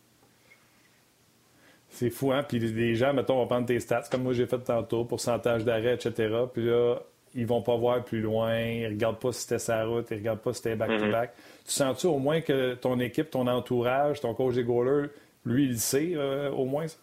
C'est 1.90 2.10
fou, 2.10 2.32
hein? 2.32 2.44
Puis 2.44 2.58
les 2.58 2.96
gens, 2.96 3.14
mettons, 3.14 3.36
vont 3.36 3.48
prendre 3.48 3.68
tes 3.68 3.80
stats, 3.80 4.06
comme 4.10 4.24
moi 4.24 4.34
j'ai 4.34 4.48
fait 4.48 4.60
tantôt, 4.60 5.06
pourcentage 5.06 5.64
d'arrêt, 5.64 5.94
etc. 5.94 6.34
Puis 6.52 6.66
là, 6.66 6.98
ils 7.36 7.46
vont 7.46 7.62
pas 7.62 7.76
voir 7.76 8.04
plus 8.04 8.22
loin, 8.22 8.58
ils 8.58 8.88
regardent 8.88 9.20
pas 9.20 9.32
si 9.32 9.42
c'était 9.42 9.60
sa 9.60 9.86
route, 9.86 10.08
ils 10.10 10.18
regardent 10.18 10.42
pas 10.42 10.54
si 10.54 10.62
c'était 10.62 10.76
back-to-back. 10.76 11.32
Mm-hmm. 11.32 11.66
Tu 11.66 11.72
sens-tu 11.72 12.08
au 12.08 12.18
moins 12.18 12.42
que 12.42 12.74
ton 12.76 13.00
équipe, 13.00 13.30
ton 13.30 13.46
entourage, 13.48 14.22
ton 14.22 14.34
coach 14.34 14.56
des 14.56 14.64
goalers, 14.64 15.10
lui, 15.46 15.66
il 15.66 15.80
sait 15.80 16.14
euh, 16.16 16.52
au 16.52 16.66
moins 16.66 16.88
ça? 16.88 16.98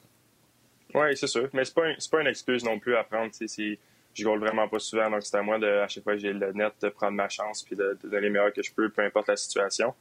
Oui, 0.95 1.17
c'est 1.17 1.27
sûr. 1.27 1.49
Mais 1.53 1.65
c'est 1.65 1.75
pas, 1.75 1.93
pas 2.11 2.21
une 2.21 2.27
excuse 2.27 2.65
non 2.65 2.79
plus 2.79 2.97
à 2.97 3.05
prendre. 3.05 3.33
Si 3.33 3.79
je 4.15 4.25
goal 4.25 4.41
vraiment 4.41 4.69
pas 4.69 4.79
souvent, 4.79 5.11
donc 5.11 5.23
c'est 5.23 5.37
à 5.37 5.43
moi 5.43 5.59
de, 5.59 5.67
à 5.67 5.89
chaque 5.89 6.03
fois 6.03 6.15
que 6.15 6.21
j'ai 6.21 6.33
le 6.33 6.53
net, 6.53 6.73
de 6.81 6.89
prendre 6.89 7.13
ma 7.13 7.29
chance 7.29 7.63
puis 7.63 7.77
de, 7.77 7.99
donner 8.03 8.27
le 8.27 8.31
meilleur 8.31 8.53
que 8.53 8.63
je 8.63 8.73
peux, 8.73 8.89
peu 8.89 9.03
importe 9.03 9.29
la 9.29 9.37
situation. 9.37 9.95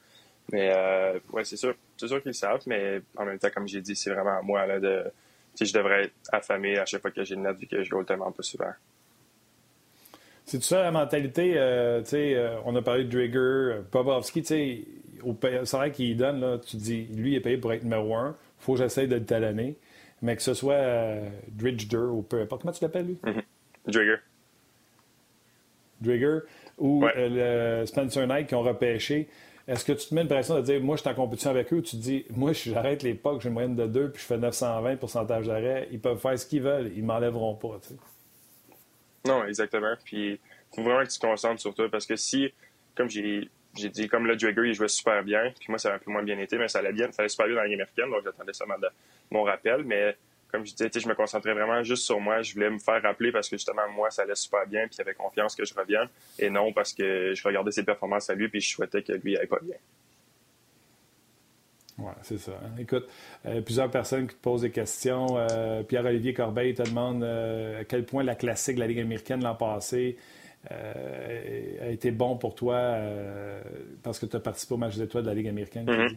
Mais 0.51 0.71
euh, 0.73 1.19
ouais, 1.31 1.43
c'est 1.43 1.57
sûr, 1.57 1.75
c'est 1.97 2.07
sûr 2.07 2.21
qu'ils 2.21 2.33
savent, 2.33 2.63
mais 2.67 3.01
en 3.17 3.25
même 3.25 3.37
temps, 3.37 3.49
comme 3.53 3.67
j'ai 3.67 3.81
dit, 3.81 3.95
c'est 3.95 4.11
vraiment 4.11 4.37
à 4.37 4.41
moi 4.41 4.65
là, 4.65 4.79
de. 4.79 5.03
je 5.59 5.73
devrais 5.73 6.05
être 6.05 6.13
affamé 6.31 6.77
à 6.77 6.85
chaque 6.85 7.01
fois 7.01 7.11
que 7.11 7.23
j'ai 7.23 7.35
le 7.35 7.41
net 7.41 7.57
vu 7.57 7.67
que 7.67 7.83
je 7.83 7.89
goal 7.89 8.05
tellement 8.05 8.31
pas 8.31 8.43
souvent. 8.43 8.71
C'est 10.47 10.59
tout 10.59 10.63
ça 10.63 10.81
la 10.81 10.91
mentalité, 10.91 11.55
euh, 11.57 12.01
tu 12.01 12.11
sais, 12.11 12.35
euh, 12.35 12.55
on 12.63 12.73
a 12.77 12.81
parlé 12.81 13.03
de 13.03 13.09
Drigger, 13.11 13.81
Bobovski, 13.91 14.43
tu 14.43 14.47
sais, 14.47 14.81
au 15.21 15.35
salaire 15.65 15.91
qu'il 15.91 16.15
donne, 16.15 16.39
là, 16.39 16.57
tu 16.57 16.77
dis, 16.77 17.05
lui, 17.13 17.31
il 17.31 17.35
est 17.35 17.41
payé 17.41 17.57
pour 17.57 17.73
être 17.73 17.83
numéro 17.83 18.15
un, 18.15 18.29
il 18.29 18.63
faut 18.63 18.73
que 18.73 18.79
j'essaie 18.79 19.07
de 19.07 19.15
le 19.15 19.25
talonner, 19.25 19.75
mais 20.21 20.37
que 20.37 20.41
ce 20.41 20.53
soit 20.53 20.75
euh, 20.75 21.27
Dridger 21.49 21.97
ou 21.97 22.21
peu 22.21 22.41
importe, 22.41 22.61
comment 22.61 22.71
tu 22.71 22.81
l'appelles, 22.81 23.07
lui? 23.07 23.17
Mm-hmm. 23.25 23.91
Drigger. 23.91 24.15
Drigger 25.99 26.39
ou 26.77 27.03
euh, 27.03 27.79
le 27.81 27.85
Spencer 27.85 28.25
Knight 28.25 28.47
qui 28.47 28.55
ont 28.55 28.61
repêché. 28.61 29.27
Est-ce 29.67 29.83
que 29.83 29.91
tu 29.91 30.07
te 30.07 30.15
mets 30.15 30.21
une 30.21 30.29
pression 30.29 30.55
de 30.55 30.61
dire, 30.61 30.79
moi, 30.79 30.95
je 30.95 31.01
suis 31.01 31.09
en 31.09 31.13
compétition 31.13 31.49
avec 31.49 31.73
eux, 31.73 31.77
ou 31.77 31.81
tu 31.81 31.97
te 31.97 32.01
dis, 32.01 32.25
moi, 32.29 32.53
j'arrête 32.53 33.03
l'époque, 33.03 33.41
j'ai 33.41 33.49
une 33.49 33.53
moyenne 33.53 33.75
de 33.75 33.85
2, 33.85 34.11
puis 34.11 34.21
je 34.21 34.27
fais 34.27 34.37
920 34.37 34.95
pourcentage 34.95 35.47
d'arrêt, 35.47 35.89
ils 35.91 35.99
peuvent 35.99 36.19
faire 36.19 36.39
ce 36.39 36.45
qu'ils 36.45 36.61
veulent, 36.61 36.89
ils 36.95 37.03
m'enlèveront 37.03 37.55
pas. 37.55 37.81
Non, 39.27 39.45
exactement. 39.45 39.93
Puis, 40.03 40.33
il 40.33 40.39
faut 40.75 40.83
vraiment 40.83 41.03
que 41.03 41.09
tu 41.09 41.19
te 41.19 41.25
concentres 41.25 41.61
sur 41.61 41.73
toi, 41.73 41.89
parce 41.89 42.05
que 42.05 42.15
si, 42.15 42.53
comme 42.95 43.09
j'ai 43.09 43.49
j'ai 43.75 43.89
dit, 43.89 44.07
comme 44.07 44.25
le 44.25 44.35
Drigger, 44.35 44.67
il 44.67 44.73
jouait 44.73 44.87
super 44.87 45.23
bien, 45.23 45.53
puis 45.59 45.67
moi, 45.69 45.77
ça 45.77 45.91
a 45.91 45.95
un 45.95 45.99
peu 45.99 46.09
moins 46.09 46.23
bien 46.23 46.39
été, 46.39 46.57
mais 46.57 46.67
ça 46.67 46.79
allait 46.79 46.93
bien, 46.93 47.11
ça 47.11 47.21
allait 47.21 47.29
super 47.29 47.45
bien 47.45 47.55
dans 47.55 47.61
la 47.61 47.67
américaine, 47.67 48.09
donc 48.09 48.23
j'attendais 48.23 48.53
seulement 48.53 48.75
mon 49.29 49.43
rappel, 49.43 49.83
mais 49.83 50.17
comme 50.51 50.65
je 50.65 50.73
disais, 50.73 50.89
je 50.99 51.07
me 51.07 51.13
concentrais 51.13 51.53
vraiment 51.53 51.83
juste 51.83 52.03
sur 52.03 52.19
moi. 52.19 52.41
Je 52.41 52.53
voulais 52.53 52.69
me 52.69 52.79
faire 52.79 53.01
rappeler 53.01 53.31
parce 53.31 53.49
que 53.49 53.57
justement, 53.57 53.87
moi, 53.89 54.09
ça 54.09 54.21
allait 54.21 54.35
super 54.35 54.65
bien, 54.65 54.87
puis 54.87 54.95
il 54.97 55.01
avait 55.01 55.13
confiance 55.13 55.55
que 55.55 55.65
je 55.65 55.73
revienne. 55.73 56.07
Et 56.39 56.49
non 56.49 56.71
parce 56.71 56.93
que 56.93 57.33
je 57.33 57.43
regardais 57.43 57.71
ses 57.71 57.83
performances 57.83 58.29
à 58.29 58.33
lui, 58.33 58.47
puis 58.47 58.61
je 58.61 58.69
souhaitais 58.69 59.01
que 59.01 59.13
lui 59.13 59.37
aille 59.37 59.47
pas 59.47 59.59
bien. 59.61 59.75
Oui, 61.99 62.11
c'est 62.21 62.37
ça. 62.37 62.53
Écoute, 62.77 63.07
euh, 63.45 63.61
plusieurs 63.61 63.89
personnes 63.89 64.27
qui 64.27 64.35
te 64.35 64.41
posent 64.41 64.61
des 64.61 64.71
questions. 64.71 65.37
Euh, 65.37 65.81
Pierre-Olivier 65.83 66.33
Corbeil 66.33 66.75
te 66.75 66.83
demande 66.83 67.23
euh, 67.23 67.81
à 67.81 67.83
quel 67.85 68.05
point 68.05 68.23
la 68.23 68.35
classique 68.35 68.75
de 68.75 68.81
la 68.81 68.87
Ligue 68.87 68.99
américaine 68.99 69.43
l'an 69.43 69.55
passé 69.55 70.17
a 70.69 71.89
été 71.89 72.11
bon 72.11 72.35
pour 72.35 72.53
toi 72.53 72.97
parce 74.03 74.19
que 74.19 74.25
tu 74.25 74.35
as 74.35 74.41
participé 74.41 74.73
au 74.73 74.77
match 74.77 74.97
d'étoiles 74.97 75.23
de 75.23 75.29
la 75.29 75.35
Ligue 75.35 75.47
américaine. 75.47 75.85
Mm-hmm. 75.85 76.15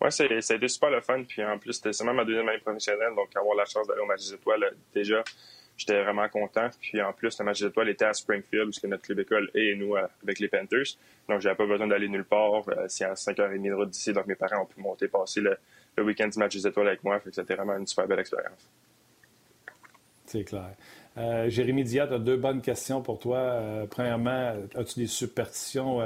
Oui, 0.00 0.10
ça 0.10 0.24
a 0.24 0.56
été 0.56 0.68
super 0.68 0.90
le 0.90 1.00
fun. 1.00 1.22
Puis 1.22 1.44
en 1.44 1.56
plus, 1.56 1.74
c'était 1.74 1.92
seulement 1.92 2.14
ma 2.14 2.24
deuxième 2.24 2.48
année 2.48 2.58
professionnelle. 2.58 3.14
Donc, 3.14 3.28
avoir 3.36 3.54
la 3.54 3.64
chance 3.64 3.86
d'aller 3.86 4.00
au 4.00 4.06
match 4.06 4.26
des 4.26 4.34
étoiles, 4.34 4.74
déjà, 4.92 5.22
j'étais 5.82 6.02
vraiment 6.02 6.28
content. 6.28 6.68
Puis 6.80 7.00
en 7.00 7.12
plus, 7.12 7.38
le 7.38 7.44
match 7.44 7.60
des 7.60 7.66
étoiles 7.66 7.88
était 7.88 8.04
à 8.04 8.12
Springfield, 8.12 8.68
où 8.68 8.88
notre 8.88 9.02
club 9.02 9.20
école 9.20 9.50
et 9.54 9.74
nous 9.74 9.96
euh, 9.96 10.06
avec 10.22 10.38
les 10.38 10.48
Panthers. 10.48 10.96
Donc, 11.28 11.40
j'avais 11.40 11.54
pas 11.54 11.66
besoin 11.66 11.86
d'aller 11.86 12.08
nulle 12.08 12.24
part. 12.24 12.68
Euh, 12.68 12.86
c'est 12.88 13.04
à 13.04 13.14
5h30 13.14 13.68
de 13.68 13.72
route 13.72 13.90
d'ici. 13.90 14.12
Donc, 14.12 14.26
mes 14.26 14.34
parents 14.34 14.62
ont 14.62 14.66
pu 14.66 14.80
monter, 14.80 15.08
passer 15.08 15.40
le, 15.40 15.58
week-end 16.02 16.28
du 16.28 16.38
match 16.38 16.54
des 16.54 16.66
étoiles 16.66 16.88
avec 16.88 17.04
moi. 17.04 17.20
Fait 17.20 17.30
que 17.30 17.36
c'était 17.36 17.54
vraiment 17.54 17.76
une 17.76 17.86
super 17.86 18.06
belle 18.06 18.20
expérience. 18.20 18.68
C'est 20.26 20.44
clair. 20.44 20.74
Euh, 21.18 21.50
Jérémy 21.50 21.84
Diat 21.84 22.04
a 22.04 22.18
deux 22.18 22.36
bonnes 22.36 22.62
questions 22.62 23.02
pour 23.02 23.18
toi. 23.18 23.86
premièrement, 23.90 24.54
as-tu 24.74 25.00
des 25.00 25.06
superstitions 25.06 26.00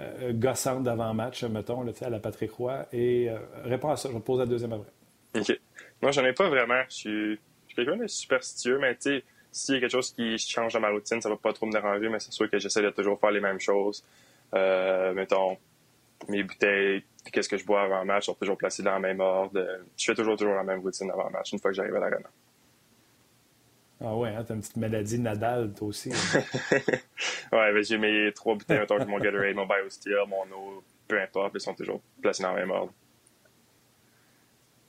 euh, 0.00 0.32
gossante 0.32 0.84
d'avant-match, 0.84 1.42
mettons, 1.44 1.82
là, 1.82 1.90
à 2.02 2.10
la 2.10 2.20
Patrick 2.20 2.52
Roy? 2.52 2.86
Et 2.92 3.28
euh, 3.28 3.38
réponds 3.64 3.90
à 3.90 3.96
ça, 3.96 4.08
je 4.08 4.14
vais 4.14 4.20
te 4.20 4.24
poser 4.24 4.40
la 4.40 4.46
deuxième 4.46 4.72
après. 4.72 4.92
OK. 5.34 5.60
Moi, 6.00 6.12
j'en 6.12 6.24
ai 6.24 6.32
pas 6.32 6.48
vraiment. 6.48 6.82
Je 6.88 6.94
suis, 6.94 7.40
quelqu'un 7.84 8.02
de 8.02 8.06
superstitieux, 8.06 8.78
mais 8.78 8.94
tu 8.94 9.02
sais, 9.02 9.24
s'il 9.52 9.74
y 9.74 9.78
a 9.78 9.80
quelque 9.80 9.92
chose 9.92 10.12
qui 10.12 10.38
change 10.38 10.72
dans 10.72 10.80
ma 10.80 10.90
routine, 10.90 11.20
ça 11.20 11.28
va 11.28 11.36
pas 11.36 11.52
trop 11.52 11.66
me 11.66 11.72
déranger, 11.72 12.08
mais 12.08 12.18
c'est 12.18 12.32
sûr 12.32 12.50
que 12.50 12.58
j'essaie 12.58 12.82
de 12.82 12.90
toujours 12.90 13.18
faire 13.18 13.30
les 13.30 13.40
mêmes 13.40 13.60
choses. 13.60 14.04
Euh, 14.54 15.12
mettons, 15.14 15.56
mes 16.28 16.42
bouteilles, 16.42 17.04
qu'est-ce 17.32 17.48
que 17.48 17.56
je 17.56 17.64
bois 17.64 17.82
avant 17.82 18.04
match 18.04 18.26
sont 18.26 18.34
toujours 18.34 18.56
placées 18.56 18.82
dans 18.82 18.94
le 18.94 19.00
même 19.00 19.20
ordre. 19.20 19.60
Je 19.96 20.04
fais 20.04 20.14
toujours, 20.14 20.36
toujours 20.36 20.54
la 20.54 20.64
même 20.64 20.80
routine 20.80 21.10
avant 21.10 21.30
match, 21.30 21.52
une 21.52 21.58
fois 21.58 21.70
que 21.70 21.76
j'arrive 21.76 21.96
à 21.96 22.00
l'arena. 22.00 22.28
Ah 24.00 24.14
ouais, 24.14 24.28
hein, 24.28 24.44
t'as 24.46 24.54
une 24.54 24.60
petite 24.60 24.76
maladie 24.76 25.18
Nadal, 25.18 25.72
toi 25.74 25.88
aussi. 25.88 26.10
ouais, 26.72 26.92
ben, 27.50 27.82
j'ai 27.82 27.98
mes 27.98 28.32
trois 28.32 28.54
bouteilles, 28.54 28.78
mettons, 28.78 29.04
mon 29.06 29.18
Gatorade, 29.18 29.56
mon 29.56 29.66
BioSteel, 29.66 30.18
mon 30.28 30.44
eau, 30.56 30.84
peu 31.08 31.20
importe, 31.20 31.52
ils 31.54 31.60
sont 31.60 31.74
toujours 31.74 32.00
placés 32.22 32.44
dans 32.44 32.52
le 32.52 32.60
même 32.60 32.70
ordre. 32.70 32.92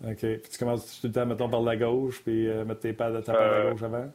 OK. 0.04 0.18
Puis 0.18 0.42
tu 0.50 0.58
commences 0.58 1.02
tout 1.02 1.08
le 1.08 1.14
temps, 1.14 1.26
mettons, 1.26 1.50
par 1.50 1.62
la 1.62 1.76
gauche, 1.76 2.22
puis 2.24 2.48
euh, 2.48 2.64
mettre 2.64 2.82
tes 2.82 2.94
pads, 2.94 3.22
ta 3.22 3.34
patte 3.34 3.42
à 3.42 3.44
euh, 3.44 3.72
gauche 3.72 3.84
avant? 3.84 4.12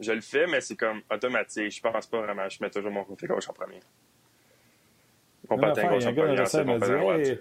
Je 0.00 0.12
le 0.12 0.20
fais, 0.20 0.46
mais 0.46 0.60
c'est 0.60 0.76
comme 0.76 1.00
automatique. 1.10 1.70
Je 1.70 1.80
pense 1.80 2.06
pas 2.06 2.20
vraiment. 2.20 2.48
Je 2.48 2.58
mets 2.60 2.70
toujours 2.70 2.90
mon 2.90 3.04
côté 3.04 3.26
gauche 3.26 3.48
en 3.48 3.52
premier. 3.52 3.80
Mon 5.48 5.58
patin 5.58 5.88
gauche 5.88 6.06
en 6.06 6.14
premier, 6.14 6.46
c'est 6.46 6.64
mon 6.64 6.78
patin 6.78 6.98
droite. 6.98 7.38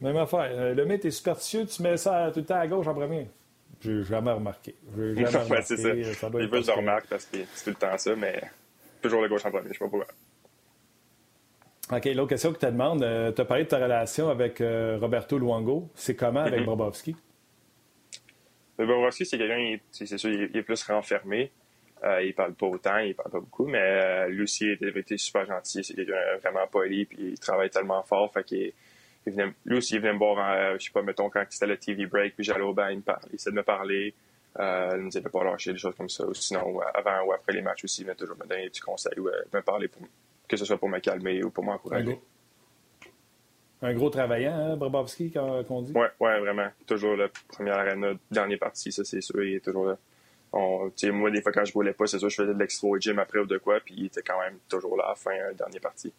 Même 0.00 0.16
affaire. 0.16 0.48
Euh, 0.50 0.74
le 0.74 0.86
mec, 0.86 1.02
t'es 1.02 1.10
superstitieux, 1.10 1.66
tu 1.66 1.82
mets 1.82 1.96
ça 1.96 2.30
tout 2.32 2.40
le 2.40 2.46
temps 2.46 2.60
à 2.60 2.66
gauche 2.66 2.86
en 2.86 2.94
premier. 2.94 3.28
Je 3.80 3.92
n'ai 3.92 4.04
jamais 4.04 4.32
remarqué. 4.32 4.74
J'ai 4.96 5.14
jamais 5.14 5.38
remarqué. 5.44 5.62
c'est 5.64 5.76
ça. 5.76 6.14
ça 6.14 6.30
doit 6.30 6.40
je 6.42 6.70
remarque 6.70 7.06
parce 7.08 7.26
que 7.26 7.38
c'est 7.54 7.64
tout 7.64 7.70
le 7.70 7.76
temps 7.76 7.98
ça, 7.98 8.16
mais 8.16 8.40
toujours 9.02 9.20
le 9.20 9.28
gauche 9.28 9.44
en 9.44 9.50
premier. 9.50 9.68
Je 9.68 9.72
sais 9.74 9.78
pas 9.78 9.88
pourquoi. 9.88 10.06
OK, 11.92 12.04
l'autre 12.06 12.28
question 12.28 12.52
que 12.52 12.58
tu 12.58 12.66
te 12.66 12.70
demandes, 12.70 13.02
euh, 13.02 13.32
tu 13.32 13.40
as 13.40 13.44
parlé 13.44 13.64
de 13.64 13.68
ta 13.68 13.78
relation 13.78 14.28
avec 14.28 14.60
euh, 14.60 14.98
Roberto 15.00 15.38
Luongo. 15.38 15.90
C'est 15.94 16.14
comment 16.14 16.40
avec 16.40 16.60
mm 16.60 16.66
Bobrovski? 16.66 17.16
Bobrovski, 18.78 19.26
c'est 19.26 19.38
quelqu'un, 19.38 19.76
c'est 19.90 20.06
sûr, 20.16 20.30
il 20.30 20.56
est 20.56 20.62
plus 20.62 20.82
renfermé. 20.84 21.50
Euh, 22.02 22.22
il 22.22 22.34
parle 22.34 22.54
pas 22.54 22.66
autant, 22.66 22.98
il 22.98 23.14
parle 23.14 23.30
pas 23.30 23.40
beaucoup, 23.40 23.66
mais 23.66 23.78
euh, 23.78 24.28
lui 24.28 24.44
aussi, 24.44 24.64
il 24.80 24.96
était, 24.96 25.18
super 25.18 25.44
gentil. 25.44 25.84
C'est 25.84 25.94
quelqu'un 25.94 26.14
vraiment 26.42 26.66
poli, 26.66 27.04
puis 27.04 27.32
il 27.32 27.38
travaille 27.38 27.70
tellement 27.70 28.02
fort, 28.02 28.32
fait 28.32 28.44
qu'il 28.44 28.72
lui 29.26 29.76
aussi, 29.76 29.96
il 29.96 30.00
venait 30.00 30.14
me 30.14 30.18
voir, 30.18 30.38
euh, 30.38 30.76
je 30.78 30.86
sais 30.86 30.90
pas, 30.92 31.02
mettons, 31.02 31.28
quand 31.28 31.44
c'était 31.50 31.66
le 31.66 31.76
TV 31.76 32.06
break, 32.06 32.34
puis 32.34 32.44
j'allais 32.44 32.62
au 32.62 32.72
bain, 32.72 32.90
il, 32.90 33.02
il 33.28 33.34
essayait 33.34 33.52
de 33.52 33.56
me 33.56 33.62
parler, 33.62 34.14
euh, 34.58 34.90
il 34.94 35.02
me 35.02 35.10
disait 35.10 35.20
de 35.20 35.28
pas 35.28 35.44
lâcher, 35.44 35.72
des 35.72 35.78
choses 35.78 35.94
comme 35.94 36.08
ça. 36.08 36.26
Ou 36.26 36.34
sinon, 36.34 36.80
avant 36.94 37.24
ou 37.26 37.32
après 37.32 37.52
les 37.52 37.62
matchs 37.62 37.84
aussi, 37.84 38.00
il 38.00 38.04
venait 38.04 38.16
toujours 38.16 38.36
me 38.36 38.46
donner 38.46 38.62
des 38.62 38.70
petits 38.70 38.80
conseils 38.80 39.18
ou 39.18 39.28
euh, 39.28 39.42
me 39.52 39.60
parler, 39.60 39.88
pour, 39.88 40.02
que 40.50 40.56
ce 40.56 40.64
soit 40.64 40.76
pour 40.76 40.88
me 40.88 40.98
calmer 40.98 41.42
ou 41.42 41.50
pour 41.50 41.64
m'encourager. 41.64 42.18
Un 43.82 43.94
gros 43.94 44.10
travaillant, 44.10 44.52
hein, 44.52 44.76
Brabowski, 44.76 45.32
qu'on 45.32 45.82
dit? 45.82 45.92
Oui, 45.94 46.06
ouais, 46.20 46.40
vraiment. 46.40 46.68
Toujours 46.86 47.16
la 47.16 47.28
première 47.48 47.78
arena, 47.78 48.12
dernière 48.30 48.58
partie, 48.58 48.92
ça, 48.92 49.04
c'est 49.04 49.22
sûr. 49.22 49.42
Il 49.42 49.54
est 49.54 49.64
toujours 49.64 49.86
là. 49.86 49.96
On, 50.52 50.90
moi, 51.12 51.30
des 51.30 51.40
fois, 51.40 51.52
quand 51.52 51.64
je 51.64 51.72
voulais 51.72 51.94
pas, 51.94 52.06
c'est 52.06 52.18
sûr, 52.18 52.28
je 52.28 52.34
faisais 52.34 52.52
de 52.52 52.58
l'extra 52.58 52.88
au 52.88 52.98
gym 52.98 53.18
après 53.18 53.38
ou 53.38 53.46
de 53.46 53.56
quoi, 53.56 53.78
puis 53.80 53.94
il 53.96 54.06
était 54.06 54.22
quand 54.22 54.38
même 54.40 54.58
toujours 54.68 54.96
là 54.96 55.04
à 55.04 55.08
la 55.10 55.14
fin, 55.14 55.30
dernière 55.56 55.80
partie 55.80 56.12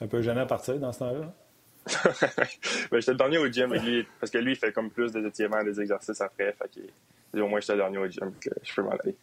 un 0.00 0.06
peu 0.06 0.22
gênant 0.22 0.42
à 0.42 0.46
partir 0.46 0.78
dans 0.78 0.92
ce 0.92 1.00
temps-là? 1.00 1.34
ben, 2.90 3.00
j'étais 3.00 3.12
le 3.12 3.16
dernier 3.16 3.38
au 3.38 3.46
gym, 3.48 3.72
lui, 3.72 4.06
parce 4.20 4.30
que 4.30 4.38
lui, 4.38 4.52
il 4.52 4.56
fait 4.56 4.72
comme 4.72 4.90
plus 4.90 5.12
des 5.12 5.26
étirements, 5.26 5.62
des 5.64 5.80
exercices 5.80 6.20
après. 6.20 6.52
Fait 6.52 6.70
que, 7.32 7.40
au 7.40 7.48
moins, 7.48 7.60
j'étais 7.60 7.74
le 7.74 7.78
dernier 7.78 7.98
au 7.98 8.06
gym, 8.06 8.32
que 8.40 8.50
je 8.62 8.74
peux 8.74 8.82
m'en 8.82 8.90
aller. 8.90 9.16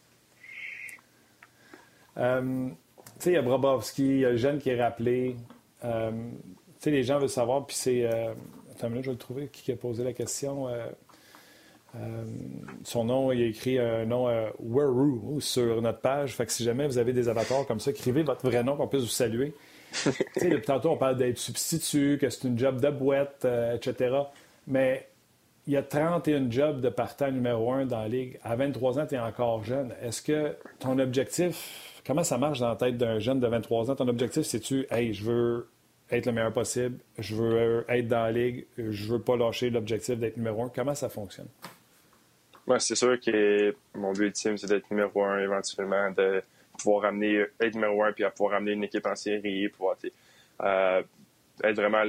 Euh, 2.18 2.70
sais, 3.20 3.32
il 3.32 3.34
y 3.34 3.38
a 3.38 3.42
Brabowski, 3.42 4.04
il 4.04 4.20
y 4.20 4.26
a 4.26 4.32
le 4.32 4.38
jeune 4.38 4.60
qui 4.60 4.70
est 4.70 4.82
rappelé. 4.82 5.36
Euh, 5.84 6.12
tu 6.12 6.18
sais, 6.80 6.92
les 6.92 7.04
gens 7.04 7.20
veulent 7.20 7.30
savoir, 7.30 7.66
puis 7.66 7.76
c'est. 7.76 8.06
Euh, 8.06 8.34
attends 8.72 8.90
je 8.90 9.02
vais 9.02 9.12
le 9.12 9.18
trouver, 9.18 9.48
qui 9.48 9.72
a 9.72 9.76
posé 9.76 10.04
la 10.04 10.14
question. 10.14 10.68
son 12.84 13.06
nom, 13.06 13.32
il 13.32 13.42
a 13.42 13.46
écrit 13.46 13.80
un 13.80 14.06
nom 14.06 14.28
euh, 14.28 14.50
sur 15.40 15.82
notre 15.82 16.00
page. 16.00 16.36
Fait 16.36 16.46
que 16.46 16.52
si 16.52 16.64
jamais 16.64 16.88
vous 16.88 16.98
avez 16.98 17.14
des 17.14 17.30
avatars 17.30 17.66
comme 17.66 17.80
ça, 17.80 17.92
écrivez 17.92 18.24
votre 18.24 18.46
vrai 18.46 18.64
nom 18.64 18.76
qu'on 18.76 18.88
puisse 18.88 19.04
vous 19.04 19.08
saluer. 19.08 19.54
depuis 20.06 20.62
tantôt, 20.62 20.90
on 20.90 20.98
parle 20.98 21.16
d'être 21.16 21.38
substitut, 21.38 22.18
que 22.20 22.30
c'est 22.30 22.48
une 22.48 22.60
job 22.60 22.82
de 22.82 22.90
boîte, 22.90 23.48
etc. 23.76 24.14
Mais 24.68 25.08
il 25.68 25.74
y 25.74 25.78
a 25.78 25.84
31 25.84 26.52
jobs 26.52 26.80
de 26.80 26.90
partant 26.90 27.32
numéro 27.32 27.72
un 27.74 27.86
dans 27.86 28.02
la 28.02 28.08
ligue. 28.08 28.40
À 28.44 28.56
23 28.56 29.00
ans, 29.00 29.06
tu 29.08 29.16
es 29.16 29.20
encore 29.20 29.64
jeune. 29.64 29.94
Est-ce 30.02 30.22
que 30.22 30.56
ton 30.80 31.00
objectif, 31.00 31.95
comment 32.06 32.24
ça 32.24 32.38
marche 32.38 32.60
dans 32.60 32.70
la 32.70 32.76
tête 32.76 32.98
d'un 32.98 33.20
jeune 33.20 33.40
de 33.40 33.48
23 33.48 33.92
ans? 33.92 33.96
Ton 33.96 34.08
objectif, 34.08 34.44
c'est-tu, 34.44 34.86
hey, 34.90 35.14
je 35.14 35.24
veux 35.24 35.68
être 36.12 36.28
le 36.28 36.32
meilleur 36.34 36.54
possible, 36.54 37.00
je 37.18 37.36
veux 37.36 37.86
être 37.90 38.08
dans 38.08 38.24
la 38.24 38.32
ligue, 38.32 38.66
je 38.78 39.12
veux 39.12 39.20
pas 39.20 39.36
lâcher 39.36 39.70
l'objectif 39.70 40.18
d'être 40.18 40.38
numéro 40.38 40.64
un. 40.64 40.70
Comment 40.70 40.94
ça 40.94 41.10
fonctionne? 41.10 41.48
Moi, 42.68 42.80
c'est 42.80 42.96
sûr 42.96 43.20
que 43.20 43.76
mon 43.96 44.12
but 44.12 44.26
ultime, 44.26 44.58
c'est 44.58 44.68
d'être 44.68 44.90
numéro 44.92 45.24
un 45.24 45.40
éventuellement, 45.40 46.12
de 46.12 46.42
pouvoir 46.78 47.04
ramener, 47.04 47.46
être 47.60 47.74
numéro 47.74 48.04
un, 48.04 48.12
puis 48.12 48.24
à 48.24 48.30
pouvoir 48.30 48.54
ramener 48.54 48.74
une 48.74 48.84
équipe 48.84 49.06
en 49.06 49.16
série, 49.16 49.70
pouvoir 49.70 49.98
euh, 50.62 51.02
être 51.64 51.76
vraiment 51.76 52.04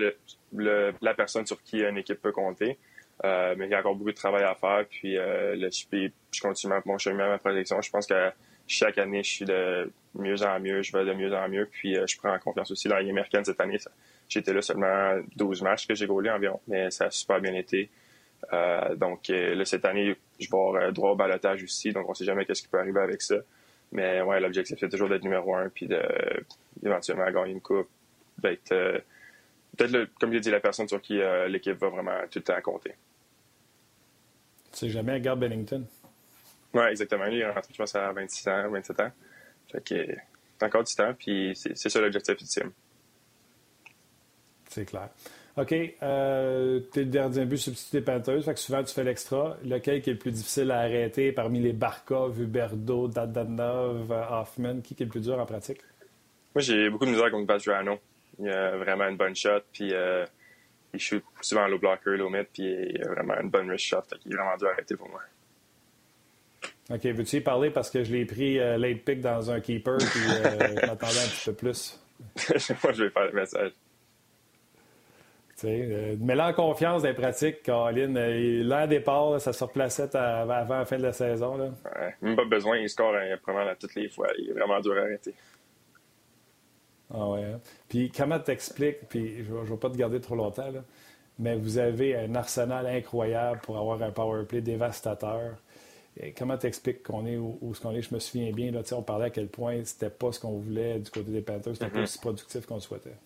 la 0.53 1.15
personne 1.15 1.47
sur 1.47 1.63
qui 1.63 1.83
une 1.83 1.99
équipe 1.99 2.21
peut 2.21 2.33
compter. 2.33 2.79
Euh, 3.25 3.55
mais 3.57 3.67
il 3.67 3.71
y 3.71 3.75
a 3.75 3.79
encore 3.79 3.95
beaucoup 3.95 4.11
de 4.11 4.17
travail 4.17 4.45
à 4.45 4.55
faire. 4.55 4.85
Puis 4.91 5.17
euh, 5.17 5.55
je, 5.71 6.09
je 6.33 6.41
continue 6.41 6.75
mon 6.85 6.99
chemin, 6.99 7.29
ma 7.29 7.39
projection. 7.39 7.81
Je 7.81 7.91
pense 7.91 8.07
que 8.07 8.31
chaque 8.67 8.99
année, 8.99 9.23
je 9.23 9.31
suis 9.31 9.45
de 9.45 9.91
mieux 10.15 10.43
en 10.43 10.61
mieux, 10.61 10.83
je 10.83 10.93
vais 10.93 11.05
de 11.05 11.13
mieux 11.13 11.35
en 11.35 11.49
mieux. 11.49 11.67
Puis 11.71 11.97
euh, 11.97 12.07
je 12.07 12.17
prends 12.17 12.35
en 12.35 12.39
confiance 12.39 12.71
aussi. 12.71 12.89
Dans 12.89 12.97
américaine 12.97 13.45
cette 13.45 13.61
année, 13.61 13.79
j'étais 14.29 14.53
là 14.53 14.63
seulement 14.63 15.21
12 15.37 15.63
matchs 15.63 15.87
que 15.87 15.95
j'ai 15.95 16.07
gaulé 16.07 16.31
environ, 16.31 16.61
mais 16.67 16.91
ça 16.91 17.07
a 17.07 17.11
super 17.11 17.41
bien 17.41 17.55
été. 17.55 17.91
donc 18.97 19.29
là, 19.29 19.65
cette 19.65 19.85
année, 19.85 20.17
je 20.39 20.51
vais 20.51 20.57
avoir 20.57 20.93
droit 20.93 21.11
au 21.11 21.17
balotage 21.17 21.63
aussi. 21.63 21.93
Donc 21.93 22.09
on 22.09 22.15
sait 22.15 22.25
jamais 22.25 22.45
qu'est-ce 22.45 22.63
qui 22.63 22.69
peut 22.69 22.79
arriver 22.79 23.01
avec 23.01 23.23
ça. 23.23 23.37
Mais 23.93 24.21
ouais, 24.21 24.41
l'objectif, 24.41 24.77
c'est 24.81 24.89
toujours 24.89 25.09
d'être 25.09 25.23
numéro 25.23 25.55
un, 25.55 25.69
puis 25.69 25.87
de 25.87 26.03
éventuellement 26.85 27.31
gagner 27.31 27.53
une 27.53 27.61
coupe, 27.61 27.89
peut-être, 28.43 29.03
comme 30.21 30.33
je 30.33 30.39
dit, 30.39 30.51
la 30.51 30.61
personne 30.61 30.89
sur 30.89 31.01
qui 31.01 31.21
l'équipe 31.49 31.79
va 31.79 31.89
vraiment 31.89 32.19
tout 32.31 32.41
le 32.41 32.45
temps 32.45 32.61
compter. 32.63 32.95
Tu 34.73 34.79
sais 34.79 34.91
jamais, 34.91 35.21
Gab 35.21 35.39
Bennington. 35.39 35.87
Oui, 36.77 36.85
exactement. 36.91 37.25
Lui, 37.25 37.37
il 37.37 37.41
est 37.41 37.51
rentré, 37.51 37.73
je 37.73 37.79
pense, 37.79 37.95
à 37.95 38.13
26 38.13 38.49
ans, 38.49 38.69
27 38.71 39.01
ans. 39.01 39.11
Fait 39.73 39.83
que, 39.83 40.65
encore 40.65 40.85
du 40.85 40.95
temps, 40.95 41.15
puis 41.19 41.53
c'est 41.55 41.89
ça 41.89 42.01
l'objectif 42.01 42.35
ultime. 42.39 42.71
C'est 44.69 44.85
clair. 44.85 45.09
OK. 45.57 45.73
Euh, 46.03 46.81
tu 46.93 47.01
es 47.01 47.05
le 47.05 47.11
gardien 47.11 47.47
but 47.47 47.57
substitut 47.57 47.97
des 47.97 48.03
Panthers. 48.03 48.43
Fait 48.45 48.53
que 48.53 48.61
souvent, 48.61 48.85
tu 48.85 48.93
fais 48.93 49.05
l'extra. 49.05 49.57
Lequel 49.65 50.03
qui 50.03 50.11
est 50.11 50.13
le 50.13 50.19
plus 50.19 50.33
difficile 50.33 50.71
à 50.71 50.81
arrêter 50.81 51.33
parmi 51.33 51.61
les 51.61 51.73
Barkov, 51.73 52.39
Huberdo, 52.39 53.09
Dadanov, 53.09 54.11
Hoffman? 54.11 54.83
Qui 54.83 54.95
est 54.95 55.01
le 55.01 55.09
plus 55.09 55.23
dur 55.23 55.39
en 55.39 55.47
pratique? 55.47 55.81
Moi, 56.55 56.61
j'ai 56.61 56.91
beaucoup 56.91 57.07
de 57.07 57.11
misère 57.11 57.31
contre 57.31 57.47
Badrano. 57.47 57.99
Il 58.39 58.51
a 58.51 58.77
vraiment 58.77 59.09
une 59.09 59.17
bonne 59.17 59.35
shot. 59.35 59.63
Puis 59.73 59.95
euh, 59.95 60.27
il 60.93 61.01
shoot 61.01 61.25
souvent 61.41 61.67
low 61.69 61.79
blocker, 61.79 62.19
low 62.19 62.29
mid, 62.29 62.49
puis 62.53 62.65
il 62.65 63.03
a 63.03 63.09
vraiment 63.09 63.41
une 63.41 63.49
bonne 63.49 63.69
wrist 63.71 63.87
shot. 63.87 64.03
Il 64.27 64.35
est 64.35 64.37
vraiment 64.37 64.59
dur 64.59 64.69
à 64.69 64.73
arrêter 64.73 64.95
pour 64.95 65.09
moi. 65.09 65.23
OK. 66.91 67.05
Veux-tu 67.05 67.37
y 67.37 67.41
parler 67.41 67.71
parce 67.71 67.91
que 67.91 68.05
je 68.05 68.13
l'ai 68.13 68.25
pris 68.25 68.59
euh, 68.59 68.79
late 68.79 69.05
pick 69.05 69.21
dans 69.21 69.51
un 69.51 69.61
keeper, 69.61 69.99
puis 69.99 70.21
euh, 70.29 70.77
je 70.81 70.87
m'attendais 70.87 71.19
un 71.19 71.29
petit 71.29 71.45
peu 71.47 71.55
plus. 71.55 72.01
moi, 72.83 72.93
je 72.93 73.05
vais 73.05 73.11
faire 73.11 73.27
le 73.27 73.33
message. 73.33 73.73
Euh, 75.65 76.17
mets 76.21 76.41
en 76.41 76.53
confiance 76.53 77.03
les 77.03 77.15
pratiques, 77.15 77.63
Colin. 77.65 78.15
Euh, 78.17 78.63
L'an 78.63 78.87
départ, 78.87 79.41
ça 79.41 79.53
se 79.53 79.65
replaçait 79.65 80.15
avant 80.15 80.79
la 80.79 80.85
fin 80.85 80.99
de 80.99 81.03
la 81.03 81.13
saison. 81.13 81.57
Là. 81.57 81.71
Ouais, 81.85 82.15
même 82.21 82.37
pas 82.37 82.45
besoin, 82.45 82.77
il 82.77 82.89
score 82.89 83.15
hein, 83.15 83.37
vraiment 83.47 83.73
toutes 83.79 83.95
les 83.95 84.09
fois. 84.09 84.29
Il 84.39 84.51
est 84.51 84.53
vraiment 84.53 84.81
dur 84.81 84.95
à 84.99 85.01
arrêter. 85.01 85.35
Ah 87.13 87.29
ouais. 87.29 87.45
Hein. 87.45 87.61
Puis 87.89 88.11
comment 88.15 88.39
t'expliques, 88.39 89.09
puis 89.09 89.45
je 89.45 89.53
ne 89.53 89.63
vais 89.63 89.77
pas 89.77 89.89
te 89.89 89.97
garder 89.97 90.21
trop 90.21 90.35
longtemps, 90.35 90.71
là, 90.71 90.81
mais 91.39 91.57
vous 91.57 91.79
avez 91.79 92.17
un 92.17 92.35
arsenal 92.35 92.87
incroyable 92.87 93.61
pour 93.63 93.79
avoir 93.79 94.03
un 94.03 94.11
power 94.11 94.45
play 94.45 94.61
dévastateur. 94.61 95.57
Comment 96.37 96.57
t'expliques 96.57 97.03
qu'on 97.03 97.27
est 97.27 97.37
où, 97.37 97.75
ce 97.75 97.81
qu'on 97.81 97.93
est? 97.93 98.03
Je 98.03 98.15
me 98.15 98.19
souviens 98.19 98.51
bien, 98.51 98.71
là, 98.71 98.81
on 98.93 99.03
parlait 99.03 99.27
à 99.27 99.31
quel 99.31 99.49
point 99.49 99.85
c'était 99.85 100.09
pas 100.09 100.33
ce 100.33 100.41
qu'on 100.41 100.59
voulait 100.59 100.99
du 100.99 101.11
côté 101.11 101.31
des 101.31 101.43
Panthers, 101.43 101.75
c'était 101.75 101.91
pas 101.91 101.99
mm-hmm. 101.99 102.03
aussi 102.05 102.19
productif 102.19 102.67
qu'on 102.67 102.81
souhaitait. 102.81 103.17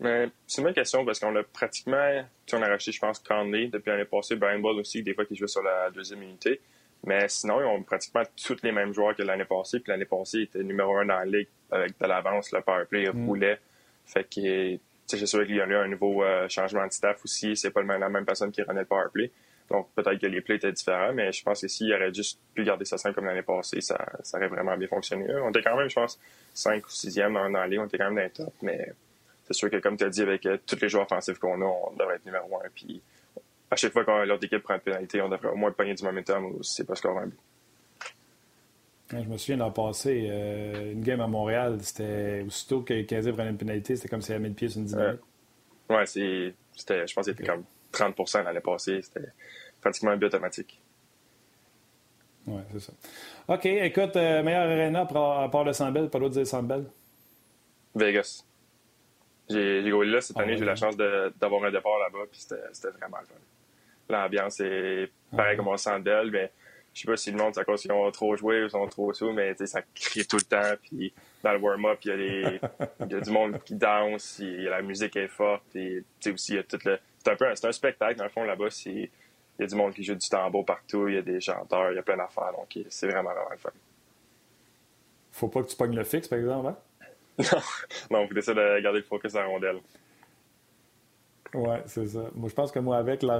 Mais 0.00 0.28
c'est 0.46 0.60
une 0.60 0.64
bonne 0.64 0.74
question 0.74 1.04
parce 1.04 1.18
qu'on 1.18 1.34
a 1.34 1.42
pratiquement, 1.42 2.22
on 2.52 2.62
a 2.62 2.68
racheté, 2.68 2.92
je 2.92 3.00
pense, 3.00 3.18
Conley 3.18 3.68
depuis 3.68 3.90
l'année 3.90 4.04
passée, 4.04 4.36
Brian 4.36 4.60
Ball 4.60 4.78
aussi, 4.78 5.02
des 5.02 5.14
fois 5.14 5.24
qui 5.24 5.34
jouait 5.36 5.48
sur 5.48 5.62
la 5.62 5.90
deuxième 5.90 6.22
unité. 6.22 6.60
Mais 7.04 7.28
sinon, 7.28 7.60
ils 7.60 7.64
ont 7.64 7.82
pratiquement 7.82 8.22
tous 8.36 8.56
les 8.62 8.72
mêmes 8.72 8.92
joueurs 8.92 9.14
que 9.14 9.22
l'année 9.22 9.44
passée. 9.44 9.80
Puis 9.80 9.90
l'année 9.90 10.04
passée, 10.04 10.38
ils 10.38 10.42
étaient 10.44 10.62
numéro 10.62 10.96
un 10.98 11.06
dans 11.06 11.18
la 11.18 11.24
ligue 11.24 11.48
avec 11.70 11.98
de 11.98 12.06
l'avance. 12.06 12.52
Le 12.52 12.60
powerplay 12.60 13.10
mm. 13.12 13.26
roulait. 13.26 13.58
Fait 14.06 14.24
que, 14.24 14.78
c'est 15.06 15.26
sûr 15.26 15.46
qu'il 15.46 15.56
y 15.56 15.60
a 15.60 15.66
eu 15.66 15.74
un 15.74 15.88
nouveau 15.88 16.22
euh, 16.22 16.48
changement 16.48 16.86
de 16.86 16.92
staff 16.92 17.24
aussi. 17.24 17.56
C'est 17.56 17.70
pas 17.70 17.82
la 17.82 18.08
même 18.08 18.24
personne 18.24 18.50
qui 18.50 18.62
renait 18.62 18.80
le 18.80 18.86
powerplay. 18.86 19.30
Donc, 19.70 19.88
peut-être 19.94 20.18
que 20.18 20.26
les 20.26 20.40
plays 20.40 20.56
étaient 20.56 20.72
différents, 20.72 21.12
mais 21.12 21.30
je 21.30 21.42
pense 21.42 21.60
que 21.60 21.68
s'il 21.68 21.92
aurait 21.92 22.12
juste 22.12 22.40
pu 22.54 22.64
garder 22.64 22.84
ça 22.84 22.96
simple 22.96 23.14
comme 23.14 23.26
l'année 23.26 23.42
passée, 23.42 23.80
ça, 23.80 23.98
ça 24.22 24.38
aurait 24.38 24.48
vraiment 24.48 24.76
bien 24.76 24.88
fonctionné. 24.88 25.26
On 25.42 25.50
était 25.50 25.62
quand 25.62 25.76
même, 25.76 25.90
je 25.90 25.94
pense, 25.94 26.18
5 26.54 26.86
ou 26.86 26.90
6e 26.90 27.34
dans, 27.34 27.48
la 27.48 27.66
ligue. 27.66 27.80
On 27.80 27.86
était 27.86 27.98
quand 27.98 28.10
même 28.10 28.14
dans 28.14 28.22
les 28.22 28.30
top, 28.30 28.54
mais 28.62 28.92
c'est 29.46 29.52
sûr 29.52 29.70
que, 29.70 29.76
comme 29.76 29.96
tu 29.96 30.04
as 30.04 30.08
dit, 30.08 30.22
avec 30.22 30.46
euh, 30.46 30.56
tous 30.66 30.80
les 30.80 30.88
joueurs 30.88 31.04
offensifs 31.04 31.38
qu'on 31.38 31.60
a, 31.60 31.64
on 31.64 31.92
devrait 31.96 32.16
être 32.16 32.24
numéro 32.24 32.56
un. 32.56 32.68
Puis, 32.74 33.02
à 33.70 33.76
chaque 33.76 33.92
fois 33.92 34.04
que 34.04 34.26
l'autre 34.26 34.44
équipe 34.44 34.62
prend 34.62 34.74
une 34.74 34.80
pénalité, 34.80 35.20
on 35.20 35.28
devrait 35.28 35.48
au 35.48 35.56
moins 35.56 35.70
pogner 35.70 35.94
du 35.94 36.02
momentum 36.02 36.46
ou 36.46 36.62
c'est 36.62 36.84
pas 36.84 36.94
score 36.94 37.18
un 37.18 37.26
but. 37.26 37.38
Je 39.10 39.16
me 39.16 39.38
souviens 39.38 39.56
d'en 39.56 39.70
passer 39.70 40.28
euh, 40.30 40.92
une 40.92 41.02
game 41.02 41.20
à 41.20 41.26
Montréal, 41.26 41.78
c'était 41.80 42.44
aussitôt 42.46 42.82
que 42.82 43.02
Kazé 43.02 43.32
prenait 43.32 43.50
une 43.50 43.56
pénalité, 43.56 43.96
c'était 43.96 44.08
comme 44.08 44.20
si 44.20 44.32
elle 44.32 44.40
mis 44.40 44.48
le 44.48 44.54
pied 44.54 44.68
sur 44.68 44.80
une 44.80 44.86
dynamique. 44.86 45.20
Ouais, 45.88 46.04
c'est, 46.04 46.54
c'était, 46.76 47.06
je 47.06 47.14
pense 47.14 47.26
que 47.26 47.32
c'était 47.32 47.46
comme 47.46 47.64
30% 47.92 48.44
l'année 48.44 48.60
passée. 48.60 49.00
C'était 49.02 49.28
pratiquement 49.80 50.12
un 50.12 50.16
but 50.16 50.26
automatique. 50.26 50.80
Oui, 52.46 52.62
c'est 52.72 52.80
ça. 52.80 52.92
OK, 53.48 53.66
écoute, 53.66 54.16
euh, 54.16 54.42
meilleur 54.42 54.70
arena 54.70 55.00
à 55.00 55.48
part 55.48 55.64
le 55.64 55.72
Sambel, 55.72 56.08
pas 56.08 56.18
l'autre 56.18 56.34
dire 56.34 56.46
Sambel? 56.46 56.86
Vegas. 57.94 58.44
J'ai, 59.50 59.82
j'ai 59.82 59.90
là 59.90 60.20
cette 60.20 60.36
ah 60.38 60.42
année, 60.42 60.56
j'ai 60.56 60.62
eu 60.62 60.66
la 60.66 60.76
chance 60.76 60.96
d'avoir 60.96 61.64
un 61.64 61.70
départ 61.70 61.98
là-bas, 61.98 62.26
puis 62.30 62.40
c'était, 62.40 62.90
vraiment 62.98 63.18
le 63.20 63.26
fun 63.26 63.34
l'ambiance 64.08 64.60
est 64.60 65.10
pareil 65.30 65.52
ah 65.52 65.56
comme 65.56 65.68
au 65.68 65.76
Sandel, 65.76 66.30
mais 66.30 66.50
je 66.94 67.02
sais 67.02 67.06
pas 67.06 67.16
si 67.16 67.30
le 67.30 67.36
monde, 67.36 67.54
c'est 67.54 67.60
à 67.60 67.64
cause 67.64 67.82
qu'ils 67.82 67.92
ont 67.92 68.10
trop 68.10 68.34
joué 68.36 68.62
ou 68.62 68.64
ils 68.64 68.70
sont 68.70 68.86
trop 68.88 69.12
sous, 69.12 69.32
mais 69.32 69.54
ça 69.66 69.82
crie 69.94 70.26
tout 70.26 70.36
le 70.36 70.42
temps. 70.42 70.74
Puis 70.82 71.12
dans 71.44 71.52
le 71.52 71.58
warm-up, 71.58 71.98
il 72.04 72.08
y, 72.08 72.12
a 72.12 72.16
des, 72.16 72.60
y 73.14 73.14
a 73.14 73.20
du 73.20 73.30
monde 73.30 73.62
qui 73.64 73.74
danse, 73.74 74.40
la 74.40 74.82
musique 74.82 75.14
est 75.16 75.28
forte. 75.28 75.62
Puis 75.70 76.04
aussi, 76.26 76.52
il 76.52 76.56
y 76.56 76.58
a 76.58 76.62
tout 76.64 76.78
le. 76.84 76.98
C'est 77.24 77.32
un 77.32 77.36
peu 77.36 77.46
un, 77.46 77.72
spectacle, 77.72 78.16
dans 78.16 78.24
le 78.24 78.30
fond, 78.30 78.44
là-bas. 78.44 78.68
Il 78.86 79.08
y 79.58 79.62
a 79.62 79.66
du 79.66 79.74
monde 79.74 79.92
qui 79.92 80.04
joue 80.04 80.14
du 80.14 80.28
tambour 80.28 80.64
partout, 80.64 81.08
il 81.08 81.14
y 81.14 81.18
a 81.18 81.22
des 81.22 81.40
chanteurs, 81.40 81.90
il 81.90 81.96
y 81.96 81.98
a 81.98 82.02
plein 82.02 82.16
d'affaires. 82.16 82.52
Donc, 82.52 82.78
c'est 82.88 83.08
vraiment, 83.08 83.30
vraiment 83.30 83.50
le 83.50 83.58
fun. 83.58 83.70
Faut 85.32 85.48
pas 85.48 85.62
que 85.62 85.68
tu 85.68 85.76
pognes 85.76 85.96
le 85.96 86.04
fixe, 86.04 86.28
par 86.28 86.38
exemple, 86.38 86.68
hein? 86.68 86.76
non, 88.10 88.20
non, 88.20 88.28
faut 88.28 88.36
essayer 88.36 88.56
de 88.56 88.80
garder 88.80 88.98
le 88.98 89.04
focus 89.04 89.34
à 89.34 89.42
la 89.42 89.46
rondelle. 89.46 89.78
Oui, 91.54 91.76
c'est 91.86 92.06
ça. 92.06 92.30
Moi, 92.34 92.48
je 92.48 92.54
pense 92.54 92.72
que 92.72 92.78
moi, 92.78 92.98
avec 92.98 93.22
la, 93.22 93.38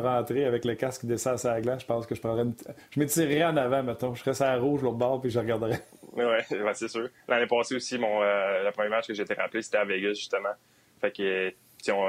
rentrée, 0.00 0.44
avec 0.44 0.64
le 0.64 0.74
casque 0.74 1.00
qui 1.00 1.06
descend 1.06 1.38
sur 1.38 1.48
la 1.48 1.60
glace, 1.60 1.80
je 1.80 1.86
pense 1.86 2.06
que 2.06 2.14
je 2.14 2.20
prendrais 2.20 2.42
une... 2.42 2.54
Je 2.90 3.00
m'étirerais 3.00 3.44
en 3.44 3.56
avant, 3.56 3.82
mettons. 3.82 4.14
Je 4.14 4.20
serais 4.20 4.34
sur 4.34 4.44
la 4.44 4.58
rouge, 4.58 4.82
l'autre 4.82 4.96
bord, 4.96 5.20
puis 5.20 5.30
je 5.30 5.38
regarderais. 5.38 5.82
Oui, 6.12 6.24
ouais, 6.24 6.74
c'est 6.74 6.88
sûr. 6.88 7.08
L'année 7.26 7.46
passée 7.46 7.74
aussi, 7.74 7.98
mon, 7.98 8.22
euh, 8.22 8.64
le 8.64 8.70
premier 8.72 8.90
match 8.90 9.08
que 9.08 9.14
j'ai 9.14 9.22
été 9.22 9.34
rappelé, 9.34 9.62
c'était 9.62 9.78
à 9.78 9.84
Vegas, 9.84 10.14
justement. 10.14 10.52
Fait 11.00 11.10
que, 11.10 11.52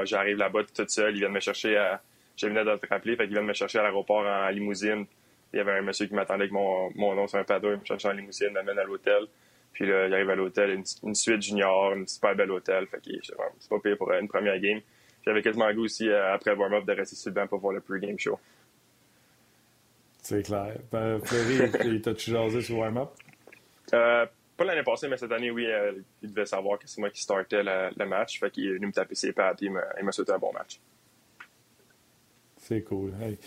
j'arrive 0.04 0.36
là-bas 0.36 0.60
tout 0.74 0.84
seul, 0.88 1.14
ils 1.14 1.20
viennent 1.20 1.32
me 1.32 1.40
chercher 1.40 1.76
à... 1.76 2.00
Je 2.36 2.46
venais 2.46 2.64
de 2.64 2.76
te 2.76 2.86
rappeler, 2.86 3.16
fait 3.16 3.24
qu'ils 3.24 3.34
viennent 3.34 3.46
me 3.46 3.52
chercher 3.52 3.78
à 3.78 3.82
l'aéroport 3.82 4.24
en 4.26 4.48
limousine. 4.48 5.04
Il 5.52 5.56
y 5.56 5.60
avait 5.60 5.72
un 5.72 5.82
monsieur 5.82 6.06
qui 6.06 6.14
m'attendait 6.14 6.44
avec 6.44 6.52
mon, 6.52 6.90
mon 6.94 7.14
nom 7.14 7.26
sur 7.26 7.38
un 7.38 7.44
paddle, 7.44 7.72
il 7.74 7.80
me 7.80 7.84
cherchait 7.84 8.08
en 8.08 8.12
limousine, 8.12 8.50
m'amène 8.52 8.78
à 8.78 8.84
l'hôtel. 8.84 9.26
Puis 9.72 9.86
là, 9.86 10.06
il 10.06 10.14
arrive 10.14 10.30
à 10.30 10.34
l'hôtel, 10.34 10.82
une, 11.02 11.14
suite 11.14 11.42
junior, 11.42 11.92
une 11.92 12.06
super 12.06 12.34
belle 12.34 12.50
hôtel. 12.50 12.86
Fait 12.86 12.98
que 12.98 13.10
c'est 13.22 13.68
pas 13.68 13.78
pire 13.78 13.96
pour 13.96 14.12
une 14.12 14.28
première 14.28 14.58
game. 14.58 14.80
J'avais 15.24 15.42
quasiment 15.42 15.68
le 15.68 15.74
goût 15.74 15.84
aussi, 15.84 16.08
euh, 16.08 16.34
après 16.34 16.54
warm-up, 16.54 16.84
de 16.86 16.92
rester 16.92 17.14
sur 17.14 17.30
le 17.30 17.34
banc 17.34 17.46
pour 17.46 17.60
voir 17.60 17.74
le 17.74 17.80
pre-game 17.80 18.18
show. 18.18 18.38
C'est 20.22 20.42
clair. 20.42 20.76
Ben, 20.90 21.20
Fleury, 21.20 22.00
t'as-tu 22.02 22.30
jasé 22.30 22.60
sur 22.62 22.78
warm-up? 22.78 23.10
Euh, 23.92 24.26
pas 24.60 24.66
l'année 24.66 24.82
passée, 24.82 25.08
mais 25.08 25.16
cette 25.16 25.32
année, 25.32 25.50
oui, 25.50 25.66
euh, 25.66 25.92
il 26.20 26.28
devait 26.28 26.44
savoir 26.44 26.78
que 26.78 26.86
c'est 26.86 27.00
moi 27.00 27.08
qui 27.08 27.22
startais 27.22 27.62
le, 27.62 28.04
match. 28.04 28.38
Fait 28.38 28.50
qu'il 28.50 28.68
est 28.68 28.72
venu 28.74 28.88
me 28.88 28.92
taper 28.92 29.14
ses 29.14 29.32
pattes 29.32 29.62
et 29.62 29.66
il 29.66 30.04
m'a 30.04 30.12
souhaité 30.12 30.32
un 30.32 30.38
bon 30.38 30.52
match. 30.52 30.78
C'est 32.58 32.82
cool. 32.82 33.14
Hey. 33.22 33.38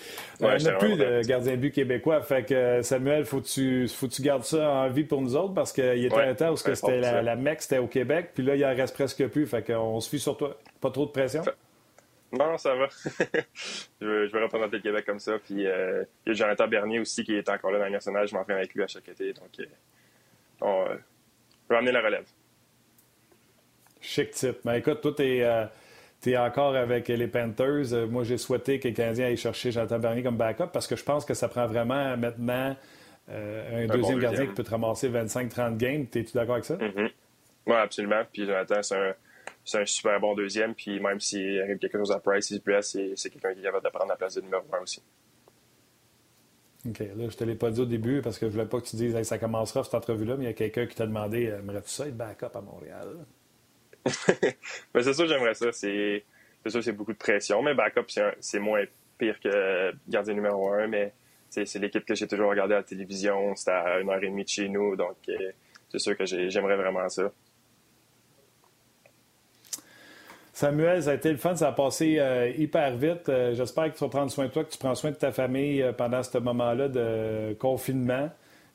on 0.41 0.47
n'a 0.47 0.71
plus 0.73 0.97
de 0.97 1.21
gardien 1.27 1.55
but 1.55 1.71
québécois. 1.71 2.19
Fait 2.23 2.43
que 2.43 2.81
Samuel, 2.81 3.25
faut 3.25 3.41
tu 3.41 3.87
faut 3.87 4.07
tu 4.07 4.23
gardes 4.23 4.43
ça 4.43 4.67
en 4.67 4.89
vie 4.89 5.03
pour 5.03 5.21
nous 5.21 5.35
autres 5.35 5.53
parce 5.53 5.71
qu'il 5.71 6.03
était 6.03 6.15
un 6.15 6.33
temps 6.33 6.51
où 6.51 6.57
c'était 6.57 6.99
la, 6.99 7.21
la, 7.21 7.35
MEC, 7.35 7.61
c'était 7.61 7.77
au 7.77 7.87
Québec, 7.87 8.31
puis 8.33 8.43
là, 8.43 8.55
il 8.55 8.65
en 8.65 8.75
reste 8.75 8.95
presque 8.95 9.27
plus. 9.27 9.45
Fait 9.45 9.63
qu'on 9.63 9.99
se 9.99 10.09
fie 10.09 10.19
sur 10.19 10.35
toi. 10.35 10.57
Pas 10.81 10.89
trop 10.89 11.05
de 11.05 11.11
pression? 11.11 11.43
Non, 12.31 12.57
ça 12.57 12.73
va. 12.73 12.87
je, 14.01 14.31
vais, 14.31 14.43
représenter 14.43 14.77
le 14.77 14.81
Québec 14.81 15.05
comme 15.05 15.19
ça. 15.19 15.37
Puis 15.37 15.67
euh, 15.67 16.03
il 16.25 16.29
y 16.29 16.31
a 16.31 16.33
Jonathan 16.33 16.67
Bernier 16.67 16.99
aussi 16.99 17.23
qui 17.23 17.35
est 17.35 17.47
encore 17.49 17.69
là 17.69 17.77
dans 17.77 17.85
le 17.85 17.91
national. 17.91 18.27
Je 18.27 18.33
m'entraîne 18.33 18.57
avec 18.57 18.73
lui 18.73 18.81
à 18.81 18.87
chaque 18.87 19.07
été. 19.07 19.31
Donc, 19.33 19.51
euh, 19.59 19.65
on 20.63 20.85
va 21.69 21.77
amener 21.77 21.91
la 21.91 22.01
relève. 22.01 22.25
Chic 24.01 24.31
type. 24.31 24.57
Mais 24.65 24.79
écoute, 24.79 25.01
toi, 25.01 25.13
tu 25.15 25.23
es, 25.23 26.37
encore 26.37 26.75
avec 26.75 27.07
les 27.07 27.27
Panthers. 27.27 28.07
Moi, 28.09 28.23
j'ai 28.23 28.37
souhaité 28.37 28.79
que 28.79 28.87
les 28.87 28.93
Canadiens 28.93 29.27
aillent 29.27 29.37
chercher 29.37 29.71
Jonathan 29.71 29.99
Bernier 29.99 30.23
comme 30.23 30.37
backup 30.37 30.67
parce 30.73 30.87
que 30.87 30.95
je 30.95 31.03
pense 31.03 31.25
que 31.25 31.33
ça 31.33 31.47
prend 31.47 31.67
vraiment 31.67 32.17
maintenant 32.17 32.75
un, 33.29 33.85
deuxième 33.87 34.19
gardien 34.19 34.47
qui 34.47 34.53
peut 34.53 34.63
te 34.63 34.71
ramasser 34.71 35.09
25-30 35.09 35.77
games. 35.77 36.05
Es-tu 36.13 36.33
d'accord 36.33 36.55
avec 36.55 36.65
ça? 36.65 36.75
Mm-hmm. 36.75 37.11
Oui, 37.67 37.75
absolument. 37.75 38.21
Puis 38.31 38.45
Jonathan, 38.45 38.81
c'est 38.81 38.95
un 38.95 39.13
un 39.73 39.85
super 39.85 40.19
bon 40.19 40.35
deuxième. 40.35 40.75
Puis 40.75 40.99
même 40.99 41.19
s'il 41.19 41.61
arrive 41.61 41.77
quelque 41.77 41.97
chose 41.97 42.11
à 42.11 42.19
Price, 42.19 42.49
il 42.51 42.57
se 42.57 42.61
blesse, 42.61 42.97
c'est 43.15 43.29
quelqu'un 43.29 43.53
qui 43.53 43.59
est 43.59 43.63
capable 43.63 43.85
de 43.85 43.89
prendre 43.89 44.09
la 44.09 44.15
place 44.15 44.35
de 44.35 44.41
numéro 44.41 44.63
1 44.71 44.81
aussi. 44.81 45.01
OK. 46.87 46.99
Là, 46.99 47.29
je 47.29 47.37
te 47.37 47.43
l'ai 47.43 47.55
pas 47.55 47.71
dit 47.71 47.79
au 47.81 47.85
début 47.85 48.21
parce 48.21 48.37
que 48.37 48.47
je 48.47 48.51
voulais 48.51 48.65
pas 48.65 48.79
que 48.81 48.87
tu 48.87 48.95
dises 48.97 49.21
ça 49.23 49.37
commencera 49.37 49.83
cette 49.83 49.93
entrevue-là, 49.93 50.35
mais 50.35 50.43
il 50.43 50.47
y 50.47 50.49
a 50.49 50.53
quelqu'un 50.53 50.85
qui 50.85 50.95
t'a 50.95 51.07
demandé 51.07 51.47
euh, 51.47 51.59
Aimerais-tu 51.59 51.89
ça 51.89 52.07
être 52.07 52.17
backup 52.17 52.55
à 52.55 52.61
Montréal? 52.61 53.25
Ben, 54.93 55.01
C'est 55.01 55.13
sûr, 55.13 55.27
j'aimerais 55.27 55.53
ça. 55.53 55.71
C'est 55.71 56.23
sûr, 56.67 56.83
c'est 56.83 56.91
beaucoup 56.91 57.13
de 57.13 57.17
pression, 57.17 57.61
mais 57.61 57.73
backup, 57.73 58.05
c'est 58.39 58.59
moins 58.59 58.83
pire 59.17 59.39
que 59.39 59.93
gardien 60.09 60.33
numéro 60.33 60.69
1. 60.71 60.87
Mais 60.87 61.13
c'est 61.49 61.75
l'équipe 61.75 62.03
que 62.05 62.15
j'ai 62.15 62.27
toujours 62.27 62.49
regardée 62.49 62.73
à 62.73 62.77
la 62.77 62.83
télévision. 62.83 63.55
C'était 63.55 63.71
à 63.71 63.99
une 63.99 64.09
heure 64.09 64.23
et 64.23 64.27
demie 64.27 64.43
de 64.43 64.49
chez 64.49 64.67
nous. 64.67 64.95
Donc, 64.95 65.17
euh, 65.29 65.51
c'est 65.89 65.99
sûr 65.99 66.17
que 66.17 66.25
j'aimerais 66.25 66.75
vraiment 66.75 67.07
ça. 67.07 67.31
Samuel, 70.53 71.01
ça 71.01 71.11
a 71.11 71.13
été 71.15 71.31
le 71.31 71.37
fun, 71.37 71.55
ça 71.55 71.69
a 71.69 71.71
passé 71.71 72.19
euh, 72.19 72.47
hyper 72.55 72.95
vite. 72.95 73.27
Euh, 73.27 73.55
j'espère 73.55 73.91
que 73.91 73.97
tu 73.97 74.03
vas 74.03 74.09
prendre 74.09 74.29
soin 74.29 74.45
de 74.45 74.51
toi, 74.51 74.63
que 74.63 74.71
tu 74.71 74.77
prends 74.77 74.93
soin 74.93 75.09
de 75.09 75.15
ta 75.15 75.31
famille 75.31 75.81
euh, 75.81 75.93
pendant 75.93 76.21
ce 76.21 76.37
moment-là 76.37 76.89
de 76.89 77.53
confinement. 77.55 78.29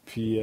Puis, 0.04 0.40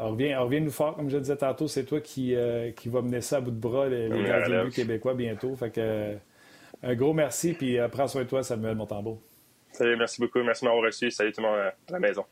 reviens, 0.00 0.40
reviens, 0.40 0.58
nous 0.58 0.72
fort, 0.72 0.96
comme 0.96 1.08
je 1.08 1.14
le 1.14 1.22
disais 1.22 1.36
tantôt, 1.36 1.68
c'est 1.68 1.84
toi 1.84 2.00
qui, 2.00 2.34
qui 2.74 2.88
va 2.88 3.00
mener 3.00 3.20
ça 3.20 3.36
à 3.36 3.40
bout 3.40 3.52
de 3.52 3.60
bras, 3.60 3.86
les, 3.86 4.08
les 4.08 4.24
gardiens 4.24 4.68
québécois, 4.70 5.14
bientôt. 5.14 5.54
Fait 5.54 5.70
que, 5.70 6.16
un 6.82 6.94
gros 6.96 7.14
merci, 7.14 7.52
puis 7.52 7.78
prends 7.92 8.08
soin 8.08 8.24
de 8.24 8.28
toi, 8.28 8.42
Samuel 8.42 8.74
Montambeau. 8.74 9.22
Salut, 9.70 9.96
merci 9.96 10.20
beaucoup. 10.20 10.42
Merci 10.42 10.64
de 10.64 10.68
m'avoir 10.68 10.86
reçu. 10.86 11.12
Salut 11.12 11.30
tout 11.30 11.40
le 11.40 11.46
monde 11.46 11.58
à 11.60 11.92
la 11.92 12.00
maison. 12.00 12.24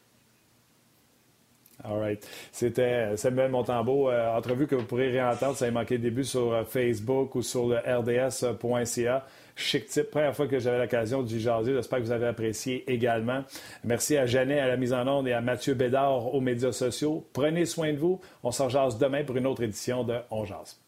All 1.85 1.99
right. 1.99 2.27
C'était 2.53 3.17
Samuel 3.17 3.51
Montambeau. 3.51 4.11
Euh, 4.11 4.37
entrevue 4.37 4.67
que 4.67 4.75
vous 4.75 4.85
pourrez 4.85 5.11
réentendre. 5.11 5.57
Ça 5.57 5.67
a 5.67 5.71
manqué 5.71 5.97
le 5.97 6.03
début 6.03 6.25
sur 6.25 6.53
euh, 6.53 6.65
Facebook 6.65 7.35
ou 7.35 7.43
sur 7.43 7.67
le 7.69 7.77
rds.ca. 7.77 9.27
Chic 9.57 9.87
type. 9.87 10.11
Première 10.11 10.35
fois 10.35 10.47
que 10.47 10.59
j'avais 10.59 10.79
l'occasion 10.79 11.23
d'y 11.23 11.41
jaser. 11.41 11.75
J'espère 11.75 11.99
que 11.99 12.05
vous 12.05 12.13
avez 12.13 12.27
apprécié 12.27 12.91
également. 12.91 13.45
Merci 13.85 14.17
à 14.17 14.27
Jeannet 14.27 14.61
à 14.61 14.69
la 14.69 14.77
mise 14.77 14.93
en 14.93 15.07
onde 15.07 15.29
et 15.29 15.33
à 15.33 15.41
Mathieu 15.41 15.75
Bédard 15.75 16.35
aux 16.35 16.41
médias 16.41 16.73
sociaux. 16.73 17.27
Prenez 17.33 17.67
soin 17.67 17.93
de 17.93 17.99
vous. 17.99 18.21
On 18.43 18.51
s'en 18.51 18.69
jase 18.69 18.99
demain 18.99 19.25
pour 19.25 19.37
une 19.37 19.47
autre 19.47 19.63
édition 19.63 20.05
de 20.05 20.17
On 20.31 20.45
Jase. 20.45 20.82